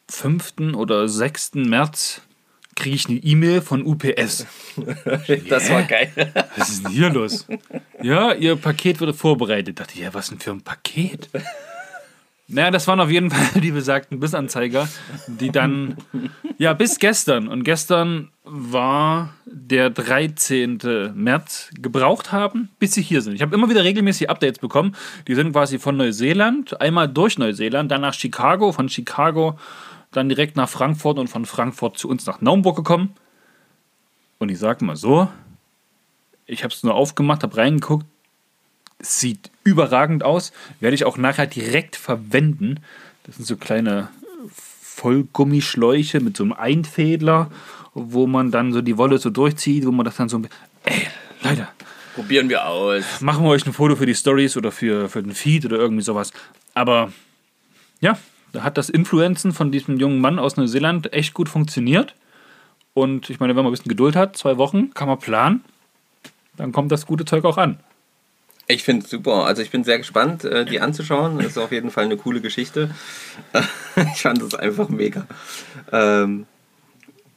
5. 0.09 0.75
oder 0.75 1.07
6. 1.07 1.55
März 1.55 2.21
kriege 2.75 2.95
ich 2.95 3.07
eine 3.07 3.17
E-Mail 3.17 3.61
von 3.61 3.85
UPS. 3.85 4.47
Das 5.49 5.69
war 5.69 5.83
geil. 5.83 6.11
Was 6.55 6.69
ist 6.69 6.85
denn 6.85 6.91
hier 6.91 7.09
los? 7.09 7.45
Ja, 8.01 8.33
ihr 8.33 8.55
Paket 8.55 9.01
wurde 9.01 9.13
vorbereitet. 9.13 9.79
dachte 9.79 9.93
ich, 9.95 10.01
ja, 10.01 10.13
was 10.13 10.29
denn 10.29 10.39
für 10.39 10.51
ein 10.51 10.61
Paket? 10.61 11.29
Naja, 12.47 12.71
das 12.71 12.87
waren 12.87 12.99
auf 12.99 13.09
jeden 13.09 13.31
Fall 13.31 13.61
die 13.61 13.71
besagten 13.71 14.19
Bissanzeiger, 14.19 14.87
die 15.27 15.51
dann, 15.51 15.97
ja, 16.57 16.73
bis 16.73 16.99
gestern, 16.99 17.47
und 17.47 17.63
gestern 17.63 18.31
war 18.43 19.33
der 19.45 19.89
13. 19.89 20.79
März, 21.13 21.69
gebraucht 21.73 22.31
haben, 22.31 22.69
bis 22.79 22.93
sie 22.93 23.01
hier 23.01 23.21
sind. 23.21 23.35
Ich 23.35 23.41
habe 23.41 23.55
immer 23.55 23.69
wieder 23.69 23.83
regelmäßig 23.83 24.29
Updates 24.29 24.59
bekommen. 24.59 24.95
Die 25.27 25.35
sind 25.35 25.53
quasi 25.53 25.79
von 25.79 25.95
Neuseeland, 25.95 26.81
einmal 26.81 27.07
durch 27.07 27.37
Neuseeland, 27.37 27.91
dann 27.91 28.01
nach 28.01 28.13
Chicago, 28.13 28.71
von 28.71 28.89
Chicago 28.89 29.57
dann 30.11 30.29
direkt 30.29 30.57
nach 30.57 30.69
Frankfurt 30.69 31.17
und 31.17 31.29
von 31.29 31.45
Frankfurt 31.45 31.97
zu 31.97 32.09
uns 32.09 32.25
nach 32.25 32.41
Naumburg 32.41 32.75
gekommen. 32.75 33.15
Und 34.39 34.49
ich 34.49 34.59
sage 34.59 34.83
mal 34.83 34.95
so, 34.95 35.29
ich 36.45 36.63
habe 36.63 36.73
es 36.73 36.83
nur 36.83 36.95
aufgemacht, 36.95 37.43
habe 37.43 37.55
reingeguckt, 37.57 38.05
sieht 39.01 39.51
überragend 39.63 40.23
aus. 40.23 40.51
Werde 40.79 40.95
ich 40.95 41.05
auch 41.05 41.17
nachher 41.17 41.47
direkt 41.47 41.95
verwenden. 41.95 42.79
Das 43.23 43.35
sind 43.35 43.45
so 43.45 43.57
kleine 43.57 44.09
Vollgummischläuche 44.51 46.19
mit 46.19 46.37
so 46.37 46.43
einem 46.43 46.53
Einfädler, 46.53 47.49
wo 47.93 48.27
man 48.27 48.51
dann 48.51 48.73
so 48.73 48.81
die 48.81 48.97
Wolle 48.97 49.17
so 49.17 49.29
durchzieht, 49.29 49.85
wo 49.85 49.91
man 49.91 50.05
das 50.05 50.15
dann 50.17 50.29
so. 50.29 50.41
Ey, 50.85 51.07
Leute. 51.43 51.67
Probieren 52.15 52.49
wir 52.49 52.67
aus. 52.67 53.21
Machen 53.21 53.45
wir 53.45 53.51
euch 53.51 53.65
ein 53.65 53.73
Foto 53.73 53.95
für 53.95 54.05
die 54.05 54.15
Stories 54.15 54.57
oder 54.57 54.71
für, 54.71 55.07
für 55.07 55.23
den 55.23 55.33
Feed 55.33 55.65
oder 55.65 55.77
irgendwie 55.77 56.03
sowas. 56.03 56.33
Aber 56.73 57.11
ja, 58.01 58.17
da 58.51 58.63
hat 58.63 58.77
das 58.77 58.89
Influenzen 58.89 59.53
von 59.53 59.71
diesem 59.71 59.97
jungen 59.97 60.19
Mann 60.19 60.39
aus 60.39 60.57
Neuseeland 60.57 61.13
echt 61.13 61.33
gut 61.33 61.47
funktioniert. 61.47 62.15
Und 62.93 63.29
ich 63.29 63.39
meine, 63.39 63.55
wenn 63.55 63.63
man 63.63 63.67
ein 63.67 63.71
bisschen 63.71 63.89
Geduld 63.89 64.15
hat, 64.15 64.35
zwei 64.35 64.57
Wochen, 64.57 64.93
kann 64.93 65.07
man 65.07 65.19
planen, 65.19 65.63
dann 66.57 66.73
kommt 66.73 66.91
das 66.91 67.05
gute 67.05 67.23
Zeug 67.23 67.45
auch 67.45 67.57
an. 67.57 67.79
Ich 68.71 68.83
finde 68.83 69.05
es 69.05 69.11
super. 69.11 69.45
Also 69.45 69.61
ich 69.61 69.69
bin 69.69 69.83
sehr 69.83 69.97
gespannt, 69.97 70.43
äh, 70.45 70.65
die 70.65 70.79
anzuschauen. 70.79 71.39
Ist 71.39 71.57
auf 71.57 71.71
jeden 71.71 71.91
Fall 71.91 72.05
eine 72.05 72.17
coole 72.17 72.41
Geschichte. 72.41 72.89
ich 74.13 74.21
fand 74.21 74.41
es 74.41 74.55
einfach 74.55 74.89
mega. 74.89 75.27
Ähm, 75.91 76.45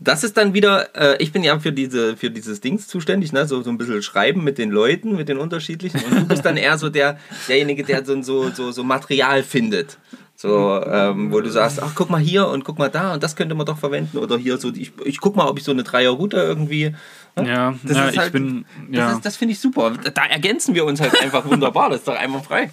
das 0.01 0.23
ist 0.23 0.37
dann 0.37 0.55
wieder, 0.55 0.95
äh, 0.95 1.23
ich 1.23 1.33
bin 1.33 1.43
ja 1.43 1.59
für, 1.59 1.73
diese, 1.73 2.17
für 2.17 2.31
dieses 2.31 2.61
Dings 2.61 2.89
zuständig, 2.89 3.33
ne? 3.33 3.47
so, 3.47 3.63
so 3.63 3.71
ein 3.71 3.79
bisschen 3.79 4.03
schreiben 4.03 4.45
mit 4.45 4.59
den 4.59 4.71
Leuten, 4.71 5.17
mit 5.17 5.29
den 5.29 5.39
unterschiedlichen. 5.39 6.01
Und 6.05 6.15
du 6.15 6.27
bist 6.27 6.45
dann 6.45 6.57
eher 6.57 6.79
so 6.79 6.91
der, 6.91 7.19
derjenige, 7.49 7.85
der 7.85 8.05
so, 8.05 8.51
so, 8.51 8.71
so 8.71 8.85
Material 8.85 9.43
findet. 9.43 9.99
So, 10.37 10.83
ähm, 10.85 11.33
wo 11.33 11.41
du 11.41 11.49
sagst, 11.51 11.81
ach, 11.81 11.93
guck 11.95 12.11
mal 12.11 12.21
hier 12.21 12.49
und 12.49 12.65
guck 12.65 12.77
mal 12.79 12.91
da 12.91 13.15
und 13.15 13.23
das 13.23 13.37
könnte 13.37 13.55
man 13.55 13.65
doch 13.67 13.79
verwenden. 13.79 14.19
Oder 14.19 14.37
hier 14.37 14.59
so, 14.59 14.73
ich, 14.75 14.93
ich 15.05 15.21
guck 15.21 15.37
mal, 15.37 15.47
ob 15.47 15.59
ich 15.59 15.65
so 15.65 15.71
eine 15.71 15.85
Dreier-Route 15.85 16.37
irgendwie. 16.37 16.95
Ne? 17.37 17.49
Ja, 17.49 17.75
das 17.85 17.97
ja 17.97 18.09
ist 18.09 18.19
halt, 18.19 18.27
ich 18.29 18.33
bin. 18.33 18.65
Ja. 18.91 19.07
Das, 19.07 19.13
ist- 19.17 19.25
das 19.27 19.37
finde 19.37 19.53
ich 19.53 19.61
super. 19.61 19.93
Da 20.13 20.25
ergänzen 20.27 20.75
wir 20.75 20.85
uns 20.85 21.01
halt 21.01 21.19
einfach 21.23 21.45
wunderbar. 21.47 21.89
Das 21.91 22.01
ist 22.01 22.09
doch 22.09 22.17
einmal 22.19 22.43
frei. 22.43 22.71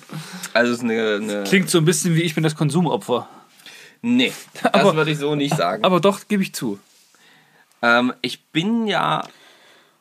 Also, 0.53 0.71
es 0.73 0.79
ist 0.79 0.83
eine. 0.83 1.19
eine 1.21 1.43
Klingt 1.43 1.69
so 1.69 1.77
ein 1.77 1.85
bisschen 1.85 2.15
wie 2.15 2.23
ich 2.23 2.33
bin 2.35 2.43
das 2.43 2.55
Konsumopfer. 2.55 3.29
nee, 4.01 4.33
das 4.61 4.73
Aber- 4.73 4.95
würde 4.95 5.11
ich 5.11 5.19
so 5.19 5.35
nicht 5.35 5.55
sagen. 5.55 5.83
Aber 5.83 5.99
doch, 5.99 6.27
gebe 6.27 6.41
ich 6.43 6.53
zu. 6.53 6.79
ähm, 7.83 8.11
ich 8.21 8.43
bin 8.45 8.87
ja. 8.87 9.23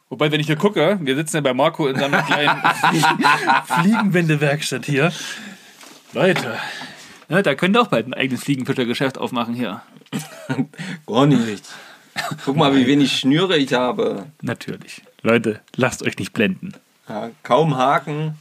Wobei, 0.08 0.32
wenn 0.32 0.40
ich 0.40 0.46
hier 0.46 0.56
gucke, 0.56 0.98
wir 1.00 1.14
sitzen 1.14 1.36
ja 1.36 1.40
bei 1.42 1.54
Marco 1.54 1.86
in 1.86 1.96
seiner 1.96 2.22
kleinen 2.22 2.60
Fliegenwände-Werkstatt 3.66 4.86
hier. 4.86 5.12
Leute, 6.12 6.58
ne, 7.30 7.42
da 7.42 7.54
könnt 7.54 7.76
ihr 7.76 7.80
auch 7.80 7.88
bald 7.88 8.06
ein 8.06 8.14
eigenes 8.14 8.42
Fliegenfischergeschäft 8.44 9.16
aufmachen 9.16 9.54
hier. 9.54 9.82
Gar 11.06 11.26
nicht. 11.26 11.64
Guck 12.44 12.56
mal, 12.56 12.74
wie 12.74 12.86
wenig 12.86 13.16
Schnüre 13.18 13.56
ich 13.56 13.72
habe. 13.72 14.26
Natürlich. 14.42 15.02
Leute, 15.22 15.60
lasst 15.76 16.02
euch 16.02 16.18
nicht 16.18 16.32
blenden. 16.32 16.74
Ja, 17.08 17.30
kaum 17.42 17.76
Haken. 17.76 18.34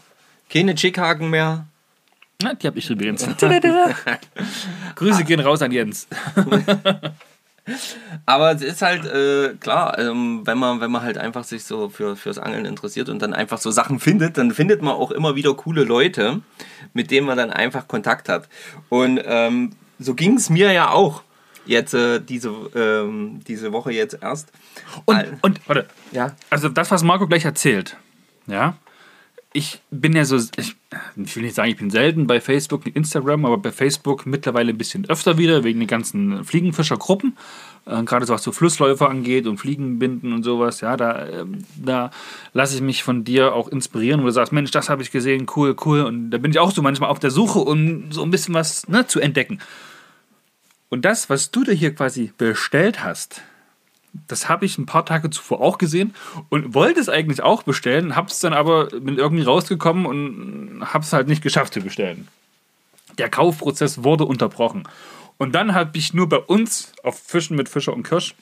Keine 0.49 0.75
Chickhaken 0.75 1.29
mehr. 1.29 1.65
Na, 2.41 2.53
die 2.53 2.67
habe 2.67 2.79
ich 2.79 2.89
übrigens. 2.89 3.27
Grüße 4.95 5.23
gehen 5.25 5.39
raus 5.39 5.61
an 5.61 5.71
Jens. 5.71 6.07
Aber 8.25 8.51
es 8.51 8.61
ist 8.61 8.81
halt 8.81 9.05
äh, 9.05 9.55
klar, 9.59 9.97
ähm, 9.97 10.41
wenn, 10.45 10.57
man, 10.57 10.81
wenn 10.81 10.91
man 10.91 11.01
halt 11.01 11.17
einfach 11.17 11.43
sich 11.43 11.63
so 11.63 11.89
für, 11.89 12.15
fürs 12.15 12.37
Angeln 12.37 12.65
interessiert 12.65 13.09
und 13.09 13.21
dann 13.21 13.33
einfach 13.33 13.57
so 13.57 13.71
Sachen 13.71 13.99
findet, 13.99 14.37
dann 14.37 14.51
findet 14.51 14.81
man 14.81 14.93
auch 14.93 15.11
immer 15.11 15.35
wieder 15.35 15.53
coole 15.53 15.83
Leute, 15.83 16.41
mit 16.93 17.11
denen 17.11 17.27
man 17.27 17.37
dann 17.37 17.51
einfach 17.51 17.87
Kontakt 17.87 18.29
hat. 18.29 18.47
Und 18.89 19.21
ähm, 19.25 19.71
so 19.99 20.13
ging 20.15 20.37
es 20.37 20.49
mir 20.49 20.71
ja 20.71 20.91
auch 20.91 21.23
jetzt 21.65 21.93
äh, 21.93 22.19
diese, 22.19 22.49
ähm, 22.75 23.41
diese 23.47 23.71
Woche 23.71 23.91
jetzt 23.91 24.17
erst. 24.21 24.51
Und, 25.05 25.15
Al- 25.15 25.37
und, 25.41 25.61
warte, 25.67 25.87
ja, 26.11 26.35
also 26.49 26.69
das, 26.69 26.89
was 26.91 27.03
Marco 27.03 27.27
gleich 27.27 27.45
erzählt, 27.45 27.97
ja, 28.47 28.75
ich 29.53 29.81
bin 29.91 30.13
ja 30.13 30.25
so, 30.25 30.37
ich, 30.57 30.75
ich 31.23 31.35
will 31.35 31.43
nicht 31.43 31.55
sagen, 31.55 31.69
ich 31.69 31.77
bin 31.77 31.91
selten 31.91 32.25
bei 32.25 32.41
Facebook 32.41 32.85
und 32.85 32.95
Instagram, 32.95 33.45
aber 33.45 33.59
bei 33.59 33.71
Facebook 33.71 34.25
mittlerweile 34.25 34.71
ein 34.71 34.77
bisschen 34.77 35.07
öfter 35.07 35.37
wieder, 35.37 35.63
wegen 35.63 35.79
den 35.79 35.87
ganzen 35.87 36.43
Fliegenfischergruppen, 36.43 37.37
äh, 37.85 38.03
gerade 38.03 38.25
so 38.25 38.33
was 38.33 38.43
so 38.43 38.51
Flussläufer 38.51 39.07
angeht 39.09 39.45
und 39.45 39.57
Fliegenbinden 39.57 40.33
und 40.33 40.43
sowas, 40.43 40.81
ja, 40.81 40.97
da, 40.97 41.27
ähm, 41.27 41.63
da 41.75 42.09
lasse 42.53 42.75
ich 42.75 42.81
mich 42.81 43.03
von 43.03 43.23
dir 43.23 43.53
auch 43.53 43.67
inspirieren, 43.67 44.21
wo 44.21 44.25
du 44.25 44.31
sagst, 44.31 44.51
Mensch, 44.51 44.71
das 44.71 44.89
habe 44.89 45.03
ich 45.03 45.11
gesehen, 45.11 45.45
cool, 45.55 45.75
cool, 45.85 46.01
und 46.01 46.31
da 46.31 46.39
bin 46.39 46.51
ich 46.51 46.59
auch 46.59 46.71
so 46.71 46.81
manchmal 46.81 47.11
auf 47.11 47.19
der 47.19 47.31
Suche, 47.31 47.59
um 47.59 48.11
so 48.11 48.23
ein 48.23 48.31
bisschen 48.31 48.55
was 48.55 48.87
ne, 48.87 49.05
zu 49.05 49.19
entdecken. 49.19 49.59
Und 50.89 51.05
das, 51.05 51.29
was 51.29 51.51
du 51.51 51.63
dir 51.63 51.73
hier 51.73 51.93
quasi 51.93 52.33
bestellt 52.35 53.03
hast, 53.03 53.43
das 54.27 54.49
habe 54.49 54.65
ich 54.65 54.77
ein 54.77 54.85
paar 54.85 55.05
Tage 55.05 55.29
zuvor 55.29 55.61
auch 55.61 55.77
gesehen 55.77 56.13
und 56.49 56.73
wollte 56.73 56.99
es 56.99 57.09
eigentlich 57.09 57.41
auch 57.41 57.63
bestellen, 57.63 58.15
habe 58.15 58.27
es 58.27 58.39
dann 58.39 58.53
aber 58.53 58.87
bin 58.87 59.17
irgendwie 59.17 59.43
rausgekommen 59.43 60.05
und 60.05 60.68
habe 60.81 61.03
es 61.03 61.13
halt 61.13 61.27
nicht 61.27 61.41
geschafft 61.41 61.73
zu 61.73 61.81
bestellen. 61.81 62.27
Der 63.17 63.29
Kaufprozess 63.29 64.03
wurde 64.03 64.25
unterbrochen. 64.25 64.87
Und 65.37 65.53
dann 65.53 65.73
habe 65.73 65.97
ich 65.97 66.13
nur 66.13 66.27
bei 66.27 66.37
uns 66.37 66.91
auf 67.03 67.19
Fischen 67.19 67.55
mit 67.55 67.69
Fischer 67.69 67.93
und 67.93 68.03
Kirsch, 68.03 68.35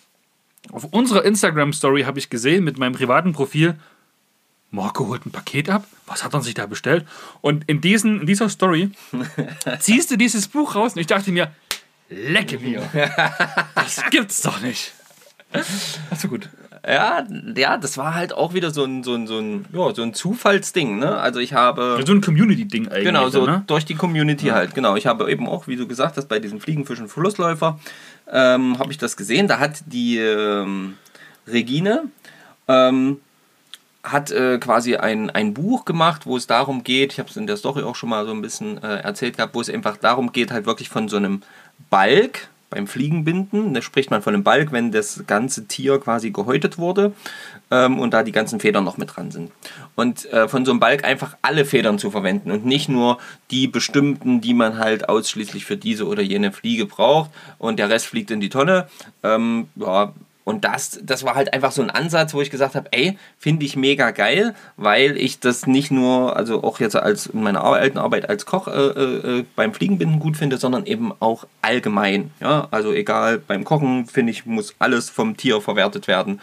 auf 0.71 0.85
unserer 0.85 1.23
Instagram-Story 1.23 2.03
habe 2.03 2.19
ich 2.19 2.29
gesehen 2.29 2.63
mit 2.63 2.77
meinem 2.77 2.93
privaten 2.93 3.33
Profil, 3.33 3.75
Marco 4.69 5.07
holt 5.07 5.25
ein 5.25 5.31
Paket 5.31 5.69
ab. 5.69 5.85
Was 6.05 6.23
hat 6.23 6.33
er 6.33 6.41
sich 6.41 6.53
da 6.53 6.65
bestellt? 6.65 7.07
Und 7.41 7.63
in, 7.67 7.79
diesen, 7.79 8.21
in 8.21 8.27
dieser 8.27 8.49
Story 8.49 8.91
ziehst 9.79 10.11
du 10.11 10.17
dieses 10.17 10.47
Buch 10.47 10.75
raus 10.75 10.93
und 10.93 10.99
ich 10.99 11.07
dachte 11.07 11.31
mir, 11.31 11.51
lecke 12.09 12.59
mir. 12.59 12.81
Das 13.75 14.03
gibt's 14.09 14.41
doch 14.41 14.59
nicht. 14.59 14.93
Ach 15.53 16.19
so 16.19 16.27
gut. 16.27 16.49
Ja, 16.85 17.23
ja, 17.55 17.77
das 17.77 17.97
war 17.97 18.13
halt 18.15 18.33
auch 18.33 18.53
wieder 18.53 18.71
so 18.71 18.83
ein, 18.83 19.03
so 19.03 19.13
ein, 19.15 19.27
so 19.27 19.39
ein, 19.39 19.65
ja, 19.71 19.93
so 19.93 20.01
ein 20.01 20.13
Zufallsding. 20.13 20.99
Ne? 20.99 21.17
Also 21.17 21.39
ich 21.39 21.53
habe... 21.53 22.01
So 22.05 22.13
ein 22.13 22.21
Community-Ding 22.21 22.87
eigentlich. 22.89 23.05
Genau, 23.05 23.29
so 23.29 23.45
Ne? 23.45 23.63
durch 23.67 23.85
die 23.85 23.95
Community 23.95 24.47
halt. 24.47 24.75
Genau, 24.75 24.95
ich 24.95 25.07
habe 25.07 25.31
eben 25.31 25.47
auch, 25.47 25.67
wie 25.67 25.75
du 25.75 25.87
gesagt 25.87 26.17
hast, 26.17 26.27
bei 26.27 26.39
diesen 26.39 26.59
Fliegenfischen 26.59 27.07
Flussläufer 27.07 27.79
ähm, 28.31 28.77
habe 28.79 28.91
ich 28.91 28.97
das 28.97 29.15
gesehen. 29.15 29.47
Da 29.47 29.59
hat 29.59 29.83
die 29.85 30.17
ähm, 30.17 30.95
Regine 31.47 32.03
ähm, 32.67 33.19
hat 34.03 34.31
äh, 34.31 34.57
quasi 34.57 34.95
ein, 34.95 35.29
ein 35.29 35.53
Buch 35.53 35.85
gemacht, 35.85 36.25
wo 36.25 36.37
es 36.37 36.47
darum 36.47 36.83
geht, 36.83 37.13
ich 37.13 37.19
habe 37.19 37.29
es 37.29 37.35
in 37.35 37.47
der 37.47 37.57
Story 37.57 37.83
auch 37.83 37.95
schon 37.95 38.09
mal 38.09 38.25
so 38.25 38.31
ein 38.31 38.41
bisschen 38.41 38.81
äh, 38.83 38.97
erzählt 38.97 39.37
gehabt, 39.37 39.53
wo 39.55 39.61
es 39.61 39.69
einfach 39.69 39.97
darum 39.97 40.31
geht, 40.31 40.51
halt 40.51 40.65
wirklich 40.65 40.89
von 40.89 41.09
so 41.09 41.17
einem 41.17 41.41
Balk 41.89 42.47
beim 42.69 42.87
Fliegenbinden, 42.87 43.73
da 43.73 43.81
spricht 43.81 44.11
man 44.11 44.21
von 44.21 44.33
einem 44.33 44.43
Balk, 44.43 44.71
wenn 44.71 44.91
das 44.91 45.23
ganze 45.25 45.67
Tier 45.67 45.99
quasi 45.99 46.31
gehäutet 46.31 46.77
wurde 46.77 47.13
ähm, 47.71 47.99
und 47.99 48.13
da 48.13 48.23
die 48.23 48.33
ganzen 48.33 48.59
Federn 48.59 48.83
noch 48.83 48.97
mit 48.97 49.15
dran 49.15 49.31
sind. 49.31 49.51
Und 49.95 50.25
äh, 50.33 50.47
von 50.47 50.65
so 50.65 50.71
einem 50.71 50.79
Balk 50.79 51.05
einfach 51.05 51.37
alle 51.41 51.63
Federn 51.63 51.97
zu 51.97 52.11
verwenden 52.11 52.51
und 52.51 52.65
nicht 52.65 52.89
nur 52.89 53.19
die 53.51 53.67
bestimmten, 53.67 54.41
die 54.41 54.53
man 54.53 54.77
halt 54.77 55.07
ausschließlich 55.07 55.65
für 55.65 55.77
diese 55.77 56.07
oder 56.07 56.21
jene 56.21 56.51
Fliege 56.51 56.85
braucht 56.85 57.31
und 57.57 57.79
der 57.79 57.89
Rest 57.89 58.07
fliegt 58.07 58.31
in 58.31 58.41
die 58.41 58.49
Tonne. 58.49 58.87
Ähm, 59.23 59.69
ja, 59.75 60.13
und 60.47 60.63
das, 60.63 61.01
das 61.03 61.25
war 61.25 61.35
halt 61.35 61.53
einfach 61.53 61.73
so 61.73 61.81
ein 61.81 61.89
Ansatz, 61.89 62.33
wo 62.33 62.39
ich 62.39 62.49
gesagt 62.49 62.75
habe, 62.75 62.87
ey, 62.91 63.17
finde 63.37 63.65
ich 63.65 63.75
mega 63.75 64.11
geil, 64.11 64.55
weil 64.77 65.17
ich 65.17 65.41
das 65.41 65.67
nicht 65.67 65.91
nur, 65.91 66.37
also 66.37 66.63
auch 66.63 66.79
jetzt 66.79 66.95
als 66.95 67.25
in 67.25 67.43
meiner 67.43 67.65
alten 67.65 67.97
Arbeit 67.97 68.29
als 68.29 68.45
Koch 68.45 68.69
äh, 68.69 68.71
äh, 68.71 69.45
beim 69.57 69.73
Fliegenbinden 69.73 70.19
gut 70.19 70.37
finde, 70.37 70.55
sondern 70.57 70.85
eben 70.85 71.11
auch 71.19 71.43
allgemein. 71.61 72.31
Ja, 72.39 72.69
also 72.71 72.93
egal, 72.93 73.39
beim 73.39 73.65
Kochen 73.65 74.05
finde 74.05 74.31
ich, 74.31 74.45
muss 74.45 74.73
alles 74.79 75.09
vom 75.09 75.35
Tier 75.35 75.59
verwertet 75.59 76.07
werden. 76.07 76.39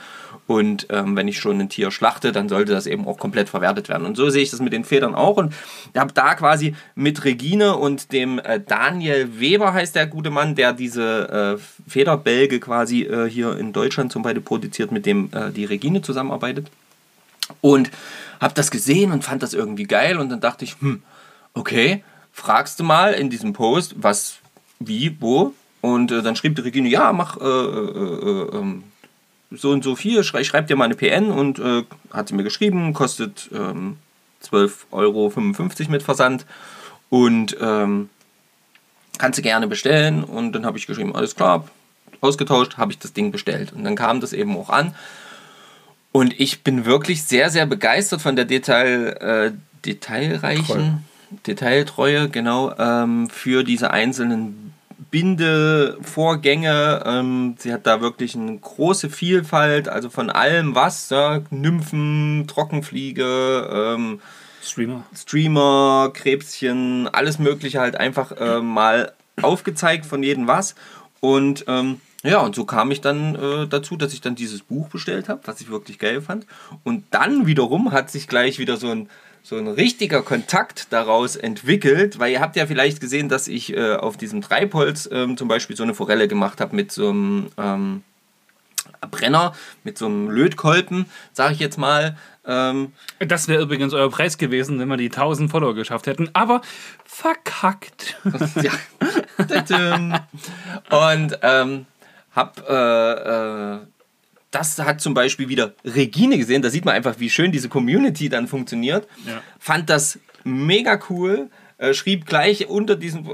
Und 0.47 0.87
ähm, 0.91 1.17
wenn 1.17 1.27
ich 1.27 1.39
schon 1.39 1.59
ein 1.59 1.71
Tier 1.71 1.91
schlachte, 1.91 2.31
dann 2.31 2.51
sollte 2.51 2.73
das 2.73 2.87
eben 2.87 3.07
auch 3.07 3.19
komplett 3.19 3.49
verwertet 3.49 3.89
werden. 3.89 4.07
Und 4.07 4.17
so 4.17 4.29
sehe 4.29 4.43
ich 4.43 4.51
das 4.51 4.61
mit 4.61 4.75
den 4.75 4.85
Federn 4.85 5.15
auch. 5.15 5.39
Und 5.39 5.55
ich 5.93 5.99
habe 5.99 6.13
da 6.13 6.35
quasi 6.35 6.75
mit 6.95 7.25
Regine 7.25 7.77
und 7.77 8.13
dem 8.13 8.39
äh, 8.39 8.61
Daniel 8.61 9.41
Weber, 9.41 9.73
heißt 9.73 9.97
der 9.97 10.07
gute 10.07 10.31
Mann, 10.31 10.55
der 10.55 10.75
diese 10.75 11.59
äh, 11.59 11.91
Federbälge 11.91 12.61
quasi 12.61 13.03
äh, 13.03 13.29
hier 13.29 13.57
in 13.57 13.73
Deutschland 13.73 14.13
zum 14.13 14.23
Beispiel 14.23 14.43
produziert, 14.43 14.93
mit 14.93 15.07
dem 15.07 15.31
äh, 15.33 15.51
die 15.51 15.65
Regine 15.65 16.03
zusammenarbeitet. 16.03 16.71
Und 17.63 17.91
habe 18.41 18.55
das 18.55 18.71
gesehen 18.71 19.13
und 19.13 19.25
fand 19.25 19.43
das 19.43 19.55
irgendwie 19.55 19.85
geil. 19.85 20.19
Und 20.19 20.29
dann 20.29 20.41
dachte 20.41 20.67
ich, 20.67 20.77
hm, 20.81 21.03
okay, 21.55 22.05
fragst 22.33 22.81
du 22.81 22.85
mal 22.85 23.15
in 23.15 23.31
diesem 23.31 23.55
Post, 23.55 23.95
was, 23.97 24.37
wie, 24.79 25.17
wo. 25.21 25.55
Und 25.81 26.13
äh, 26.13 26.23
dann 26.23 26.37
schrieb 26.37 26.57
die 26.57 26.63
Regine, 26.63 26.89
ja, 26.89 27.13
mach 27.15 27.39
äh, 27.39 27.45
ähm, 27.45 28.85
so 29.57 29.71
und 29.71 29.85
so 29.85 29.97
viel, 29.97 30.25
schrei, 30.25 30.45
schreib 30.45 30.67
dir 30.67 30.77
mal 30.77 30.85
eine 30.85 30.95
PN 30.95 31.31
und 31.31 31.59
äh, 31.59 31.85
hat 32.13 32.29
sie 32.29 32.35
mir 32.35 32.45
geschrieben, 32.45 32.93
kostet 32.93 33.51
ähm, 33.53 33.97
12,55 34.43 34.91
Euro 34.93 35.33
mit 35.91 36.03
Versand 36.03 36.47
und 37.11 37.57
ähm, 37.61 38.09
kannst 39.19 39.39
du 39.39 39.43
gerne 39.43 39.67
bestellen. 39.67 40.25
Und 40.25 40.53
dann 40.53 40.67
habe 40.67 40.79
ich 40.79 40.87
geschrieben, 40.87 41.15
alles 41.15 41.35
klar, 41.35 41.67
ausgetauscht, 42.21 42.77
habe 42.77 42.93
ich 42.93 42.99
das 42.99 43.13
Ding 43.13 43.33
bestellt. 43.33 43.73
Und 43.73 43.85
dann 43.85 43.97
kam 43.97 44.21
das 44.21 44.33
eben 44.33 44.57
auch 44.57 44.71
an. 44.71 44.95
Und 46.13 46.39
ich 46.39 46.63
bin 46.63 46.85
wirklich 46.85 47.25
sehr, 47.25 47.51
sehr 47.51 47.67
begeistert 47.67 48.23
von 48.23 48.37
der 48.37 48.45
Detail, 48.45 49.17
äh, 49.21 49.53
detailreichen, 49.85 50.65
Treu. 50.65 51.39
Detailtreue, 51.47 52.29
genau, 52.29 52.73
ähm, 52.79 53.29
für 53.29 53.65
diese 53.65 53.91
einzelnen 53.91 54.74
Bindevorgänge. 55.11 57.03
Ähm, 57.07 57.55
sie 57.59 57.73
hat 57.73 57.87
da 57.87 58.01
wirklich 58.01 58.35
eine 58.35 58.59
große 58.59 59.11
Vielfalt, 59.11 59.89
also 59.89 60.11
von 60.11 60.31
allem 60.31 60.75
was, 60.75 61.11
ja, 61.11 61.41
Nymphen, 61.51 62.47
Trockenfliege, 62.47 63.95
ähm, 63.97 64.21
Streamer. 64.63 65.05
Streamer, 65.15 66.11
Krebschen, 66.15 67.09
alles 67.09 67.39
Mögliche 67.39 67.81
halt 67.81 67.97
einfach 67.97 68.33
äh, 68.33 68.61
mal 68.61 69.13
aufgezeigt 69.41 70.07
von 70.07 70.23
jedem 70.23 70.47
was. 70.47 70.75
Und 71.21 71.65
ähm, 71.69 72.01
ja, 72.23 72.39
und 72.41 72.55
so 72.55 72.65
kam 72.65 72.91
ich 72.91 73.03
dann 73.03 73.35
äh, 73.35 73.67
dazu, 73.67 73.97
dass 73.97 74.15
ich 74.15 74.23
dann 74.23 74.35
dieses 74.35 74.63
Buch 74.63 74.89
bestellt 74.89 75.29
habe, 75.29 75.43
was 75.45 75.61
ich 75.61 75.71
wirklich 75.71 75.99
geil 75.99 76.23
fand. 76.23 76.47
Und 76.83 77.05
dann 77.11 77.47
wiederum 77.47 77.93
hat 77.93 78.11
sich 78.11 78.29
gleich 78.29 78.59
wieder 78.59 78.79
so 78.79 78.89
ein, 78.89 79.11
so 79.45 79.59
ein 79.59 79.69
richtiger 79.69 80.23
Kontakt 80.23 80.91
daraus 80.91 81.37
entwickelt, 81.37 82.19
weil 82.19 82.33
ihr 82.33 82.41
habt 82.41 82.57
ja 82.57 82.67
vielleicht 82.67 82.99
gesehen, 82.99 83.29
dass 83.29 83.47
ich 83.47 83.77
äh, 83.77 83.95
auf 83.95 84.17
diesem 84.17 84.41
Treibholz 84.41 85.07
ähm, 85.13 85.37
zum 85.37 85.49
Beispiel 85.49 85.77
so 85.77 85.83
eine 85.83 85.93
Forelle 85.93 86.29
gemacht 86.29 86.63
habe 86.63 86.75
mit 86.75 86.91
so 86.91 87.11
einem 87.11 87.49
ähm, 87.59 88.03
Brenner, 89.11 89.53
mit 89.85 89.99
so 89.99 90.07
einem 90.07 90.31
Lötkolben, 90.31 91.05
sage 91.35 91.53
ich 91.53 91.61
jetzt 91.61 91.77
mal. 91.77 92.17
Ähm, 92.47 92.93
das 93.19 93.47
wäre 93.47 93.63
übrigens 93.63 93.93
euer 93.93 94.11
Preis 94.11 94.39
gewesen, 94.39 94.79
wenn 94.79 94.89
wir 94.89 94.97
die 94.97 95.11
1000 95.11 95.51
Follower 95.51 95.75
geschafft 95.75 96.07
hätten, 96.07 96.31
aber 96.33 96.63
verkackt. 97.05 98.17
ja. 98.63 98.73
Und 100.91 101.39
ähm, 101.43 101.87
hab 102.35 102.67
äh, 102.67 103.75
äh, 103.75 103.79
das 104.55 104.79
hat 104.79 105.01
zum 105.01 105.15
Beispiel 105.15 105.49
wieder 105.49 105.75
Regine 105.85 106.39
gesehen. 106.39 106.63
Da 106.63 106.71
sieht 106.71 106.85
man 106.85 106.95
einfach, 106.95 107.17
wie 107.19 107.31
schön 107.31 107.53
diese 107.53 107.69
Community 107.69 108.29
dann 108.29 108.47
funktioniert. 108.47 109.09
Ja. 109.27 109.43
Fand 109.59 109.91
das 109.91 110.19
mega 110.45 110.99
cool. 111.11 111.51
Äh, 111.77 111.93
schrieb 111.93 112.27
gleich 112.27 112.69
unter 112.69 112.95
diesem, 112.95 113.29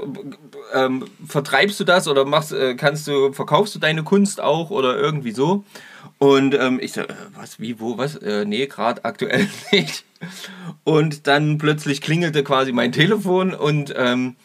ähm, 0.73 1.05
vertreibst 1.27 1.79
du 1.79 1.83
das 1.83 2.07
oder 2.07 2.25
machst, 2.25 2.51
äh, 2.51 2.75
kannst 2.75 3.07
du, 3.07 3.33
verkaufst 3.33 3.75
du 3.75 3.79
deine 3.79 4.03
Kunst 4.03 4.41
auch 4.41 4.71
oder 4.71 4.97
irgendwie 4.97 5.31
so. 5.31 5.63
Und 6.17 6.55
ähm, 6.55 6.79
ich 6.81 6.93
so, 6.93 7.01
äh, 7.01 7.07
was, 7.35 7.59
wie, 7.59 7.79
wo, 7.79 7.97
was? 7.97 8.15
Äh, 8.15 8.45
nee, 8.45 8.65
gerade 8.65 9.05
aktuell 9.05 9.47
nicht. 9.71 10.05
Und 10.83 11.27
dann 11.27 11.59
plötzlich 11.59 12.01
klingelte 12.01 12.43
quasi 12.43 12.71
mein 12.71 12.91
Telefon 12.91 13.53
und 13.53 13.93
ähm, 13.95 14.35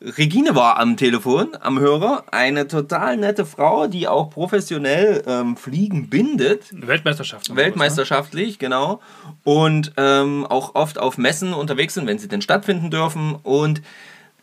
Regine 0.00 0.54
war 0.54 0.78
am 0.78 0.96
Telefon, 0.96 1.56
am 1.60 1.80
Hörer. 1.80 2.24
Eine 2.30 2.68
total 2.68 3.16
nette 3.16 3.44
Frau, 3.44 3.88
die 3.88 4.06
auch 4.06 4.30
professionell 4.30 5.24
ähm, 5.26 5.56
Fliegen 5.56 6.08
bindet. 6.08 6.66
Weltmeisterschaft. 6.70 7.54
Weltmeisterschaftlich, 7.56 8.50
was, 8.50 8.52
ne? 8.54 8.58
genau. 8.58 9.00
Und 9.42 9.92
ähm, 9.96 10.46
auch 10.46 10.76
oft 10.76 10.98
auf 10.98 11.18
Messen 11.18 11.52
unterwegs 11.52 11.94
sind, 11.94 12.06
wenn 12.06 12.20
sie 12.20 12.28
denn 12.28 12.42
stattfinden 12.42 12.92
dürfen. 12.92 13.34
Und 13.42 13.82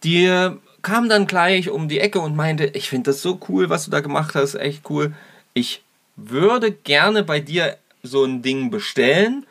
die 0.04 0.50
kam 0.82 1.08
dann 1.08 1.26
gleich 1.26 1.70
um 1.70 1.88
die 1.88 2.02
Ecke 2.02 2.20
und 2.20 2.36
meinte, 2.36 2.66
ich 2.66 2.90
finde 2.90 3.12
das 3.12 3.22
so 3.22 3.40
cool, 3.48 3.70
was 3.70 3.86
du 3.86 3.92
da 3.92 4.02
gemacht 4.02 4.36
hast, 4.36 4.56
echt 4.56 4.90
cool. 4.90 5.14
Ich 5.54 5.84
würde 6.18 6.74
gerne 6.74 7.24
bei 7.24 7.40
dir 7.40 7.78
so 8.04 8.26
ein 8.26 8.42
Ding 8.42 8.72
bestellen, 8.72 9.46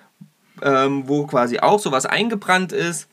ähm, 0.62 1.04
wo 1.06 1.26
quasi 1.26 1.60
auch 1.60 1.80
sowas 1.80 2.04
eingebrannt 2.04 2.72
ist 2.72 3.08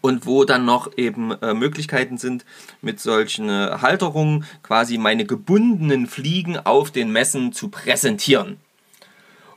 und 0.00 0.26
wo 0.26 0.44
dann 0.44 0.64
noch 0.64 0.96
eben 0.96 1.32
äh, 1.42 1.54
Möglichkeiten 1.54 2.18
sind, 2.18 2.44
mit 2.80 3.00
solchen 3.00 3.48
äh, 3.48 3.78
Halterungen 3.80 4.44
quasi 4.62 4.98
meine 4.98 5.24
gebundenen 5.24 6.06
Fliegen 6.06 6.56
auf 6.58 6.90
den 6.90 7.12
Messen 7.12 7.52
zu 7.52 7.68
präsentieren. 7.68 8.58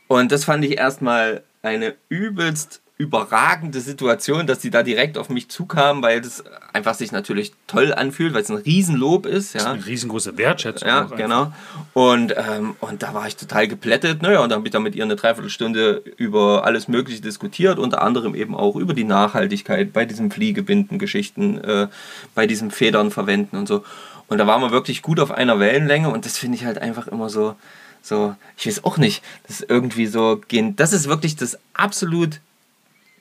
Und 0.07 0.31
das 0.31 0.45
fand 0.45 0.65
ich 0.65 0.77
erstmal 0.77 1.43
eine 1.61 1.95
übelst 2.09 2.82
überragende 2.97 3.81
Situation, 3.81 4.45
dass 4.45 4.61
sie 4.61 4.69
da 4.69 4.83
direkt 4.83 5.17
auf 5.17 5.29
mich 5.29 5.49
zukamen, 5.49 6.03
weil 6.03 6.21
das 6.21 6.43
einfach 6.73 6.93
sich 6.93 7.11
natürlich 7.11 7.51
toll 7.65 7.91
anfühlt, 7.91 8.35
weil 8.35 8.43
es 8.43 8.51
ein 8.51 8.57
Riesenlob 8.57 9.25
ist. 9.25 9.53
Ja. 9.53 9.59
Das 9.59 9.67
ist 9.67 9.73
eine 9.73 9.85
riesengroße 9.87 10.37
Wertschätzung. 10.37 10.87
Ja, 10.87 11.03
genau. 11.03 11.51
Und, 11.93 12.35
ähm, 12.37 12.75
und 12.81 13.01
da 13.01 13.15
war 13.15 13.27
ich 13.27 13.35
total 13.35 13.67
geplättet. 13.67 14.21
Naja, 14.21 14.41
und 14.41 14.49
dann 14.49 14.59
habe 14.59 14.67
ich 14.67 14.71
da 14.71 14.79
mit 14.79 14.93
ihr 14.95 15.03
eine 15.03 15.15
Dreiviertelstunde 15.15 16.03
über 16.17 16.65
alles 16.65 16.87
Mögliche 16.87 17.21
diskutiert, 17.21 17.79
unter 17.79 18.03
anderem 18.03 18.35
eben 18.35 18.55
auch 18.55 18.75
über 18.75 18.93
die 18.93 19.05
Nachhaltigkeit 19.05 19.91
bei 19.91 20.05
diesen 20.05 20.29
Fliegebinden-Geschichten, 20.29 21.57
äh, 21.63 21.87
bei 22.35 22.45
diesem 22.45 22.69
Federn 22.69 23.09
verwenden 23.09 23.57
und 23.57 23.67
so. 23.67 23.83
Und 24.27 24.37
da 24.37 24.45
waren 24.45 24.61
wir 24.61 24.71
wirklich 24.71 25.01
gut 25.01 25.19
auf 25.19 25.31
einer 25.31 25.59
Wellenlänge 25.59 26.09
und 26.09 26.25
das 26.25 26.37
finde 26.37 26.57
ich 26.57 26.65
halt 26.65 26.77
einfach 26.77 27.07
immer 27.07 27.29
so, 27.29 27.55
so, 28.03 28.35
ich 28.57 28.67
weiß 28.67 28.83
auch 28.83 28.97
nicht, 28.97 29.23
das 29.47 29.61
ist 29.61 29.69
irgendwie 29.69 30.05
so 30.05 30.41
gehen. 30.47 30.75
Das 30.75 30.93
ist 30.93 31.07
wirklich 31.07 31.35
das 31.35 31.57
absolut 31.73 32.39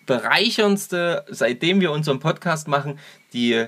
bereicherndste, 0.06 1.24
seitdem 1.28 1.80
wir 1.80 1.90
unseren 1.92 2.20
Podcast 2.20 2.68
machen, 2.68 2.98
die, 3.32 3.66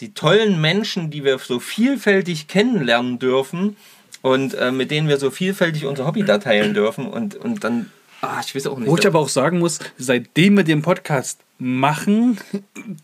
die 0.00 0.14
tollen 0.14 0.60
Menschen, 0.60 1.10
die 1.10 1.24
wir 1.24 1.38
so 1.38 1.60
vielfältig 1.60 2.48
kennenlernen 2.48 3.18
dürfen 3.18 3.76
und 4.22 4.54
äh, 4.54 4.72
mit 4.72 4.90
denen 4.90 5.08
wir 5.08 5.18
so 5.18 5.30
vielfältig 5.30 5.84
unser 5.86 6.06
Hobby 6.06 6.24
da 6.24 6.38
teilen 6.38 6.74
dürfen 6.74 7.06
und, 7.06 7.36
und 7.36 7.62
dann, 7.62 7.90
ah, 8.22 8.40
ich 8.44 8.54
weiß 8.54 8.66
auch 8.68 8.78
nicht. 8.78 8.88
Wo 8.88 8.96
ich 8.96 9.06
aber 9.06 9.18
auch 9.18 9.28
sagen 9.28 9.58
muss, 9.58 9.80
seitdem 9.98 10.56
wir 10.56 10.64
den 10.64 10.82
Podcast 10.82 11.40
machen, 11.58 12.38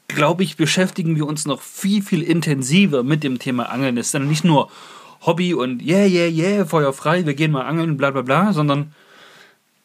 glaube 0.09 0.43
ich, 0.43 0.57
beschäftigen 0.57 1.17
wir 1.17 1.27
uns 1.27 1.47
noch 1.47 1.63
viel, 1.63 2.03
viel 2.03 2.23
intensiver 2.23 3.03
mit 3.03 3.23
dem 3.23 3.39
Thema 3.39 3.71
Angeln. 3.71 3.97
Es 3.97 4.07
ist 4.07 4.15
dann 4.15 4.29
nicht 4.29 4.45
nur 4.45 4.71
Hobby 5.21 5.53
und 5.53 5.83
yeah, 5.83 6.07
yeah, 6.07 6.27
yeah, 6.27 6.65
Feuer 6.65 6.93
frei, 6.93 7.27
wir 7.27 7.35
gehen 7.35 7.53
mal 7.53 7.67
angeln, 7.67 7.97
bla 7.97 8.11
bla 8.11 8.23
bla, 8.23 8.53
sondern 8.53 8.95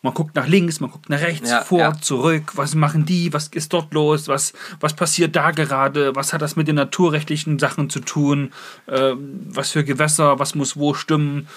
man 0.06 0.14
guckt 0.14 0.36
nach 0.36 0.48
links, 0.48 0.80
man 0.80 0.92
guckt 0.92 1.10
nach 1.10 1.20
rechts, 1.20 1.50
ja, 1.50 1.62
vor, 1.62 1.80
ja. 1.80 2.00
zurück. 2.00 2.52
Was 2.54 2.76
machen 2.76 3.06
die? 3.08 3.34
Was 3.34 3.48
ist 3.48 3.74
dort 3.74 3.92
los? 3.92 4.28
Was, 4.28 4.54
was 4.80 4.94
passiert 4.94 5.36
da 5.36 5.50
gerade? 5.50 6.16
Was 6.16 6.32
hat 6.32 6.44
das 6.44 6.56
mit 6.56 6.68
den 6.68 6.76
naturrechtlichen 6.76 7.58
Sachen 7.58 7.90
zu 7.90 8.00
tun? 8.00 8.54
Äh, 8.86 9.14
was 9.18 9.72
für 9.72 9.84
Gewässer? 9.84 10.38
Was 10.38 10.54
muss 10.54 10.78
wo 10.78 10.94
stimmen? 10.94 11.48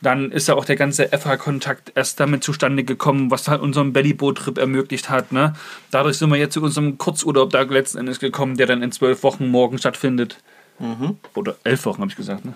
Dann 0.00 0.32
ist 0.32 0.48
ja 0.48 0.54
auch 0.54 0.64
der 0.64 0.76
ganze 0.76 1.08
FH-Kontakt 1.08 1.92
erst 1.94 2.18
damit 2.20 2.42
zustande 2.42 2.84
gekommen, 2.84 3.30
was 3.30 3.48
halt 3.48 3.60
unseren 3.60 3.92
Bellyboot-Trip 3.92 4.56
ermöglicht 4.56 5.10
hat. 5.10 5.30
Ne? 5.30 5.52
Dadurch 5.90 6.16
sind 6.16 6.30
wir 6.30 6.38
jetzt 6.38 6.54
zu 6.54 6.62
unserem 6.62 6.96
Kurzurlaub 6.96 7.50
da 7.50 7.60
letzten 7.60 7.98
Endes 7.98 8.18
gekommen, 8.18 8.56
der 8.56 8.66
dann 8.66 8.82
in 8.82 8.92
zwölf 8.92 9.22
Wochen 9.22 9.48
morgen 9.48 9.76
stattfindet. 9.76 10.38
Mhm. 10.78 11.18
Oder 11.34 11.56
elf 11.64 11.84
Wochen, 11.84 12.00
habe 12.00 12.10
ich 12.10 12.16
gesagt. 12.16 12.46
Ne? 12.46 12.54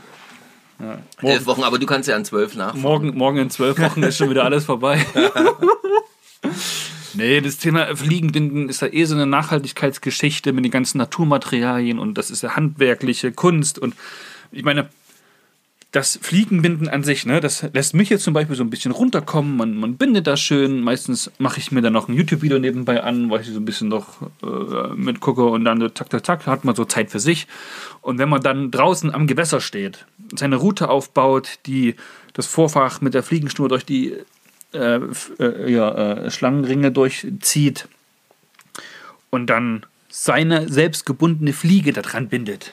Ja. 0.81 0.99
Elf 1.23 1.47
Wochen, 1.47 1.63
aber 1.63 1.79
du 1.79 1.87
kannst 1.87 2.09
ja 2.09 2.17
an 2.17 2.25
zwölf 2.25 2.57
nach. 2.57 2.75
Morgen, 2.75 3.17
morgen 3.17 3.39
in 3.39 3.51
zwölf 3.51 3.79
Wochen 3.79 4.03
ist 4.03 4.17
schon 4.17 4.31
wieder 4.31 4.45
alles 4.45 4.65
vorbei. 4.65 5.05
nee, 7.15 7.41
das 7.41 7.59
Thema 7.59 7.95
Fliegenbinden 7.97 8.69
ist 8.69 8.83
ja 8.83 8.93
eh 8.93 9.05
so 9.05 9.15
eine 9.15 9.27
Nachhaltigkeitsgeschichte 9.27 10.53
mit 10.53 10.65
den 10.65 10.73
ganzen 10.73 10.99
Naturmaterialien 10.99 11.99
und 11.99 12.19
das 12.19 12.31
ist 12.31 12.43
ja 12.43 12.57
handwerkliche 12.57 13.33
Kunst 13.33 13.79
und 13.79 13.95
ich 14.51 14.65
meine, 14.65 14.89
das 15.95 16.19
Fliegenbinden 16.21 16.89
an 16.89 17.05
sich, 17.05 17.25
ne, 17.25 17.41
das 17.41 17.65
lässt 17.73 17.95
mich 17.95 18.09
jetzt 18.09 18.25
zum 18.25 18.35
Beispiel 18.35 18.57
so 18.57 18.65
ein 18.65 18.71
bisschen 18.71 18.91
runterkommen. 18.91 19.57
Man, 19.57 19.77
man 19.77 19.97
bindet 19.97 20.27
das 20.27 20.41
schön. 20.41 20.81
Meistens 20.81 21.31
mache 21.39 21.61
ich 21.61 21.71
mir 21.71 21.83
dann 21.83 21.93
noch 21.93 22.09
ein 22.09 22.15
YouTube-Video 22.15 22.59
nebenbei 22.59 23.01
an, 23.01 23.31
weil 23.31 23.43
ich 23.43 23.47
so 23.47 23.61
ein 23.61 23.65
bisschen 23.65 23.89
noch 23.89 24.21
äh, 24.43 24.93
mitgucke 24.97 25.45
und 25.45 25.65
dann 25.65 25.79
zack, 25.95 26.11
zack, 26.11 26.27
zack, 26.27 26.47
hat 26.49 26.65
man 26.65 26.75
so 26.75 26.85
Zeit 26.85 27.13
für 27.13 27.21
sich. 27.21 27.47
Und 28.01 28.19
wenn 28.19 28.29
man 28.29 28.43
dann 28.43 28.73
draußen 28.73 29.15
am 29.15 29.29
Gewässer 29.29 29.61
steht, 29.61 30.05
seine 30.35 30.57
Route 30.57 30.89
aufbaut, 30.89 31.61
die 31.67 31.95
das 32.33 32.49
Vorfach 32.49 33.01
mit 33.01 33.15
der 33.15 33.23
Fliegenschnur 33.23 33.69
durch 33.69 33.87
die 33.87 34.17
äh, 34.73 34.99
äh, 35.39 35.73
ja, 35.73 35.93
äh, 35.93 36.31
Schlangenringe 36.33 36.91
durchzieht 36.91 37.87
und 39.31 39.47
dann 39.47 39.87
seine 40.09 40.69
selbst 40.69 41.07
gebundene 41.07 41.53
Fliege 41.53 41.93
daran 41.93 42.29
bindet. 42.29 42.73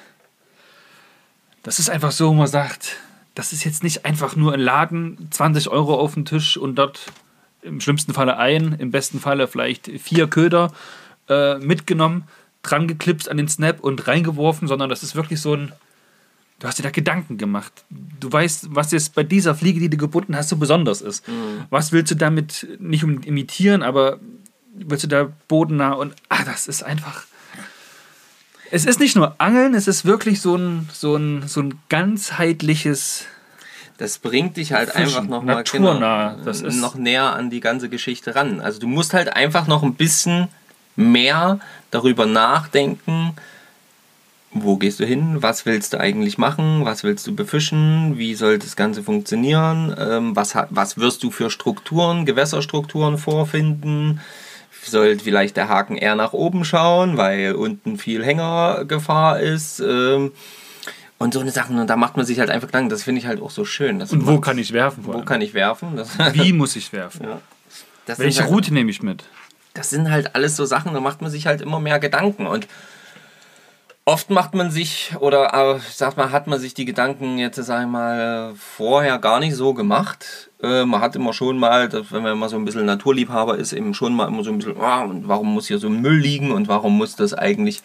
Das 1.62 1.78
ist 1.78 1.92
einfach 1.92 2.12
so, 2.12 2.34
man 2.34 2.48
sagt, 2.48 2.98
das 3.36 3.54
ist 3.54 3.64
jetzt 3.64 3.84
nicht 3.84 4.06
einfach 4.06 4.36
nur 4.36 4.54
ein 4.54 4.60
Laden, 4.60 5.28
20 5.32 5.70
Euro 5.70 5.96
auf 5.96 6.14
den 6.16 6.26
Tisch 6.26 6.58
und 6.58 6.76
dort 6.76 7.12
im 7.62 7.80
schlimmsten 7.80 8.14
Falle 8.14 8.38
ein, 8.38 8.74
im 8.80 8.92
besten 8.92 9.20
Falle 9.20 9.48
vielleicht 9.48 9.88
vier 10.00 10.28
Köder 10.28 10.72
äh, 11.30 11.58
mitgenommen, 11.60 12.26
dran 12.64 12.88
geklipst 12.88 13.30
an 13.30 13.38
den 13.38 13.48
Snap 13.48 13.80
und 13.80 14.08
reingeworfen, 14.08 14.68
sondern 14.68 14.90
das 14.90 15.04
ist 15.04 15.16
wirklich 15.16 15.42
so 15.42 15.56
ein. 15.56 15.72
Du 16.60 16.68
hast 16.68 16.78
dir 16.78 16.84
da 16.84 16.92
Gedanken 16.92 17.40
gemacht. 17.40 17.86
Du 17.90 18.32
weißt, 18.32 18.68
was 18.70 18.92
jetzt 18.92 19.16
bei 19.16 19.24
dieser 19.24 19.56
Fliege, 19.56 19.80
die 19.80 19.90
du 19.90 19.98
gebunden 19.98 20.36
hast, 20.36 20.50
so 20.50 20.58
besonders 20.58 21.02
ist. 21.02 21.28
Mhm. 21.28 21.66
Was 21.72 21.92
willst 21.92 22.12
du 22.12 22.16
damit 22.16 22.68
nicht 22.80 23.02
imitieren, 23.02 23.82
aber 23.82 24.20
willst 24.76 25.04
du 25.04 25.08
da 25.08 25.32
bodennah 25.48 25.94
und. 25.94 26.14
Ah, 26.30 26.44
das 26.44 26.68
ist 26.68 26.84
einfach. 26.84 27.26
Es 28.72 28.86
ist 28.86 29.00
nicht 29.02 29.18
nur 29.18 29.36
Angeln, 29.38 29.76
es 29.76 29.88
ist 29.88 30.06
wirklich 30.06 30.40
so 30.40 30.56
ein, 30.56 30.90
so 30.94 31.18
ein, 31.18 31.48
so 31.48 31.62
ein 31.62 31.80
ganzheitliches. 31.90 33.26
Das 33.98 34.18
bringt 34.18 34.58
dich 34.58 34.72
halt 34.72 34.90
Fischen, 34.90 35.04
einfach 35.04 35.24
noch 35.24 35.44
mal 35.44 35.64
genau, 35.64 36.36
das 36.44 36.62
ist 36.62 36.78
noch 36.78 36.96
näher 36.96 37.34
an 37.34 37.50
die 37.50 37.60
ganze 37.60 37.90
Geschichte 37.90 38.34
ran. 38.34 38.62
Also 38.62 38.80
du 38.80 38.88
musst 38.88 39.14
halt 39.14 39.36
einfach 39.36 39.68
noch 39.68 39.84
ein 39.84 39.94
bisschen 39.96 40.48
mehr 40.96 41.60
darüber 41.92 42.26
nachdenken, 42.26 43.34
wo 44.54 44.78
gehst 44.78 45.00
du 45.00 45.06
hin, 45.06 45.42
was 45.42 45.66
willst 45.66 45.94
du 45.94 46.00
eigentlich 46.00 46.38
machen, 46.38 46.84
was 46.84 47.04
willst 47.04 47.28
du 47.28 47.36
befischen, 47.36 48.18
wie 48.18 48.36
soll 48.36 48.58
das 48.58 48.76
Ganze 48.76 49.04
funktionieren, 49.04 49.96
ähm, 49.98 50.36
was, 50.36 50.56
was 50.70 50.98
wirst 50.98 51.24
du 51.24 51.32
für 51.32 51.50
Strukturen, 51.50 52.26
Gewässerstrukturen 52.26 53.18
vorfinden, 53.18 54.22
soll 54.90 55.20
vielleicht 55.20 55.58
der 55.58 55.70
Haken 55.70 55.98
eher 55.98 56.16
nach 56.16 56.34
oben 56.34 56.66
schauen, 56.66 57.18
weil 57.18 57.54
unten 57.54 57.98
viel 57.98 58.24
Hängergefahr 58.26 59.40
ist. 59.40 59.80
Ähm, 59.80 60.32
und 61.18 61.36
so 61.36 61.40
eine 61.40 61.52
Sachen, 61.52 61.78
und 61.78 61.88
da 61.88 61.98
macht 61.98 62.18
man 62.18 62.26
sich 62.26 62.40
halt 62.40 62.50
einfach 62.50 62.68
Gedanken, 62.68 62.90
das 62.90 63.04
finde 63.04 63.20
ich 63.20 63.28
halt 63.28 63.42
auch 63.42 63.52
so 63.52 63.64
schön. 63.64 64.02
und 64.02 64.26
wo 64.26 64.40
kann 64.40 64.58
ich 64.58 64.74
werfen? 64.74 65.06
Wo 65.06 65.22
kann 65.22 65.42
ich 65.42 65.54
werfen? 65.54 65.96
Das 65.96 66.18
Wie 66.34 66.52
muss 66.52 66.76
ich 66.76 66.92
werfen? 66.94 67.28
Ja. 67.28 68.16
Welche 68.18 68.42
halt, 68.42 68.52
Route 68.52 68.74
nehme 68.74 68.90
ich 68.90 69.04
mit? 69.04 69.26
Das 69.76 69.92
sind 69.92 70.10
halt 70.10 70.36
alles 70.36 70.56
so 70.56 70.66
Sachen, 70.66 70.94
da 70.94 71.00
macht 71.00 71.22
man 71.22 71.30
sich 71.30 71.46
halt 71.46 71.62
immer 71.62 71.80
mehr 71.80 72.00
Gedanken. 72.00 72.48
Und 72.48 72.68
oft 74.12 74.30
macht 74.30 74.54
man 74.54 74.72
sich, 74.72 75.14
oder 75.20 75.54
äh, 75.54 75.80
sagt 75.80 76.18
man, 76.18 76.32
hat 76.32 76.46
man 76.46 76.60
sich 76.60 76.74
die 76.74 76.84
Gedanken 76.84 77.38
jetzt, 77.38 77.56
sag 77.56 77.84
ich 77.84 77.88
mal, 77.88 78.54
vorher 78.56 79.18
gar 79.20 79.40
nicht 79.40 79.56
so 79.56 79.74
gemacht. 79.74 80.50
Äh, 80.62 80.84
man 80.84 81.00
hat 81.00 81.16
immer 81.16 81.32
schon 81.32 81.58
mal, 81.58 81.90
wenn 82.10 82.22
man 82.22 82.34
immer 82.34 82.50
so 82.50 82.58
ein 82.58 82.66
bisschen 82.66 82.86
Naturliebhaber 82.86 83.58
ist, 83.58 83.72
eben 83.72 83.94
schon 83.94 84.14
mal 84.14 84.28
immer 84.28 84.44
so 84.44 84.52
ein 84.52 84.58
bisschen, 84.58 84.76
oh, 84.78 85.04
und 85.10 85.30
warum 85.30 85.54
muss 85.54 85.68
hier 85.68 85.80
so 85.80 85.90
Müll 85.90 86.18
liegen 86.18 86.52
und 86.52 86.68
warum 86.68 86.98
muss 86.98 87.16
das 87.16 87.34
eigentlich 87.34 87.82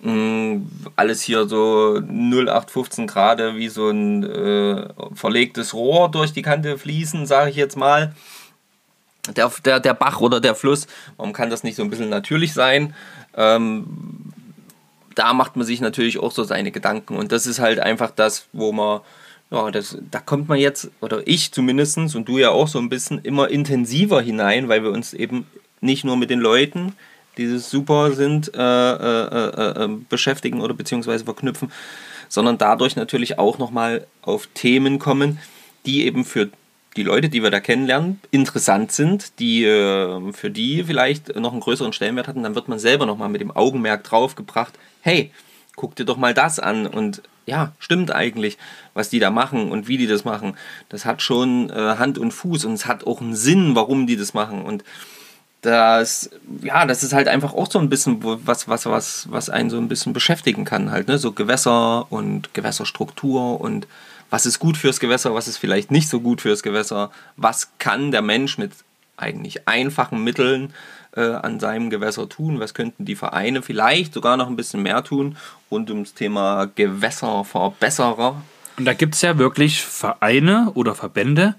mh, 0.00 0.12
mm, 0.12 0.68
alles 0.96 1.20
hier 1.20 1.46
so 1.46 2.00
0815 2.08 3.06
Grad 3.06 3.40
wie 3.54 3.68
so 3.68 3.90
ein 3.90 4.24
äh, 4.24 4.88
verlegtes 5.14 5.74
Rohr 5.74 6.10
durch 6.10 6.32
die 6.32 6.42
Kante 6.42 6.78
fließen, 6.78 7.26
sage 7.26 7.50
ich 7.50 7.56
jetzt 7.56 7.76
mal. 7.76 8.14
Der, 9.36 9.52
der, 9.62 9.80
der 9.80 9.94
Bach 9.94 10.20
oder 10.20 10.40
der 10.40 10.54
Fluss, 10.54 10.86
warum 11.18 11.34
kann 11.34 11.50
das 11.50 11.62
nicht 11.62 11.76
so 11.76 11.82
ein 11.82 11.90
bisschen 11.90 12.08
natürlich 12.08 12.54
sein? 12.54 12.94
Ähm, 13.36 14.32
da 15.20 15.34
macht 15.34 15.54
man 15.54 15.66
sich 15.66 15.82
natürlich 15.82 16.18
auch 16.18 16.32
so 16.32 16.44
seine 16.44 16.70
Gedanken. 16.70 17.14
Und 17.14 17.30
das 17.30 17.46
ist 17.46 17.58
halt 17.58 17.78
einfach 17.78 18.10
das, 18.10 18.46
wo 18.54 18.72
man, 18.72 19.02
ja, 19.50 19.70
das, 19.70 19.98
da 20.10 20.18
kommt 20.18 20.48
man 20.48 20.58
jetzt, 20.58 20.90
oder 21.02 21.20
ich 21.26 21.52
zumindest 21.52 21.98
und 22.16 22.26
du 22.26 22.38
ja 22.38 22.48
auch 22.48 22.68
so 22.68 22.78
ein 22.78 22.88
bisschen 22.88 23.18
immer 23.22 23.50
intensiver 23.50 24.22
hinein, 24.22 24.70
weil 24.70 24.82
wir 24.82 24.90
uns 24.90 25.12
eben 25.12 25.46
nicht 25.82 26.04
nur 26.04 26.16
mit 26.16 26.30
den 26.30 26.40
Leuten, 26.40 26.94
die 27.36 27.58
super 27.58 28.12
sind, 28.12 28.54
äh, 28.54 28.60
äh, 28.60 29.26
äh, 29.26 29.84
äh, 29.84 29.88
beschäftigen 30.08 30.62
oder 30.62 30.72
beziehungsweise 30.72 31.26
verknüpfen, 31.26 31.70
sondern 32.30 32.56
dadurch 32.56 32.96
natürlich 32.96 33.38
auch 33.38 33.58
nochmal 33.58 34.06
auf 34.22 34.48
Themen 34.54 34.98
kommen, 34.98 35.38
die 35.84 36.06
eben 36.06 36.24
für 36.24 36.48
die 36.96 37.02
Leute, 37.02 37.28
die 37.28 37.42
wir 37.42 37.50
da 37.50 37.60
kennenlernen, 37.60 38.20
interessant 38.30 38.92
sind, 38.92 39.38
die 39.38 39.64
äh, 39.64 40.32
für 40.32 40.50
die 40.50 40.84
vielleicht 40.84 41.36
noch 41.36 41.52
einen 41.52 41.60
größeren 41.60 41.92
Stellenwert 41.92 42.28
hatten, 42.28 42.42
dann 42.42 42.54
wird 42.54 42.68
man 42.68 42.78
selber 42.78 43.06
nochmal 43.06 43.28
mit 43.28 43.40
dem 43.40 43.54
Augenmerk 43.54 44.04
draufgebracht, 44.04 44.78
hey, 45.00 45.30
guck 45.76 45.94
dir 45.94 46.04
doch 46.04 46.16
mal 46.16 46.34
das 46.34 46.58
an 46.58 46.86
und 46.86 47.22
ja, 47.46 47.72
stimmt 47.78 48.12
eigentlich, 48.12 48.58
was 48.94 49.08
die 49.08 49.18
da 49.18 49.30
machen 49.30 49.70
und 49.72 49.88
wie 49.88 49.98
die 49.98 50.06
das 50.06 50.24
machen. 50.24 50.56
Das 50.88 51.04
hat 51.04 51.22
schon 51.22 51.70
äh, 51.70 51.96
Hand 51.96 52.18
und 52.18 52.32
Fuß 52.32 52.64
und 52.64 52.74
es 52.74 52.86
hat 52.86 53.06
auch 53.06 53.20
einen 53.20 53.34
Sinn, 53.34 53.74
warum 53.74 54.06
die 54.06 54.16
das 54.16 54.34
machen 54.34 54.62
und 54.62 54.84
das, 55.62 56.30
ja, 56.62 56.86
das 56.86 57.02
ist 57.02 57.12
halt 57.12 57.28
einfach 57.28 57.52
auch 57.52 57.70
so 57.70 57.78
ein 57.78 57.90
bisschen 57.90 58.18
was, 58.22 58.68
was, 58.68 58.86
was, 58.86 59.30
was 59.30 59.50
einen 59.50 59.70
so 59.70 59.76
ein 59.76 59.88
bisschen 59.88 60.12
beschäftigen 60.12 60.64
kann 60.64 60.90
halt, 60.90 61.08
ne? 61.08 61.18
So 61.18 61.32
Gewässer 61.32 62.10
und 62.10 62.54
Gewässerstruktur 62.54 63.60
und 63.60 63.86
was 64.30 64.46
ist 64.46 64.58
gut 64.58 64.76
fürs 64.76 65.00
Gewässer, 65.00 65.34
was 65.34 65.48
ist 65.48 65.58
vielleicht 65.58 65.90
nicht 65.90 66.08
so 66.08 66.20
gut 66.20 66.40
fürs 66.40 66.62
Gewässer, 66.62 67.10
was 67.36 67.70
kann 67.78 68.10
der 68.10 68.22
Mensch 68.22 68.58
mit 68.58 68.72
eigentlich 69.16 69.68
einfachen 69.68 70.24
Mitteln 70.24 70.72
äh, 71.14 71.20
an 71.20 71.60
seinem 71.60 71.90
Gewässer 71.90 72.28
tun, 72.28 72.60
was 72.60 72.72
könnten 72.72 73.04
die 73.04 73.16
Vereine 73.16 73.60
vielleicht 73.60 74.14
sogar 74.14 74.36
noch 74.36 74.46
ein 74.46 74.56
bisschen 74.56 74.82
mehr 74.82 75.04
tun 75.04 75.36
rund 75.70 75.90
ums 75.90 76.14
Thema 76.14 76.70
Gewässerverbesserer. 76.74 78.40
Und 78.78 78.84
da 78.84 78.94
gibt 78.94 79.14
es 79.14 79.22
ja 79.22 79.36
wirklich 79.36 79.82
Vereine 79.82 80.70
oder 80.74 80.94
Verbände, 80.94 81.54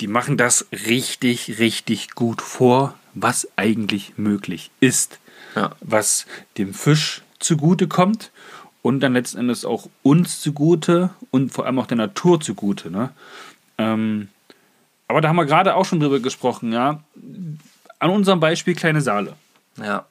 die 0.00 0.06
machen 0.06 0.38
das 0.38 0.66
richtig, 0.72 1.58
richtig 1.58 2.12
gut 2.12 2.40
vor, 2.40 2.94
was 3.14 3.48
eigentlich 3.56 4.14
möglich 4.16 4.70
ist, 4.80 5.18
ja. 5.54 5.72
was 5.80 6.26
dem 6.58 6.74
Fisch 6.74 7.22
zugute 7.38 7.88
kommt 7.88 8.30
und 8.82 9.00
dann 9.00 9.12
letzten 9.12 9.38
Endes 9.38 9.64
auch 9.64 9.88
uns 10.02 10.40
zugute 10.40 11.10
und 11.30 11.52
vor 11.52 11.66
allem 11.66 11.78
auch 11.78 11.86
der 11.86 11.96
Natur 11.96 12.40
zugute. 12.40 12.90
Ne? 12.90 13.10
Ähm, 13.78 14.28
aber 15.08 15.20
da 15.20 15.28
haben 15.28 15.36
wir 15.36 15.46
gerade 15.46 15.74
auch 15.74 15.84
schon 15.84 16.00
drüber 16.00 16.20
gesprochen, 16.20 16.72
ja. 16.72 17.02
An 17.98 18.10
unserem 18.10 18.40
Beispiel 18.40 18.74
kleine 18.74 19.00
Saale. 19.00 19.34
Ja. 19.76 20.06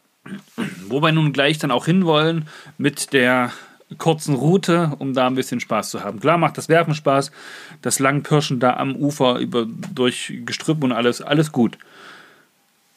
Wo 0.88 1.02
wir 1.02 1.12
nun 1.12 1.34
gleich 1.34 1.58
dann 1.58 1.72
auch 1.72 1.86
hinwollen 1.86 2.48
mit 2.78 3.12
der 3.12 3.52
kurzen 3.98 4.36
Route, 4.36 4.94
um 5.00 5.14
da 5.14 5.28
ein 5.28 5.36
bisschen 5.36 5.60
Spaß 5.60 5.90
zu 5.90 6.04
haben. 6.04 6.20
Klar 6.20 6.38
macht 6.38 6.58
das 6.58 6.70
Werfen 6.70 6.96
Spaß, 6.96 7.32
das 7.82 8.00
Langpirschen 8.00 8.60
da 8.60 8.78
am 8.78 8.96
Ufer 8.96 9.38
über, 9.40 9.66
durch 9.66 10.34
Gestrüpp 10.46 10.84
und 10.84 10.92
alles, 10.92 11.22
alles 11.22 11.52
gut. 11.52 11.78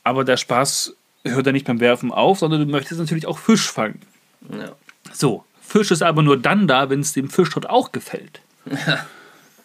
Aber 0.04 0.24
der 0.24 0.36
Spaß 0.36 0.94
hört 1.24 1.46
ja 1.46 1.52
nicht 1.52 1.66
beim 1.66 1.80
Werfen 1.80 2.12
auf, 2.12 2.38
sondern 2.38 2.60
du 2.60 2.70
möchtest 2.70 3.00
natürlich 3.00 3.26
auch 3.26 3.38
Fisch 3.38 3.70
fangen. 3.70 4.00
Ja. 4.50 4.72
So, 5.12 5.44
Fisch 5.60 5.90
ist 5.90 6.02
aber 6.02 6.22
nur 6.22 6.36
dann 6.36 6.68
da, 6.68 6.90
wenn 6.90 7.00
es 7.00 7.14
dem 7.14 7.30
Fisch 7.30 7.50
dort 7.50 7.68
auch 7.68 7.90
gefällt. 7.92 8.40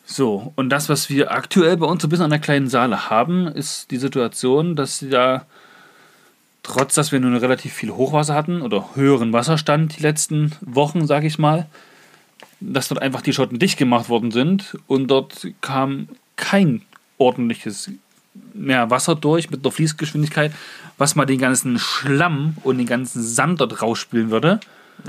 so, 0.05 0.53
und 0.55 0.69
das, 0.69 0.89
was 0.89 1.09
wir 1.09 1.31
aktuell 1.31 1.77
bei 1.77 1.85
uns 1.85 2.01
so 2.01 2.07
ein 2.07 2.09
bisschen 2.09 2.25
an 2.25 2.31
der 2.31 2.39
kleinen 2.39 2.69
Saale 2.69 3.09
haben, 3.09 3.47
ist 3.47 3.91
die 3.91 3.97
Situation, 3.97 4.75
dass 4.75 4.99
sie 4.99 5.09
da, 5.09 5.45
trotz 6.63 6.95
dass 6.95 7.11
wir 7.11 7.19
nun 7.19 7.35
relativ 7.35 7.73
viel 7.73 7.91
Hochwasser 7.91 8.33
hatten 8.33 8.61
oder 8.61 8.95
höheren 8.95 9.33
Wasserstand 9.33 9.97
die 9.97 10.03
letzten 10.03 10.55
Wochen, 10.61 11.05
sage 11.05 11.27
ich 11.27 11.37
mal, 11.37 11.67
dass 12.61 12.87
dort 12.87 13.01
einfach 13.01 13.21
die 13.21 13.33
Schotten 13.33 13.59
dicht 13.59 13.77
gemacht 13.77 14.09
worden 14.09 14.31
sind 14.31 14.77
und 14.87 15.07
dort 15.07 15.47
kam 15.61 16.09
kein 16.35 16.81
ordentliches 17.17 17.91
mehr 18.59 18.89
Wasser 18.89 19.15
durch 19.15 19.49
mit 19.49 19.63
der 19.63 19.71
Fließgeschwindigkeit, 19.71 20.51
was 20.97 21.15
mal 21.15 21.25
den 21.25 21.39
ganzen 21.39 21.79
Schlamm 21.79 22.57
und 22.63 22.77
den 22.77 22.87
ganzen 22.87 23.23
Sand 23.23 23.61
dort 23.61 23.81
rausspülen 23.81 24.29
würde. 24.29 24.59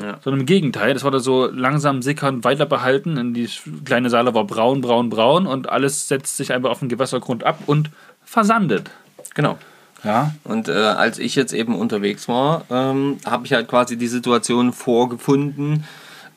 Ja. 0.00 0.18
Sondern 0.22 0.40
im 0.40 0.46
Gegenteil, 0.46 0.94
das 0.94 1.02
war 1.02 1.10
da 1.10 1.18
so 1.18 1.46
langsam 1.46 2.00
sickern, 2.00 2.44
weiter 2.44 2.66
behalten. 2.66 3.34
Die 3.34 3.48
kleine 3.84 4.08
Saale 4.08 4.34
war 4.34 4.44
braun, 4.44 4.80
braun, 4.80 5.10
braun 5.10 5.46
und 5.46 5.68
alles 5.68 6.06
setzt 6.06 6.36
sich 6.36 6.52
einfach 6.52 6.70
auf 6.70 6.78
den 6.78 6.88
Gewässergrund 6.88 7.42
ab 7.44 7.58
und 7.66 7.90
versandet. 8.24 8.90
Genau. 9.34 9.58
Ja. 10.04 10.32
Und 10.44 10.68
äh, 10.68 10.72
als 10.72 11.18
ich 11.18 11.34
jetzt 11.34 11.52
eben 11.52 11.74
unterwegs 11.74 12.28
war, 12.28 12.64
ähm, 12.70 13.18
habe 13.26 13.46
ich 13.46 13.52
halt 13.52 13.68
quasi 13.68 13.96
die 13.96 14.06
Situation 14.06 14.72
vorgefunden, 14.72 15.84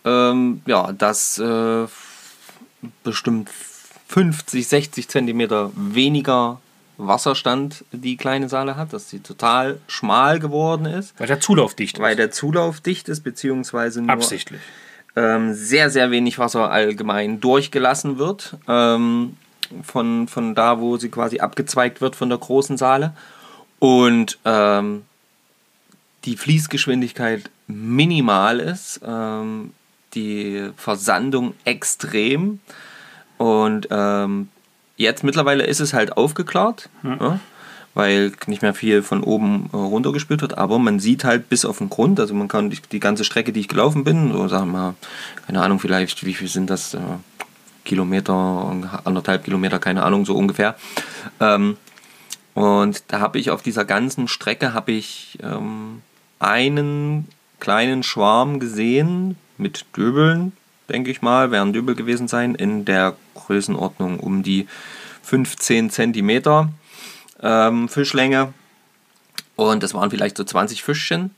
ähm, 0.03 0.61
ja, 0.65 0.91
dass 0.91 1.37
äh, 1.37 1.85
bestimmt 3.03 3.49
50, 4.07 4.67
60 4.67 5.07
Zentimeter 5.07 5.71
weniger 5.75 6.59
Wasserstand 6.97 7.85
die 7.91 8.17
kleine 8.17 8.49
Saale 8.49 8.75
hat, 8.75 8.93
dass 8.93 9.09
sie 9.09 9.19
total 9.19 9.79
schmal 9.87 10.39
geworden 10.39 10.85
ist. 10.85 11.19
Weil 11.19 11.27
der 11.27 11.39
Zulauf 11.39 11.73
dicht 11.73 11.97
ist. 11.97 12.01
Weil 12.01 12.15
der 12.15 12.31
Zulauf 12.31 12.81
dicht 12.81 13.09
ist, 13.09 13.21
beziehungsweise 13.21 14.01
nur 14.01 14.11
Absichtlich. 14.11 14.61
Ähm, 15.15 15.53
sehr, 15.53 15.89
sehr 15.89 16.11
wenig 16.11 16.39
Wasser 16.39 16.71
allgemein 16.71 17.39
durchgelassen 17.39 18.17
wird. 18.17 18.57
Ähm, 18.67 19.37
von, 19.81 20.27
von 20.27 20.55
da, 20.55 20.79
wo 20.79 20.97
sie 20.97 21.09
quasi 21.09 21.39
abgezweigt 21.39 22.01
wird 22.01 22.15
von 22.15 22.29
der 22.29 22.37
großen 22.37 22.77
Saale. 22.77 23.13
Und 23.79 24.39
ähm, 24.45 25.03
die 26.25 26.37
Fließgeschwindigkeit 26.37 27.49
minimal 27.67 28.59
ist. 28.59 29.01
Ähm, 29.05 29.73
die 30.13 30.69
Versandung 30.77 31.55
extrem. 31.65 32.59
Und 33.37 33.87
ähm, 33.89 34.49
Jetzt 34.95 35.23
mittlerweile 35.23 35.65
ist 35.65 35.79
es 35.79 35.93
halt 35.93 36.17
aufgeklärt, 36.17 36.89
ja. 37.03 37.17
Ja, 37.19 37.39
weil 37.95 38.31
nicht 38.47 38.61
mehr 38.61 38.73
viel 38.73 39.03
von 39.03 39.23
oben 39.23 39.69
äh, 39.71 39.75
runtergespült 39.75 40.41
wird, 40.41 40.57
aber 40.57 40.79
man 40.79 40.99
sieht 40.99 41.23
halt 41.23 41.49
bis 41.49 41.65
auf 41.65 41.77
den 41.77 41.89
Grund, 41.89 42.19
also 42.19 42.33
man 42.33 42.47
kann 42.47 42.69
die, 42.69 42.79
die 42.91 42.99
ganze 42.99 43.23
Strecke, 43.23 43.53
die 43.53 43.59
ich 43.59 43.67
gelaufen 43.67 44.03
bin, 44.03 44.31
so 44.31 44.47
sagen 44.47 44.71
wir 44.71 44.77
mal, 44.77 44.95
keine 45.45 45.61
Ahnung, 45.61 45.79
vielleicht, 45.79 46.25
wie 46.25 46.33
viel 46.33 46.47
sind 46.47 46.69
das, 46.69 46.93
äh, 46.93 46.99
Kilometer, 47.83 49.01
anderthalb 49.03 49.43
Kilometer, 49.43 49.79
keine 49.79 50.03
Ahnung, 50.03 50.25
so 50.25 50.35
ungefähr. 50.35 50.75
Ähm, 51.39 51.77
und 52.53 53.03
da 53.07 53.19
habe 53.19 53.39
ich 53.39 53.49
auf 53.51 53.61
dieser 53.61 53.85
ganzen 53.85 54.27
Strecke 54.27 54.73
habe 54.73 54.91
ich 54.91 55.39
ähm, 55.41 56.01
einen 56.39 57.27
kleinen 57.59 58.03
Schwarm 58.03 58.59
gesehen 58.59 59.37
mit 59.57 59.85
Döbeln, 59.95 60.53
denke 60.89 61.11
ich 61.11 61.21
mal, 61.21 61.51
werden 61.51 61.73
Döbel 61.73 61.95
gewesen 61.95 62.27
sein, 62.27 62.55
in 62.55 62.85
der 62.85 63.15
Größenordnung 63.35 64.19
um 64.19 64.43
die 64.43 64.67
15 65.23 65.89
Zentimeter 65.89 66.69
ähm, 67.41 67.89
Fischlänge. 67.89 68.53
Und 69.55 69.83
das 69.83 69.93
waren 69.93 70.09
vielleicht 70.09 70.37
so 70.37 70.43
20 70.43 70.83
Fischchen. 70.83 71.33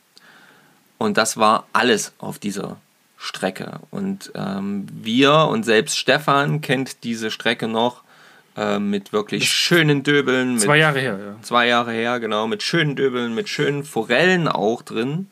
Und 0.98 1.18
das 1.18 1.38
war 1.38 1.68
alles 1.74 2.14
auf 2.18 2.40
dieser 2.40 2.78
Strecke. 3.18 3.80
Und 3.92 4.32
ähm, 4.36 4.88
wir 4.92 5.48
und 5.50 5.64
selbst 5.64 5.98
Stefan 5.98 6.62
kennt 6.62 7.04
diese 7.04 7.32
Strecke 7.32 7.68
noch 7.68 8.04
äh, 8.56 8.80
mit 8.80 9.12
wirklich 9.12 9.50
schönen 9.50 10.04
Döbeln. 10.04 10.60
Zwei 10.60 10.78
Jahre 10.78 11.00
her, 11.00 11.20
ja. 11.20 11.36
Zwei 11.42 11.68
Jahre 11.68 11.92
her, 11.92 12.20
genau, 12.20 12.48
mit 12.48 12.64
schönen 12.64 12.96
Döbeln, 12.96 13.36
mit 13.36 13.50
schönen 13.50 13.84
Forellen 13.84 14.48
auch 14.48 14.82
drin. 14.82 15.28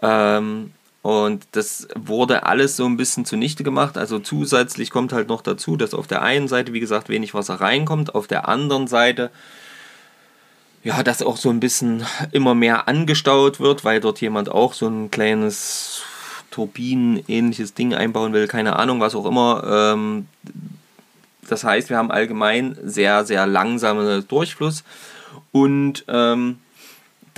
Ähm, 0.00 0.72
und 1.02 1.46
das 1.52 1.88
wurde 1.96 2.44
alles 2.44 2.76
so 2.76 2.84
ein 2.86 2.96
bisschen 2.96 3.24
zunichte 3.24 3.64
gemacht. 3.64 3.96
Also 3.96 4.18
zusätzlich 4.18 4.90
kommt 4.90 5.12
halt 5.12 5.28
noch 5.28 5.42
dazu, 5.42 5.76
dass 5.76 5.94
auf 5.94 6.06
der 6.06 6.22
einen 6.22 6.48
Seite, 6.48 6.72
wie 6.72 6.80
gesagt, 6.80 7.08
wenig 7.08 7.34
Wasser 7.34 7.54
reinkommt, 7.54 8.14
auf 8.14 8.26
der 8.26 8.48
anderen 8.48 8.88
Seite 8.88 9.30
ja, 10.84 11.02
dass 11.02 11.22
auch 11.22 11.36
so 11.36 11.50
ein 11.50 11.60
bisschen 11.60 12.04
immer 12.32 12.54
mehr 12.54 12.88
angestaut 12.88 13.60
wird, 13.60 13.84
weil 13.84 14.00
dort 14.00 14.20
jemand 14.20 14.50
auch 14.50 14.72
so 14.72 14.88
ein 14.88 15.10
kleines 15.10 16.02
Turbinen-ähnliches 16.50 17.74
Ding 17.74 17.94
einbauen 17.94 18.32
will, 18.32 18.46
keine 18.46 18.76
Ahnung, 18.76 19.00
was 19.00 19.14
auch 19.14 19.26
immer. 19.26 19.64
Ähm, 19.66 20.26
das 21.48 21.64
heißt, 21.64 21.90
wir 21.90 21.96
haben 21.96 22.10
allgemein 22.10 22.76
sehr, 22.82 23.24
sehr 23.24 23.46
langsamen 23.46 24.26
Durchfluss 24.28 24.84
und 25.52 26.04
ähm, 26.08 26.58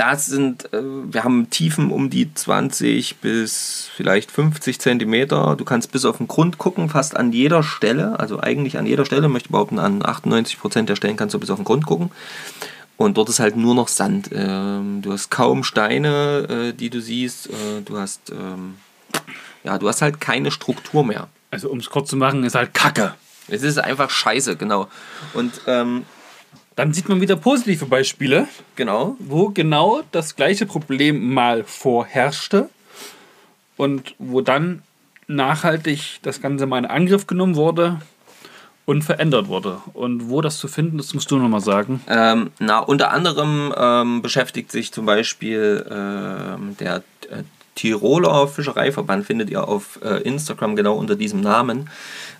das 0.00 0.24
sind, 0.24 0.72
äh, 0.72 0.80
wir 0.82 1.24
haben 1.24 1.50
Tiefen 1.50 1.90
um 1.90 2.08
die 2.08 2.32
20 2.32 3.16
bis 3.16 3.90
vielleicht 3.94 4.30
50 4.30 4.80
Zentimeter. 4.80 5.56
Du 5.56 5.66
kannst 5.66 5.92
bis 5.92 6.06
auf 6.06 6.16
den 6.16 6.26
Grund 6.26 6.56
gucken, 6.56 6.88
fast 6.88 7.14
an 7.14 7.32
jeder 7.32 7.62
Stelle, 7.62 8.18
also 8.18 8.40
eigentlich 8.40 8.78
an 8.78 8.86
jeder 8.86 9.04
Stelle, 9.04 9.28
möchte 9.28 9.48
ich 9.48 9.52
behaupten, 9.52 9.78
an 9.78 10.02
98 10.02 10.58
Prozent 10.58 10.88
der 10.88 10.96
Stellen 10.96 11.18
kannst 11.18 11.34
du 11.34 11.38
bis 11.38 11.50
auf 11.50 11.58
den 11.58 11.66
Grund 11.66 11.84
gucken. 11.84 12.10
Und 12.96 13.18
dort 13.18 13.28
ist 13.28 13.40
halt 13.40 13.56
nur 13.56 13.74
noch 13.74 13.88
Sand. 13.88 14.30
Ähm, 14.32 15.02
du 15.02 15.12
hast 15.12 15.30
kaum 15.30 15.64
Steine, 15.64 16.46
äh, 16.48 16.72
die 16.72 16.88
du 16.88 17.02
siehst. 17.02 17.48
Äh, 17.48 17.82
du 17.84 17.98
hast, 17.98 18.30
ähm, 18.30 18.76
ja, 19.64 19.76
du 19.76 19.86
hast 19.86 20.00
halt 20.00 20.18
keine 20.18 20.50
Struktur 20.50 21.04
mehr. 21.04 21.28
Also 21.50 21.68
um 21.68 21.76
es 21.76 21.90
kurz 21.90 22.08
zu 22.08 22.16
machen, 22.16 22.42
ist 22.44 22.54
halt 22.54 22.72
Kacke. 22.72 23.14
Es 23.48 23.62
ist 23.62 23.76
einfach 23.76 24.08
scheiße, 24.08 24.56
genau. 24.56 24.88
Und 25.34 25.60
ähm, 25.66 26.06
dann 26.80 26.94
sieht 26.94 27.10
man 27.10 27.20
wieder 27.20 27.36
positive 27.36 27.84
Beispiele. 27.84 28.48
Genau. 28.74 29.14
Wo 29.18 29.50
genau 29.50 30.00
das 30.12 30.34
gleiche 30.34 30.64
Problem 30.64 31.34
mal 31.34 31.62
vorherrschte 31.62 32.70
und 33.76 34.14
wo 34.18 34.40
dann 34.40 34.80
nachhaltig 35.26 36.20
das 36.22 36.40
Ganze 36.40 36.64
mal 36.64 36.78
in 36.78 36.86
Angriff 36.86 37.26
genommen 37.26 37.54
wurde 37.54 38.00
und 38.86 39.02
verändert 39.02 39.48
wurde. 39.48 39.82
Und 39.92 40.30
wo 40.30 40.40
das 40.40 40.56
zu 40.56 40.68
finden 40.68 40.98
ist, 40.98 41.12
musst 41.12 41.30
du 41.30 41.36
nochmal 41.36 41.60
sagen. 41.60 42.00
Ähm, 42.08 42.50
na, 42.58 42.78
unter 42.78 43.10
anderem 43.10 43.74
ähm, 43.76 44.22
beschäftigt 44.22 44.72
sich 44.72 44.90
zum 44.90 45.04
Beispiel 45.04 45.84
ähm, 45.90 46.78
der 46.80 47.02
äh, 47.28 47.42
Tiroler 47.74 48.48
Fischereiverband, 48.48 49.26
findet 49.26 49.50
ihr 49.50 49.68
auf 49.68 49.98
äh, 50.02 50.22
Instagram 50.22 50.76
genau 50.76 50.94
unter 50.94 51.14
diesem 51.14 51.42
Namen, 51.42 51.90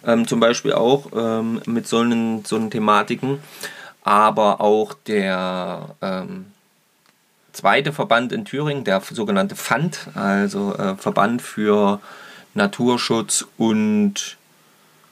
ähm, 0.07 0.27
zum 0.27 0.41
Beispiel 0.41 0.73
auch 0.73 1.11
ähm, 1.15 1.61
mit 1.67 1.87
so 1.87 1.99
einen, 1.99 2.43
so 2.47 2.57
einen 2.57 2.71
Thematiken. 2.71 3.41
Aber 4.11 4.61
auch 4.61 4.93
der 4.93 5.95
ähm, 6.03 6.47
zweite 7.53 7.93
Verband 7.93 8.33
in 8.33 8.45
Thüringen, 8.45 8.83
der 8.83 9.01
sogenannte 9.09 9.55
FAND, 9.55 10.09
also 10.17 10.75
äh, 10.75 10.97
Verband 10.97 11.41
für 11.43 12.01
Naturschutz 12.55 13.47
und 13.57 14.37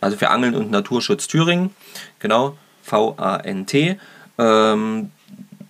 also 0.01 0.17
für 0.17 0.31
Angeln 0.31 0.57
und 0.57 0.73
Naturschutz 0.73 1.29
Thüringen, 1.29 1.71
genau, 2.19 2.59
V-A-N-T. 2.83 4.01
Ähm, 4.37 5.13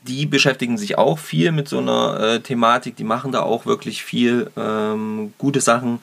die 0.05 0.25
beschäftigen 0.25 0.79
sich 0.79 0.97
auch 0.97 1.19
viel 1.19 1.53
mit 1.53 1.69
so 1.69 1.81
einer 1.81 2.19
äh, 2.21 2.41
Thematik, 2.41 2.97
die 2.97 3.05
machen 3.05 3.31
da 3.31 3.43
auch 3.43 3.67
wirklich 3.67 4.03
viel 4.05 4.51
ähm, 4.57 5.35
gute 5.37 5.61
Sachen. 5.61 5.99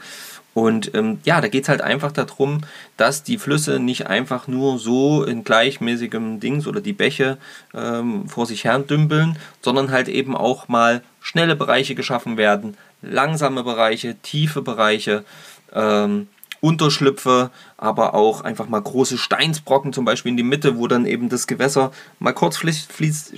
Und 0.55 0.95
ähm, 0.95 1.19
ja, 1.25 1.41
da 1.41 1.49
geht 1.49 1.63
es 1.63 1.69
halt 1.69 1.81
einfach 1.81 2.13
darum, 2.13 2.61
dass 2.95 3.23
die 3.23 3.37
Flüsse 3.37 3.77
nicht 3.77 4.07
einfach 4.07 4.47
nur 4.47 4.79
so 4.79 5.25
in 5.25 5.43
gleichmäßigem 5.43 6.39
Dings 6.39 6.65
oder 6.65 6.79
die 6.79 6.93
Bäche 6.93 7.37
ähm, 7.73 8.29
vor 8.29 8.45
sich 8.45 8.63
her 8.63 8.79
dümpeln, 8.79 9.37
sondern 9.61 9.91
halt 9.91 10.07
eben 10.07 10.33
auch 10.33 10.69
mal 10.69 11.03
schnelle 11.19 11.57
Bereiche 11.57 11.93
geschaffen 11.93 12.37
werden, 12.37 12.77
langsame 13.01 13.63
Bereiche, 13.63 14.15
tiefe 14.21 14.61
Bereiche. 14.61 15.25
Ähm, 15.73 16.29
Unterschlüpfe, 16.61 17.51
aber 17.77 18.13
auch 18.13 18.41
einfach 18.41 18.67
mal 18.67 18.81
große 18.81 19.17
Steinsbrocken, 19.17 19.93
zum 19.93 20.05
Beispiel 20.05 20.31
in 20.31 20.37
die 20.37 20.43
Mitte, 20.43 20.77
wo 20.77 20.87
dann 20.87 21.05
eben 21.05 21.29
das 21.29 21.47
Gewässer 21.47 21.91
mal 22.19 22.33
kurz 22.33 22.57
fließt, 22.57 22.91
fließt 22.91 23.33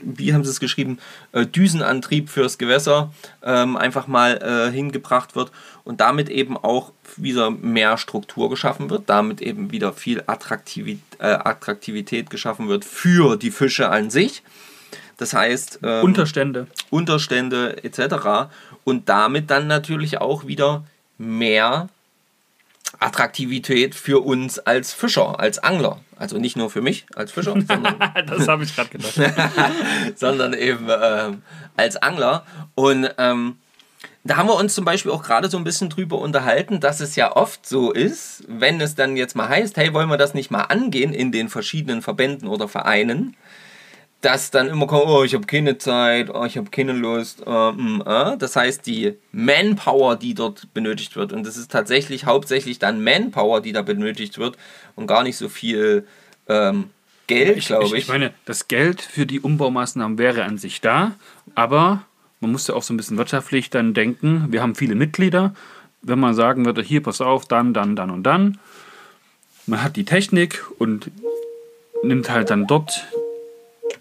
wie 0.00 0.34
haben 0.34 0.44
sie 0.44 0.50
es 0.50 0.60
geschrieben, 0.60 0.98
äh, 1.32 1.46
Düsenantrieb 1.46 2.28
fürs 2.28 2.58
Gewässer 2.58 3.12
ähm, 3.42 3.76
einfach 3.76 4.06
mal 4.06 4.38
äh, 4.38 4.72
hingebracht 4.72 5.34
wird 5.36 5.52
und 5.84 6.00
damit 6.00 6.28
eben 6.28 6.56
auch 6.56 6.92
wieder 7.16 7.50
mehr 7.50 7.98
Struktur 7.98 8.50
geschaffen 8.50 8.90
wird, 8.90 9.08
damit 9.08 9.40
eben 9.40 9.70
wieder 9.70 9.92
viel 9.92 10.22
Attraktivität, 10.26 11.02
äh, 11.18 11.26
Attraktivität 11.26 12.30
geschaffen 12.30 12.68
wird 12.68 12.84
für 12.84 13.36
die 13.36 13.50
Fische 13.50 13.88
an 13.90 14.10
sich. 14.10 14.42
Das 15.18 15.34
heißt, 15.34 15.80
ähm, 15.82 16.04
Unterstände. 16.04 16.66
Unterstände 16.90 17.84
etc. 17.84 18.50
Und 18.84 19.08
damit 19.08 19.50
dann 19.50 19.66
natürlich 19.66 20.20
auch 20.20 20.46
wieder 20.46 20.84
mehr 21.18 21.88
Attraktivität 22.98 23.94
für 23.94 24.24
uns 24.24 24.58
als 24.58 24.92
Fischer, 24.92 25.40
als 25.40 25.58
Angler. 25.58 26.00
Also 26.16 26.38
nicht 26.38 26.56
nur 26.56 26.70
für 26.70 26.82
mich 26.82 27.06
als 27.14 27.32
Fischer, 27.32 27.52
sondern, 27.66 27.96
das 28.26 28.48
habe 28.48 28.64
ich 28.64 28.74
gerade 28.74 28.90
gedacht. 28.90 29.14
sondern 30.16 30.54
eben 30.54 30.88
äh, 30.88 31.32
als 31.76 31.96
Angler. 31.96 32.44
Und 32.74 33.10
ähm, 33.18 33.56
da 34.24 34.36
haben 34.36 34.48
wir 34.48 34.54
uns 34.54 34.74
zum 34.74 34.84
Beispiel 34.84 35.10
auch 35.10 35.24
gerade 35.24 35.50
so 35.50 35.56
ein 35.56 35.64
bisschen 35.64 35.88
drüber 35.88 36.18
unterhalten, 36.18 36.78
dass 36.78 37.00
es 37.00 37.16
ja 37.16 37.34
oft 37.34 37.66
so 37.66 37.90
ist, 37.90 38.44
wenn 38.46 38.80
es 38.80 38.94
dann 38.94 39.16
jetzt 39.16 39.34
mal 39.34 39.48
heißt, 39.48 39.76
hey, 39.76 39.92
wollen 39.94 40.08
wir 40.08 40.16
das 40.16 40.34
nicht 40.34 40.50
mal 40.50 40.62
angehen 40.62 41.12
in 41.12 41.32
den 41.32 41.48
verschiedenen 41.48 42.02
Verbänden 42.02 42.46
oder 42.46 42.68
Vereinen, 42.68 43.36
dass 44.22 44.52
dann 44.52 44.68
immer 44.68 44.86
kommt, 44.86 45.04
oh, 45.06 45.24
ich 45.24 45.34
habe 45.34 45.46
keine 45.46 45.78
Zeit, 45.78 46.30
oh, 46.32 46.44
ich 46.44 46.56
habe 46.56 46.70
keine 46.70 46.92
Lust. 46.92 47.42
Äh, 47.44 47.72
mm, 47.72 48.02
äh. 48.06 48.36
Das 48.38 48.56
heißt, 48.56 48.86
die 48.86 49.14
Manpower, 49.32 50.16
die 50.16 50.34
dort 50.34 50.72
benötigt 50.72 51.16
wird, 51.16 51.32
und 51.32 51.44
das 51.44 51.56
ist 51.56 51.70
tatsächlich 51.70 52.24
hauptsächlich 52.24 52.78
dann 52.78 53.02
Manpower, 53.02 53.60
die 53.60 53.72
da 53.72 53.82
benötigt 53.82 54.38
wird 54.38 54.56
und 54.94 55.08
gar 55.08 55.24
nicht 55.24 55.36
so 55.36 55.48
viel 55.48 56.06
ähm, 56.48 56.90
Geld, 57.26 57.66
glaube 57.66 57.86
ich, 57.86 57.92
ich. 57.92 57.98
Ich 58.00 58.08
meine, 58.08 58.32
das 58.44 58.68
Geld 58.68 59.02
für 59.02 59.26
die 59.26 59.40
Umbaumaßnahmen 59.40 60.18
wäre 60.18 60.44
an 60.44 60.56
sich 60.56 60.80
da, 60.80 61.12
aber 61.56 62.04
man 62.40 62.52
muss 62.52 62.68
ja 62.68 62.74
auch 62.74 62.82
so 62.82 62.94
ein 62.94 62.96
bisschen 62.96 63.18
wirtschaftlich 63.18 63.70
dann 63.70 63.92
denken. 63.92 64.46
Wir 64.50 64.62
haben 64.62 64.74
viele 64.74 64.94
Mitglieder. 64.94 65.54
Wenn 66.00 66.18
man 66.18 66.34
sagen 66.34 66.64
würde, 66.64 66.82
hier, 66.82 67.02
pass 67.02 67.20
auf, 67.20 67.46
dann, 67.46 67.74
dann, 67.74 67.96
dann 67.96 68.10
und 68.10 68.24
dann. 68.24 68.58
Man 69.66 69.82
hat 69.82 69.96
die 69.96 70.04
Technik 70.04 70.64
und 70.78 71.10
nimmt 72.02 72.30
halt 72.30 72.50
dann 72.50 72.66
dort 72.66 73.06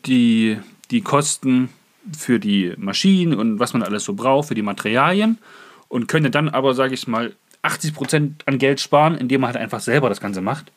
die, 0.06 0.58
die 0.90 1.02
Kosten 1.02 1.70
für 2.18 2.40
die 2.40 2.74
Maschinen 2.78 3.34
und 3.34 3.60
was 3.60 3.74
man 3.74 3.84
alles 3.84 4.04
so 4.04 4.14
braucht, 4.14 4.48
für 4.48 4.56
die 4.56 4.62
Materialien 4.62 5.38
und 5.88 6.08
könnte 6.08 6.30
dann 6.30 6.50
aber, 6.50 6.74
sage 6.74 6.94
ich 6.94 7.08
mal, 7.08 7.34
80% 7.64 8.32
an 8.46 8.58
Geld 8.58 8.80
sparen, 8.80 9.16
indem 9.16 9.42
man 9.42 9.50
halt 9.50 9.58
einfach 9.58 9.82
selber 9.82 10.10
das 10.10 10.22
Ganze 10.22 10.42
macht. 10.42 10.72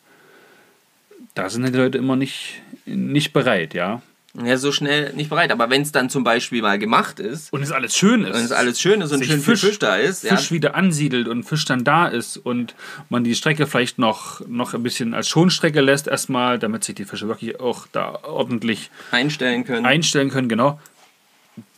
Da 1.33 1.49
sind 1.49 1.65
die 1.65 1.77
Leute 1.77 1.97
immer 1.97 2.15
nicht, 2.15 2.61
nicht 2.85 3.33
bereit, 3.33 3.73
ja. 3.73 4.01
Ja, 4.43 4.57
so 4.57 4.71
schnell 4.71 5.13
nicht 5.13 5.29
bereit. 5.29 5.51
Aber 5.51 5.69
wenn 5.69 5.81
es 5.81 5.91
dann 5.91 6.09
zum 6.09 6.23
Beispiel 6.23 6.61
mal 6.61 6.77
gemacht 6.77 7.19
ist. 7.19 7.53
Und 7.53 7.61
es 7.63 7.71
alles 7.71 7.95
schön 7.95 8.25
ist. 8.25 8.35
Und 8.35 8.43
es 8.43 8.51
alles 8.51 8.81
schön 8.81 9.01
ist 9.01 9.11
und 9.11 9.23
schön 9.23 9.39
Fisch, 9.39 9.61
Fisch 9.61 9.79
da 9.79 9.95
ist. 9.95 10.27
Fisch 10.27 10.49
ja. 10.49 10.51
wieder 10.51 10.75
ansiedelt 10.75 11.27
und 11.27 11.43
Fisch 11.43 11.63
dann 11.65 11.83
da 11.83 12.07
ist 12.07 12.37
und 12.37 12.75
man 13.09 13.23
die 13.23 13.35
Strecke 13.35 13.65
vielleicht 13.65 13.97
noch, 13.97 14.45
noch 14.47 14.73
ein 14.73 14.83
bisschen 14.83 15.13
als 15.13 15.29
Schonstrecke 15.29 15.79
lässt, 15.79 16.07
erstmal, 16.07 16.59
damit 16.59 16.83
sich 16.83 16.95
die 16.95 17.05
Fische 17.05 17.27
wirklich 17.27 17.59
auch 17.59 17.87
da 17.91 18.19
ordentlich 18.23 18.89
einstellen 19.11 19.63
können. 19.63 19.85
Einstellen 19.85 20.29
können, 20.29 20.49
genau. 20.49 20.79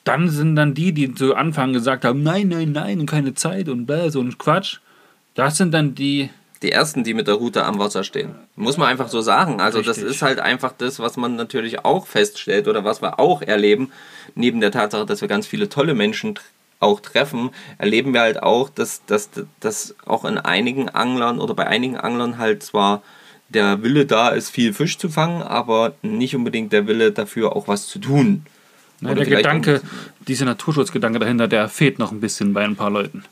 Dann 0.04 0.30
sind 0.30 0.56
dann 0.56 0.74
die, 0.74 0.94
die 0.94 1.14
zu 1.14 1.36
Anfang 1.36 1.74
gesagt 1.74 2.06
haben: 2.06 2.24
Nein, 2.24 2.48
nein, 2.48 2.72
nein, 2.72 3.06
keine 3.06 3.34
Zeit 3.36 3.70
und 3.70 3.86
bläh, 3.86 4.10
so 4.10 4.22
ein 4.22 4.38
Quatsch. 4.38 4.78
Das 5.36 5.58
sind 5.58 5.74
dann 5.74 5.94
die, 5.94 6.30
die 6.62 6.72
ersten, 6.72 7.04
die 7.04 7.14
mit 7.14 7.28
der 7.28 7.36
Route 7.36 7.66
am 7.66 7.80
Wasser 7.80 8.04
stehen. 8.04 8.36
Muss 8.56 8.78
man 8.78 8.88
einfach 8.88 9.10
so 9.10 9.22
sagen. 9.22 9.62
Also 9.62 9.80
Richtig. 9.80 10.04
das 10.04 10.04
ist 10.04 10.22
halt 10.22 10.40
einfach 10.40 10.74
das, 10.78 11.00
was 11.00 11.18
man 11.18 11.36
natürlich 11.36 11.86
auch 11.86 12.08
feststellt 12.08 12.68
oder 12.68 12.84
was 12.84 13.02
wir 13.02 13.20
auch 13.20 13.42
erleben, 13.42 13.92
neben 14.36 14.60
der 14.62 14.72
Tatsache, 14.72 15.06
dass 15.06 15.22
wir 15.22 15.28
ganz 15.28 15.48
viele 15.48 15.70
tolle 15.70 15.94
Menschen 15.94 16.40
auch 16.80 17.00
treffen, 17.00 17.50
erleben 17.78 18.14
wir 18.14 18.22
halt 18.22 18.44
auch, 18.44 18.70
dass, 18.70 19.04
dass, 19.06 19.30
dass 19.60 19.96
auch 20.06 20.26
in 20.26 20.38
einigen 20.38 20.90
Anglern 20.90 21.40
oder 21.40 21.54
bei 21.54 21.66
einigen 21.66 21.98
Anglern 21.98 22.38
halt 22.38 22.64
zwar 22.64 23.02
der 23.50 23.82
Wille 23.82 24.06
da 24.06 24.30
ist, 24.30 24.50
viel 24.50 24.74
Fisch 24.74 24.98
zu 24.98 25.10
fangen, 25.10 25.42
aber 25.42 25.94
nicht 26.02 26.36
unbedingt 26.36 26.74
der 26.74 26.88
Wille 26.88 27.12
dafür 27.12 27.56
auch 27.56 27.68
was 27.68 27.88
zu 27.88 28.00
tun. 28.00 28.46
Ja, 29.02 29.14
der 29.14 29.26
Gedanke, 29.26 29.82
dieser 30.28 30.46
Naturschutzgedanke 30.46 31.20
dahinter, 31.20 31.48
der 31.48 31.70
fehlt 31.70 32.00
noch 32.00 32.12
ein 32.12 32.20
bisschen 32.20 32.54
bei 32.54 32.64
ein 32.64 32.76
paar 32.76 32.90
Leuten. 32.90 33.24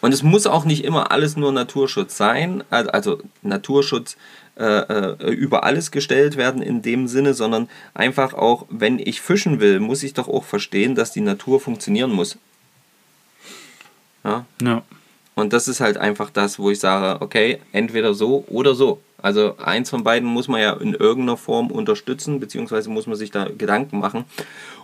Und 0.00 0.12
es 0.12 0.22
muss 0.22 0.46
auch 0.46 0.64
nicht 0.64 0.84
immer 0.84 1.10
alles 1.10 1.36
nur 1.36 1.52
Naturschutz 1.52 2.16
sein, 2.16 2.62
also 2.70 3.20
Naturschutz 3.42 4.16
äh, 4.58 4.64
äh, 4.64 5.32
über 5.32 5.64
alles 5.64 5.90
gestellt 5.90 6.36
werden 6.36 6.62
in 6.62 6.82
dem 6.82 7.08
Sinne, 7.08 7.34
sondern 7.34 7.68
einfach 7.94 8.34
auch, 8.34 8.66
wenn 8.70 8.98
ich 8.98 9.20
fischen 9.20 9.60
will, 9.60 9.80
muss 9.80 10.02
ich 10.02 10.14
doch 10.14 10.28
auch 10.28 10.44
verstehen, 10.44 10.94
dass 10.94 11.12
die 11.12 11.20
Natur 11.20 11.60
funktionieren 11.60 12.10
muss. 12.10 12.38
Ja. 14.24 14.46
ja. 14.62 14.82
Und 15.38 15.52
das 15.52 15.68
ist 15.68 15.78
halt 15.78 15.98
einfach 15.98 16.30
das, 16.30 16.58
wo 16.58 16.68
ich 16.68 16.80
sage, 16.80 17.22
okay, 17.22 17.60
entweder 17.70 18.12
so 18.12 18.44
oder 18.48 18.74
so. 18.74 19.00
Also 19.22 19.56
eins 19.58 19.88
von 19.88 20.02
beiden 20.02 20.28
muss 20.28 20.48
man 20.48 20.60
ja 20.60 20.72
in 20.72 20.94
irgendeiner 20.94 21.36
Form 21.36 21.70
unterstützen, 21.70 22.40
beziehungsweise 22.40 22.90
muss 22.90 23.06
man 23.06 23.14
sich 23.14 23.30
da 23.30 23.44
Gedanken 23.44 24.00
machen. 24.00 24.24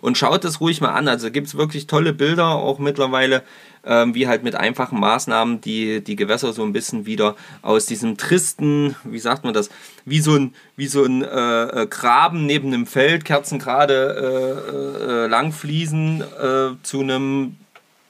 Und 0.00 0.16
schaut 0.16 0.44
das 0.44 0.60
ruhig 0.60 0.80
mal 0.80 0.92
an. 0.92 1.08
Also 1.08 1.32
gibt 1.32 1.48
es 1.48 1.56
wirklich 1.56 1.88
tolle 1.88 2.12
Bilder 2.12 2.50
auch 2.50 2.78
mittlerweile, 2.78 3.42
ähm, 3.84 4.14
wie 4.14 4.28
halt 4.28 4.44
mit 4.44 4.54
einfachen 4.54 5.00
Maßnahmen 5.00 5.60
die, 5.60 6.04
die 6.04 6.14
Gewässer 6.14 6.52
so 6.52 6.62
ein 6.62 6.72
bisschen 6.72 7.04
wieder 7.04 7.34
aus 7.62 7.86
diesem 7.86 8.16
tristen, 8.16 8.94
wie 9.02 9.18
sagt 9.18 9.42
man 9.42 9.54
das, 9.54 9.70
wie 10.04 10.20
so 10.20 10.36
ein, 10.36 10.54
wie 10.76 10.86
so 10.86 11.02
ein 11.02 11.22
äh, 11.22 11.82
äh 11.82 11.86
Graben 11.88 12.46
neben 12.46 12.68
einem 12.68 12.86
Feld, 12.86 13.24
Kerzen 13.24 13.58
gerade 13.58 15.02
äh, 15.02 15.24
äh, 15.24 15.26
lang 15.26 15.50
fließen, 15.50 16.20
äh, 16.20 16.68
zu 16.84 17.00
einem 17.00 17.56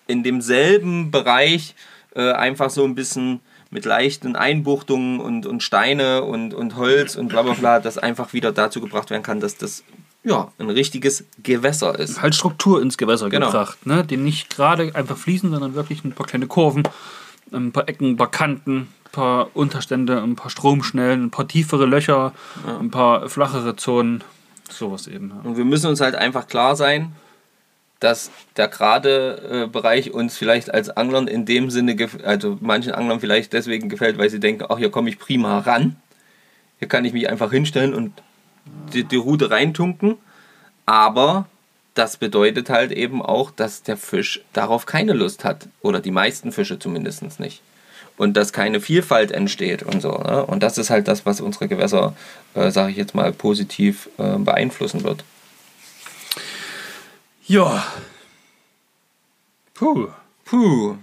in 0.06 0.22
demselben 0.22 1.10
Bereich 1.10 1.74
äh, 2.14 2.32
einfach 2.32 2.70
so 2.70 2.84
ein 2.84 2.94
bisschen 2.94 3.40
mit 3.70 3.84
leichten 3.84 4.36
Einbuchtungen 4.36 5.20
und, 5.20 5.46
und 5.46 5.62
Steine 5.62 6.22
und, 6.22 6.54
und 6.54 6.76
Holz 6.76 7.16
und 7.16 7.28
bla 7.28 7.42
bla 7.42 7.54
bla, 7.54 7.80
das 7.80 7.98
einfach 7.98 8.32
wieder 8.32 8.52
dazu 8.52 8.80
gebracht 8.80 9.10
werden 9.10 9.22
kann, 9.22 9.40
dass 9.40 9.56
das 9.56 9.82
ja, 10.22 10.52
ein 10.58 10.70
richtiges 10.70 11.24
Gewässer 11.42 11.98
ist. 11.98 12.22
Halt 12.22 12.34
Struktur 12.34 12.80
ins 12.80 12.96
Gewässer 12.96 13.28
genau. 13.28 13.46
gebracht, 13.46 13.86
ne? 13.86 14.04
die 14.04 14.16
nicht 14.16 14.48
gerade 14.48 14.94
einfach 14.94 15.16
fließen, 15.16 15.50
sondern 15.50 15.74
wirklich 15.74 16.02
ein 16.04 16.12
paar 16.12 16.26
kleine 16.26 16.46
Kurven, 16.46 16.84
ein 17.52 17.72
paar 17.72 17.88
Ecken, 17.88 18.12
ein 18.12 18.16
paar 18.16 18.30
Kanten, 18.30 18.76
ein 18.76 19.10
paar 19.12 19.48
Unterstände, 19.54 20.22
ein 20.22 20.34
paar 20.34 20.50
Stromschnellen, 20.50 21.24
ein 21.24 21.30
paar 21.30 21.46
tiefere 21.46 21.84
Löcher, 21.84 22.32
ja. 22.66 22.78
ein 22.78 22.90
paar 22.90 23.28
flachere 23.28 23.76
Zonen, 23.76 24.24
sowas 24.70 25.06
eben. 25.06 25.30
Ja. 25.30 25.48
Und 25.48 25.56
wir 25.56 25.64
müssen 25.64 25.88
uns 25.88 26.00
halt 26.00 26.14
einfach 26.14 26.46
klar 26.46 26.74
sein, 26.74 27.12
dass 28.04 28.30
der 28.58 28.68
gerade 28.68 29.64
äh, 29.64 29.66
Bereich 29.66 30.12
uns 30.12 30.36
vielleicht 30.36 30.72
als 30.72 30.90
Anglern 30.90 31.26
in 31.26 31.46
dem 31.46 31.70
Sinne, 31.70 31.96
also 32.22 32.58
manchen 32.60 32.92
Anglern 32.92 33.18
vielleicht 33.18 33.54
deswegen 33.54 33.88
gefällt, 33.88 34.18
weil 34.18 34.28
sie 34.28 34.40
denken, 34.40 34.66
ach, 34.68 34.76
hier 34.76 34.90
komme 34.90 35.08
ich 35.08 35.18
prima 35.18 35.60
ran. 35.60 35.96
Hier 36.78 36.88
kann 36.88 37.06
ich 37.06 37.14
mich 37.14 37.30
einfach 37.30 37.50
hinstellen 37.50 37.94
und 37.94 38.12
die, 38.92 39.04
die 39.04 39.16
Route 39.16 39.50
reintunken. 39.50 40.18
Aber 40.84 41.46
das 41.94 42.18
bedeutet 42.18 42.68
halt 42.68 42.92
eben 42.92 43.22
auch, 43.22 43.50
dass 43.50 43.82
der 43.82 43.96
Fisch 43.96 44.42
darauf 44.52 44.84
keine 44.84 45.14
Lust 45.14 45.42
hat. 45.44 45.68
Oder 45.80 46.00
die 46.00 46.10
meisten 46.10 46.52
Fische 46.52 46.78
zumindest 46.78 47.40
nicht. 47.40 47.62
Und 48.18 48.36
dass 48.36 48.52
keine 48.52 48.80
Vielfalt 48.80 49.32
entsteht 49.32 49.82
und 49.82 50.02
so. 50.02 50.10
Ne? 50.10 50.44
Und 50.44 50.62
das 50.62 50.76
ist 50.76 50.90
halt 50.90 51.08
das, 51.08 51.24
was 51.24 51.40
unsere 51.40 51.68
Gewässer, 51.68 52.14
äh, 52.54 52.70
sage 52.70 52.90
ich 52.90 52.98
jetzt 52.98 53.14
mal, 53.14 53.32
positiv 53.32 54.10
äh, 54.18 54.36
beeinflussen 54.36 55.04
wird. 55.04 55.24
Ja. 57.46 57.84
Puh. 59.74 60.08
Puh. 60.44 60.96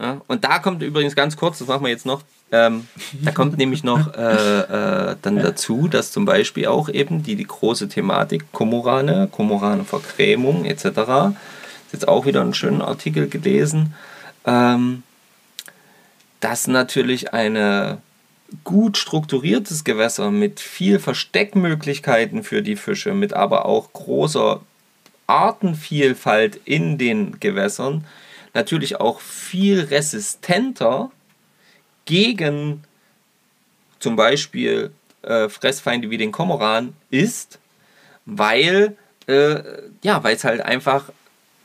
Ja, 0.00 0.20
und 0.26 0.44
da 0.44 0.58
kommt 0.58 0.82
übrigens 0.82 1.14
ganz 1.14 1.36
kurz, 1.36 1.58
das 1.58 1.68
machen 1.68 1.84
wir 1.84 1.90
jetzt 1.90 2.06
noch, 2.06 2.22
ähm, 2.50 2.88
da 3.22 3.30
kommt 3.30 3.56
nämlich 3.58 3.84
noch 3.84 4.14
äh, 4.14 5.10
äh, 5.10 5.16
dann 5.22 5.36
dazu, 5.36 5.86
dass 5.86 6.12
zum 6.12 6.24
Beispiel 6.24 6.66
auch 6.66 6.88
eben 6.88 7.22
die, 7.22 7.36
die 7.36 7.46
große 7.46 7.88
Thematik 7.88 8.50
Komorane, 8.52 9.28
Komorane 9.30 9.84
Verkrämung 9.84 10.64
etc. 10.64 10.84
Ist 10.84 11.92
jetzt 11.92 12.08
auch 12.08 12.26
wieder 12.26 12.40
einen 12.40 12.54
schönen 12.54 12.82
Artikel 12.82 13.28
gelesen, 13.28 13.94
ähm, 14.44 15.02
dass 16.40 16.66
natürlich 16.66 17.32
ein 17.32 18.00
gut 18.64 18.98
strukturiertes 18.98 19.84
Gewässer 19.84 20.30
mit 20.30 20.60
viel 20.60 20.98
Versteckmöglichkeiten 20.98 22.42
für 22.42 22.62
die 22.62 22.76
Fische, 22.76 23.14
mit 23.14 23.32
aber 23.32 23.66
auch 23.66 23.92
großer 23.92 24.60
Artenvielfalt 25.32 26.60
in 26.66 26.98
den 26.98 27.40
Gewässern 27.40 28.04
natürlich 28.52 29.00
auch 29.00 29.20
viel 29.20 29.80
resistenter 29.80 31.10
gegen 32.04 32.84
zum 33.98 34.14
Beispiel 34.14 34.90
äh, 35.22 35.48
Fressfeinde 35.48 36.10
wie 36.10 36.18
den 36.18 36.32
Komoran 36.32 36.92
ist, 37.10 37.58
weil 38.26 38.96
äh, 39.26 39.62
ja, 40.02 40.22
weil 40.22 40.36
es 40.36 40.44
halt 40.44 40.60
einfach 40.60 41.10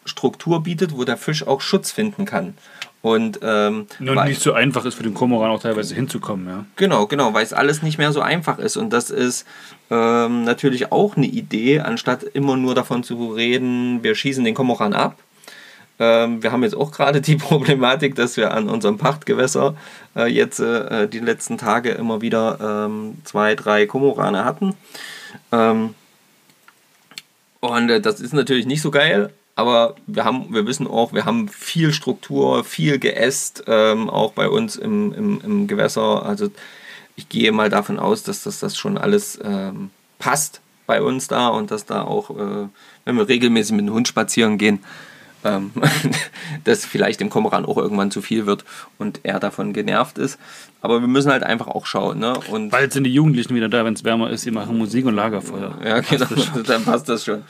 Struktur 0.05 0.63
bietet, 0.63 0.95
wo 0.95 1.03
der 1.03 1.17
Fisch 1.17 1.45
auch 1.45 1.59
Schutz 1.59 1.91
finden 1.91 2.23
kann. 2.23 2.57
Und 3.01 3.39
ähm, 3.43 3.87
Nur 3.99 4.25
nicht 4.25 4.41
so 4.41 4.53
einfach 4.53 4.83
ist 4.85 4.95
für 4.95 5.03
den 5.03 5.13
Komoran 5.13 5.51
auch 5.51 5.61
teilweise 5.61 5.93
hinzukommen, 5.93 6.47
ja. 6.47 6.65
Genau, 6.75 7.05
genau, 7.05 7.33
weil 7.33 7.43
es 7.43 7.53
alles 7.53 7.83
nicht 7.83 7.97
mehr 7.97 8.11
so 8.11 8.21
einfach 8.21 8.57
ist. 8.59 8.75
Und 8.75 8.91
das 8.91 9.11
ist 9.11 9.45
ähm, 9.89 10.43
natürlich 10.43 10.91
auch 10.91 11.15
eine 11.15 11.27
Idee, 11.27 11.79
anstatt 11.79 12.23
immer 12.23 12.57
nur 12.57 12.75
davon 12.75 13.03
zu 13.03 13.31
reden, 13.31 14.03
wir 14.03 14.15
schießen 14.15 14.43
den 14.43 14.55
Komoran 14.55 14.93
ab. 14.93 15.17
Ähm, 15.99 16.43
wir 16.43 16.51
haben 16.51 16.63
jetzt 16.63 16.75
auch 16.75 16.91
gerade 16.91 17.21
die 17.21 17.35
Problematik, 17.37 18.15
dass 18.15 18.35
wir 18.35 18.51
an 18.53 18.67
unserem 18.67 18.97
Pachtgewässer 18.97 19.75
äh, 20.15 20.25
jetzt 20.25 20.59
äh, 20.59 21.07
die 21.07 21.19
letzten 21.19 21.57
Tage 21.57 21.91
immer 21.91 22.21
wieder 22.21 22.87
ähm, 22.87 23.17
zwei, 23.23 23.55
drei 23.55 23.85
Komorane 23.85 24.43
hatten. 24.43 24.73
Ähm, 25.51 25.93
und 27.59 27.89
äh, 27.89 28.01
das 28.01 28.19
ist 28.19 28.33
natürlich 28.33 28.65
nicht 28.65 28.81
so 28.81 28.91
geil, 28.91 29.31
aber 29.57 29.95
wir 30.05 30.23
haben, 30.23 30.53
wir 30.53 30.67
wissen 30.67 30.85
auch, 30.85 31.13
wir 31.13 31.25
haben 31.25 31.49
viel 31.49 31.91
Struktur, 31.91 32.63
viel 32.63 32.99
Geäst, 32.99 33.63
ähm, 33.65 34.07
auch 34.07 34.33
bei 34.33 34.47
uns 34.49 34.75
im, 34.75 35.11
im, 35.13 35.41
im 35.41 35.67
Gewässer. 35.67 36.23
Also 36.23 36.51
ich 37.15 37.27
gehe 37.27 37.51
mal 37.51 37.69
davon 37.69 37.97
aus, 37.97 38.21
dass 38.21 38.43
das, 38.43 38.59
das 38.59 38.77
schon 38.77 38.99
alles 38.99 39.39
ähm, 39.43 39.89
passt 40.19 40.61
bei 40.85 41.01
uns 41.01 41.27
da 41.27 41.47
und 41.47 41.71
dass 41.71 41.87
da 41.87 42.03
auch, 42.03 42.29
äh, 42.29 42.67
wenn 43.03 43.15
wir 43.17 43.27
regelmäßig 43.27 43.75
mit 43.75 43.87
dem 43.87 43.95
Hund 43.95 44.07
spazieren 44.07 44.59
gehen, 44.59 44.83
ähm, 45.43 45.71
dass 46.63 46.85
vielleicht 46.85 47.19
dem 47.19 47.29
Komoran 47.29 47.65
auch 47.65 47.77
irgendwann 47.77 48.11
zu 48.11 48.21
viel 48.21 48.45
wird 48.45 48.65
und 48.97 49.21
er 49.23 49.39
davon 49.39 49.73
genervt 49.73 50.17
ist. 50.17 50.39
Aber 50.81 51.01
wir 51.01 51.07
müssen 51.07 51.31
halt 51.31 51.43
einfach 51.43 51.67
auch 51.67 51.85
schauen. 51.85 52.19
Ne? 52.19 52.37
Und 52.49 52.69
Bald 52.69 52.93
sind 52.93 53.03
die 53.03 53.13
Jugendlichen 53.13 53.55
wieder 53.55 53.69
da, 53.69 53.85
wenn 53.85 53.93
es 53.93 54.03
wärmer 54.03 54.29
ist, 54.29 54.41
sie 54.41 54.51
machen 54.51 54.77
Musik 54.77 55.05
und 55.05 55.15
Lagerfeuer. 55.15 55.77
Ja, 55.83 55.99
genau, 55.99 56.27
dann 56.65 56.83
passt 56.83 57.09
das 57.09 57.25
schon. 57.25 57.43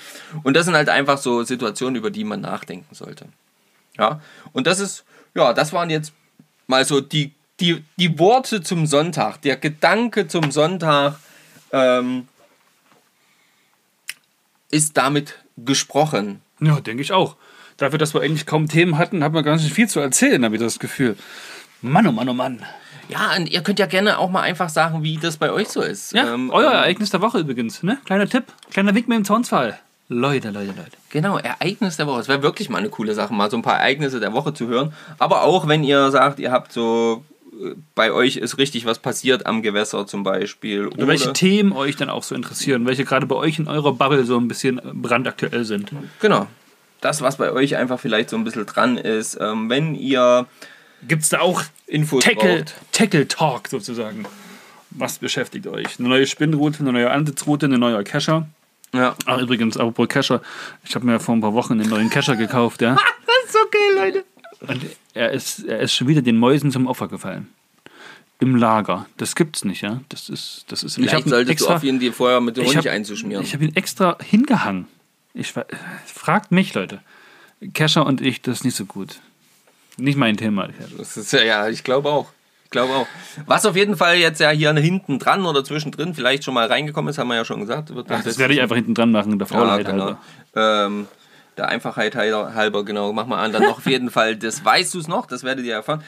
Und 0.44 0.56
das 0.56 0.66
sind 0.66 0.76
halt 0.76 0.90
einfach 0.90 1.18
so 1.18 1.44
Situationen, 1.44 1.96
über 1.96 2.12
die 2.12 2.24
man 2.24 2.42
nachdenken 2.42 2.94
sollte. 2.94 3.26
Ja, 3.98 4.22
und 4.54 4.68
das 4.68 4.80
ist, 4.80 5.04
ja, 5.36 5.54
das 5.54 5.74
waren 5.74 5.90
jetzt 5.90 6.14
mal 6.68 6.86
so 6.86 7.02
die, 7.02 7.34
die, 7.60 7.84
die 7.98 8.20
Worte 8.20 8.62
zum 8.62 8.86
Sonntag, 8.86 9.42
der 9.42 9.58
Gedanke 9.58 10.28
zum 10.28 10.52
Sonntag 10.52 11.16
ähm, 11.72 12.28
ist 14.70 14.98
damit 14.98 15.40
gesprochen. 15.58 16.42
Ja, 16.60 16.80
denke 16.80 17.02
ich 17.02 17.12
auch 17.12 17.36
dafür, 17.78 18.00
dass 18.00 18.14
wir 18.14 18.22
eigentlich 18.22 18.46
kaum 18.46 18.68
Themen 18.68 18.98
hatten, 18.98 19.24
hat 19.24 19.34
man 19.34 19.44
ganz 19.44 19.62
schön 19.62 19.72
viel 19.72 19.88
zu 19.88 20.00
erzählen, 20.00 20.44
habe 20.44 20.56
ich 20.56 20.62
das 20.62 20.80
Gefühl. 20.80 21.16
Mann, 21.82 22.08
oh 22.08 22.12
Mann, 22.12 22.28
oh 22.28 22.34
Mann. 22.34 22.64
Ja, 23.10 23.36
und 23.38 23.50
ihr 23.50 23.62
könnt 23.62 23.80
ja 23.80 23.86
gerne 23.86 24.18
auch 24.18 24.30
mal 24.30 24.42
einfach 24.42 24.70
sagen, 24.70 25.04
wie 25.04 25.18
das 25.18 25.38
bei 25.38 25.52
euch 25.52 25.70
so 25.70 25.82
ist. 25.82 26.12
Ja, 26.12 26.34
ähm, 26.34 26.50
euer 26.50 26.72
ähm, 26.72 26.78
Ereignis 26.78 27.10
der 27.10 27.22
Woche 27.22 27.40
übrigens. 27.40 27.84
Ne? 27.84 27.98
Kleiner 28.06 28.28
Tipp, 28.28 28.46
kleiner 28.72 28.94
Wink 28.96 29.08
mit 29.08 29.18
dem 29.18 29.26
Zaunsfall. 29.26 29.80
Leute, 30.10 30.50
Leute, 30.50 30.68
Leute. 30.68 30.98
Genau, 31.10 31.38
Ereignis 31.38 31.98
der 31.98 32.08
Woche. 32.08 32.22
Es 32.22 32.28
wäre 32.28 32.42
wirklich 32.42 32.70
mal 32.70 32.80
eine 32.80 32.90
coole 32.90 33.14
Sache, 33.14 33.34
mal 33.34 33.52
so 33.52 33.58
ein 33.58 33.62
paar 33.62 33.78
Ereignisse 33.78 34.20
der 34.20 34.34
Woche 34.34 34.54
zu 34.54 34.68
hören. 34.68 34.94
Aber 35.20 35.44
auch, 35.44 35.68
wenn 35.68 35.84
ihr 35.84 36.12
sagt, 36.12 36.40
ihr 36.40 36.52
habt 36.52 36.72
so 36.72 37.24
äh, 37.54 37.76
bei 37.94 38.12
euch 38.12 38.38
ist 38.38 38.58
richtig 38.58 38.86
was 38.86 39.00
passiert 39.00 39.46
am 39.46 39.62
Gewässer 39.62 40.08
zum 40.08 40.24
Beispiel. 40.24 40.88
Oder, 40.88 40.98
oder 40.98 41.08
welche 41.08 41.34
Themen 41.34 41.74
euch 41.74 41.96
dann 41.98 42.10
auch 42.10 42.24
so 42.24 42.36
interessieren, 42.36 42.86
welche 42.86 43.06
gerade 43.06 43.26
bei 43.26 43.36
euch 43.36 43.60
in 43.60 43.68
eurer 43.68 43.94
Bubble 43.94 44.26
so 44.26 44.38
ein 44.38 44.48
bisschen 44.48 44.82
brandaktuell 44.94 45.64
sind. 45.64 45.92
Genau 46.20 46.48
das, 47.02 47.22
was 47.22 47.38
bei 47.38 47.52
euch 47.52 47.76
einfach 47.76 48.00
vielleicht 48.00 48.30
so 48.30 48.38
ein 48.38 48.44
bisschen 48.44 48.66
dran 48.66 48.98
ist. 48.98 49.38
Ähm, 49.40 49.70
wenn 49.70 49.96
ihr. 49.96 50.46
Gibt 51.08 51.24
es 51.24 51.30
da 51.30 51.42
auch 51.42 51.64
Infos 51.86 52.24
Tackle, 52.24 52.66
Tackle 52.92 53.28
Talk 53.28 53.68
sozusagen? 53.68 54.26
Was 54.90 55.20
beschäftigt 55.20 55.68
euch? 55.68 56.00
Eine 56.00 56.10
neue 56.10 56.26
Spinnroute, 56.26 56.80
eine 56.80 56.92
neue 56.92 57.12
Ansitzroute, 57.12 57.68
eine 57.68 57.78
neue 57.78 58.04
Cacher. 58.04 58.48
Ja. 58.94 59.16
Ach, 59.26 59.40
übrigens, 59.40 59.78
apropos 59.78 60.08
Cacher, 60.08 60.42
ich 60.84 60.96
habe 60.96 61.06
mir 61.06 61.20
vor 61.20 61.36
ein 61.36 61.42
paar 61.42 61.54
Wochen 61.54 61.74
einen 61.74 61.90
neuen 61.90 62.10
Cacher 62.10 62.36
gekauft, 62.36 62.82
ja. 62.82 62.96
das 63.26 63.36
ist 63.46 63.54
so 63.54 63.60
geil, 63.70 64.06
Leute. 64.06 64.26
Und 64.62 64.86
er 65.14 65.32
ist, 65.32 65.66
er 65.66 65.80
ist 65.80 65.94
schon 65.94 66.08
wieder 66.08 66.22
den 66.22 66.38
Mäusen 66.38 66.72
zum 66.72 66.88
Opfer 66.88 67.08
gefallen. 67.08 67.50
Im 68.40 68.56
Lager. 68.56 69.08
Das 69.18 69.36
gibt's 69.36 69.66
nicht, 69.66 69.82
ja. 69.82 70.02
Das 70.10 70.30
ist, 70.30 70.66
das 70.68 70.84
ist. 70.84 70.96
Vielleicht 70.96 71.26
ich 71.26 71.26
solltest 71.26 71.52
extra, 71.52 71.70
du 71.70 71.76
auf 71.78 71.84
ihn 71.84 72.00
die 72.00 72.12
vorher 72.12 72.40
mit 72.40 72.56
dem 72.58 72.66
Honig 72.66 72.78
hab, 72.78 72.86
einzuschmieren. 72.86 73.44
Ich 73.44 73.54
habe 73.54 73.66
ihn 73.66 73.76
extra 73.76 74.18
hingehangen. 74.24 74.88
Ich 75.38 75.54
fragt 76.06 76.52
mich, 76.52 76.74
Leute. 76.74 77.00
Kescher 77.74 78.06
und 78.06 78.22
ich, 78.22 78.42
das 78.42 78.60
ist 78.60 78.64
nicht 78.66 78.76
so 78.76 78.86
gut. 78.86 79.20
Nicht 79.98 80.18
mein 80.18 80.38
Thema. 80.38 80.70
Das 80.98 81.32
ja, 81.32 81.44
ja, 81.44 81.70
ich 81.70 81.84
glaube 81.84 82.10
auch. 82.10 82.32
Ich 82.66 82.72
glaube 82.72 82.94
auch. 82.94 83.08
Was 83.46 83.66
auf 83.66 83.76
jeden 83.76 83.96
Fall 83.96 84.18
jetzt 84.18 84.40
ja 84.40 84.50
hier 84.50 84.74
hinten 84.74 85.20
dran 85.20 85.46
oder 85.46 85.64
zwischendrin 85.64 86.14
vielleicht 86.14 86.44
schon 86.44 86.54
mal 86.54 86.68
reingekommen 86.68 87.10
ist, 87.10 87.18
haben 87.18 87.30
wir 87.30 87.36
ja 87.36 87.46
schon 87.46 87.62
gesagt. 87.62 87.94
Wird 87.96 88.08
Ach, 88.10 88.24
das 88.24 88.38
werde 88.38 88.54
ich 88.54 88.62
einfach 88.62 88.76
hinten 88.76 88.94
dran 88.94 89.12
machen, 89.12 89.38
der 89.40 89.48
Faulheit 89.48 89.86
ja, 89.86 89.92
genau. 89.92 90.06
halber. 90.06 90.88
Ähm, 90.88 91.08
der 91.56 91.70
Einfachheit 91.70 92.16
halber, 92.16 92.84
genau, 92.84 93.14
mach 93.14 93.26
mal 93.26 93.44
an. 93.44 93.54
Dann 93.54 93.64
noch 93.64 93.78
auf 93.78 93.86
jeden 93.86 94.12
Fall, 94.12 94.36
das 94.36 94.64
weißt 94.64 94.94
du 94.94 95.00
es 95.00 95.08
noch, 95.08 95.26
das 95.26 95.44
werdet 95.44 95.66
ihr 95.66 95.74
erfahren 95.74 96.04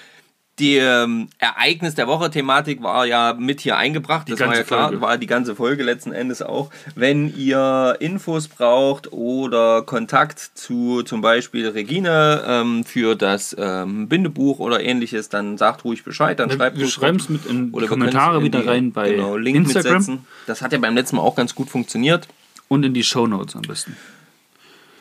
die 0.59 0.75
ähm, 0.75 1.29
Ereignis 1.37 1.95
der 1.95 2.07
Woche-Thematik 2.07 2.83
war 2.83 3.05
ja 3.05 3.33
mit 3.33 3.61
hier 3.61 3.77
eingebracht. 3.77 4.27
Die 4.27 4.31
das 4.31 4.41
war 4.41 4.55
ja 4.55 4.63
klar, 4.63 4.89
Folge. 4.89 5.01
war 5.01 5.17
die 5.17 5.27
ganze 5.27 5.55
Folge 5.55 5.83
letzten 5.83 6.11
Endes 6.11 6.41
auch. 6.41 6.69
Wenn 6.95 7.35
ihr 7.35 7.95
Infos 7.99 8.47
braucht 8.47 9.11
oder 9.13 9.81
Kontakt 9.83 10.39
zu 10.39 11.03
zum 11.03 11.21
Beispiel 11.21 11.67
Regine 11.69 12.43
ähm, 12.45 12.83
für 12.83 13.15
das 13.15 13.55
ähm, 13.57 14.07
Bindebuch 14.09 14.59
oder 14.59 14.81
ähnliches, 14.83 15.29
dann 15.29 15.57
sagt 15.57 15.85
ruhig 15.85 16.03
Bescheid. 16.03 16.39
Dann 16.39 16.51
schreibt 16.51 16.77
wir 16.77 16.87
schreiben 16.87 17.17
es 17.17 17.29
mit 17.29 17.45
in 17.45 17.71
oder 17.71 17.87
Kommentare 17.87 18.43
wieder 18.43 18.65
rein 18.67 18.91
bei 18.91 19.11
genau, 19.11 19.37
Link 19.37 19.55
Instagram. 19.57 19.93
Mitsetzen. 19.93 20.27
Das 20.45 20.61
hat 20.61 20.73
ja 20.73 20.77
beim 20.79 20.95
letzten 20.95 21.15
Mal 21.15 21.21
auch 21.21 21.35
ganz 21.35 21.55
gut 21.55 21.69
funktioniert. 21.69 22.27
Und 22.67 22.83
in 22.85 22.93
die 22.93 23.03
Show 23.03 23.25
Notes 23.25 23.55
am 23.55 23.63
besten. 23.63 23.97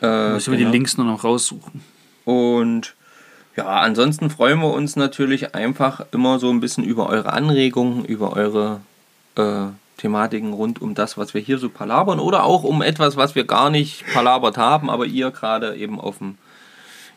Äh, 0.01 0.33
Müssen 0.33 0.51
wir 0.51 0.57
genau. 0.57 0.71
die 0.71 0.77
Links 0.77 0.97
nur 0.97 1.05
noch 1.05 1.23
raussuchen. 1.23 1.81
Und 2.25 2.95
ja, 3.55 3.67
ansonsten 3.81 4.29
freuen 4.29 4.59
wir 4.59 4.73
uns 4.73 4.95
natürlich 4.95 5.55
einfach 5.55 6.05
immer 6.11 6.39
so 6.39 6.49
ein 6.49 6.59
bisschen 6.59 6.83
über 6.83 7.09
eure 7.09 7.33
Anregungen, 7.33 8.05
über 8.05 8.33
eure 8.33 8.81
äh, 9.35 9.67
Thematiken 9.97 10.53
rund 10.53 10.81
um 10.81 10.95
das, 10.95 11.17
was 11.17 11.33
wir 11.33 11.41
hier 11.41 11.57
so 11.57 11.69
palabern 11.69 12.19
oder 12.19 12.43
auch 12.43 12.63
um 12.63 12.81
etwas, 12.81 13.17
was 13.17 13.35
wir 13.35 13.43
gar 13.43 13.69
nicht 13.69 14.05
palabert 14.13 14.57
haben, 14.57 14.89
aber 14.89 15.05
ihr 15.05 15.31
gerade 15.31 15.75
eben 15.75 15.99
auf 15.99 16.19
dem 16.19 16.37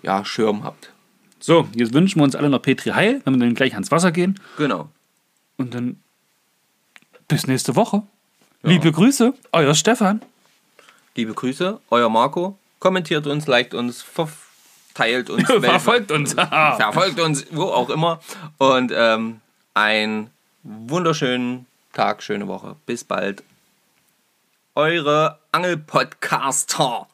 ja, 0.03 0.25
Schirm 0.25 0.65
habt. 0.65 0.91
So, 1.39 1.69
jetzt 1.75 1.95
wünschen 1.95 2.21
wir 2.21 2.25
uns 2.25 2.35
alle 2.35 2.51
noch 2.51 2.63
Petri 2.63 2.91
Heil, 2.91 3.21
wenn 3.25 3.35
wir 3.35 3.41
dann 3.41 3.55
gleich 3.55 3.75
ans 3.75 3.91
Wasser 3.91 4.13
gehen. 4.13 4.39
Genau. 4.59 4.89
Und 5.57 5.75
dann 5.75 6.01
bis 7.29 7.47
nächste 7.47 7.77
Woche. 7.77 8.03
Ja. 8.63 8.71
Liebe 8.71 8.93
Grüße, 8.93 9.35
euer 9.53 9.75
Stefan. 9.75 10.23
Liebe 11.15 11.35
Grüße, 11.35 11.81
euer 11.91 12.09
Marco. 12.09 12.59
Kommentiert 12.79 13.27
uns, 13.27 13.47
liked 13.47 13.75
uns, 13.75 14.03
teilt 14.95 15.31
uns. 15.31 15.47
verfolgt 15.61 16.11
uns. 16.11 16.35
verfolgt 16.77 17.21
uns, 17.21 17.47
wo 17.51 17.65
auch 17.65 17.91
immer. 17.91 18.21
Und 18.59 18.93
ähm, 18.95 19.41
einen 19.75 20.31
wunderschönen 20.63 21.67
Tag, 21.93 22.23
schöne 22.23 22.49
Woche. 22.49 22.77
Bis 22.87 23.05
bald. 23.05 23.43
Eure 24.75 25.39
Angelpodcaster. 25.53 27.07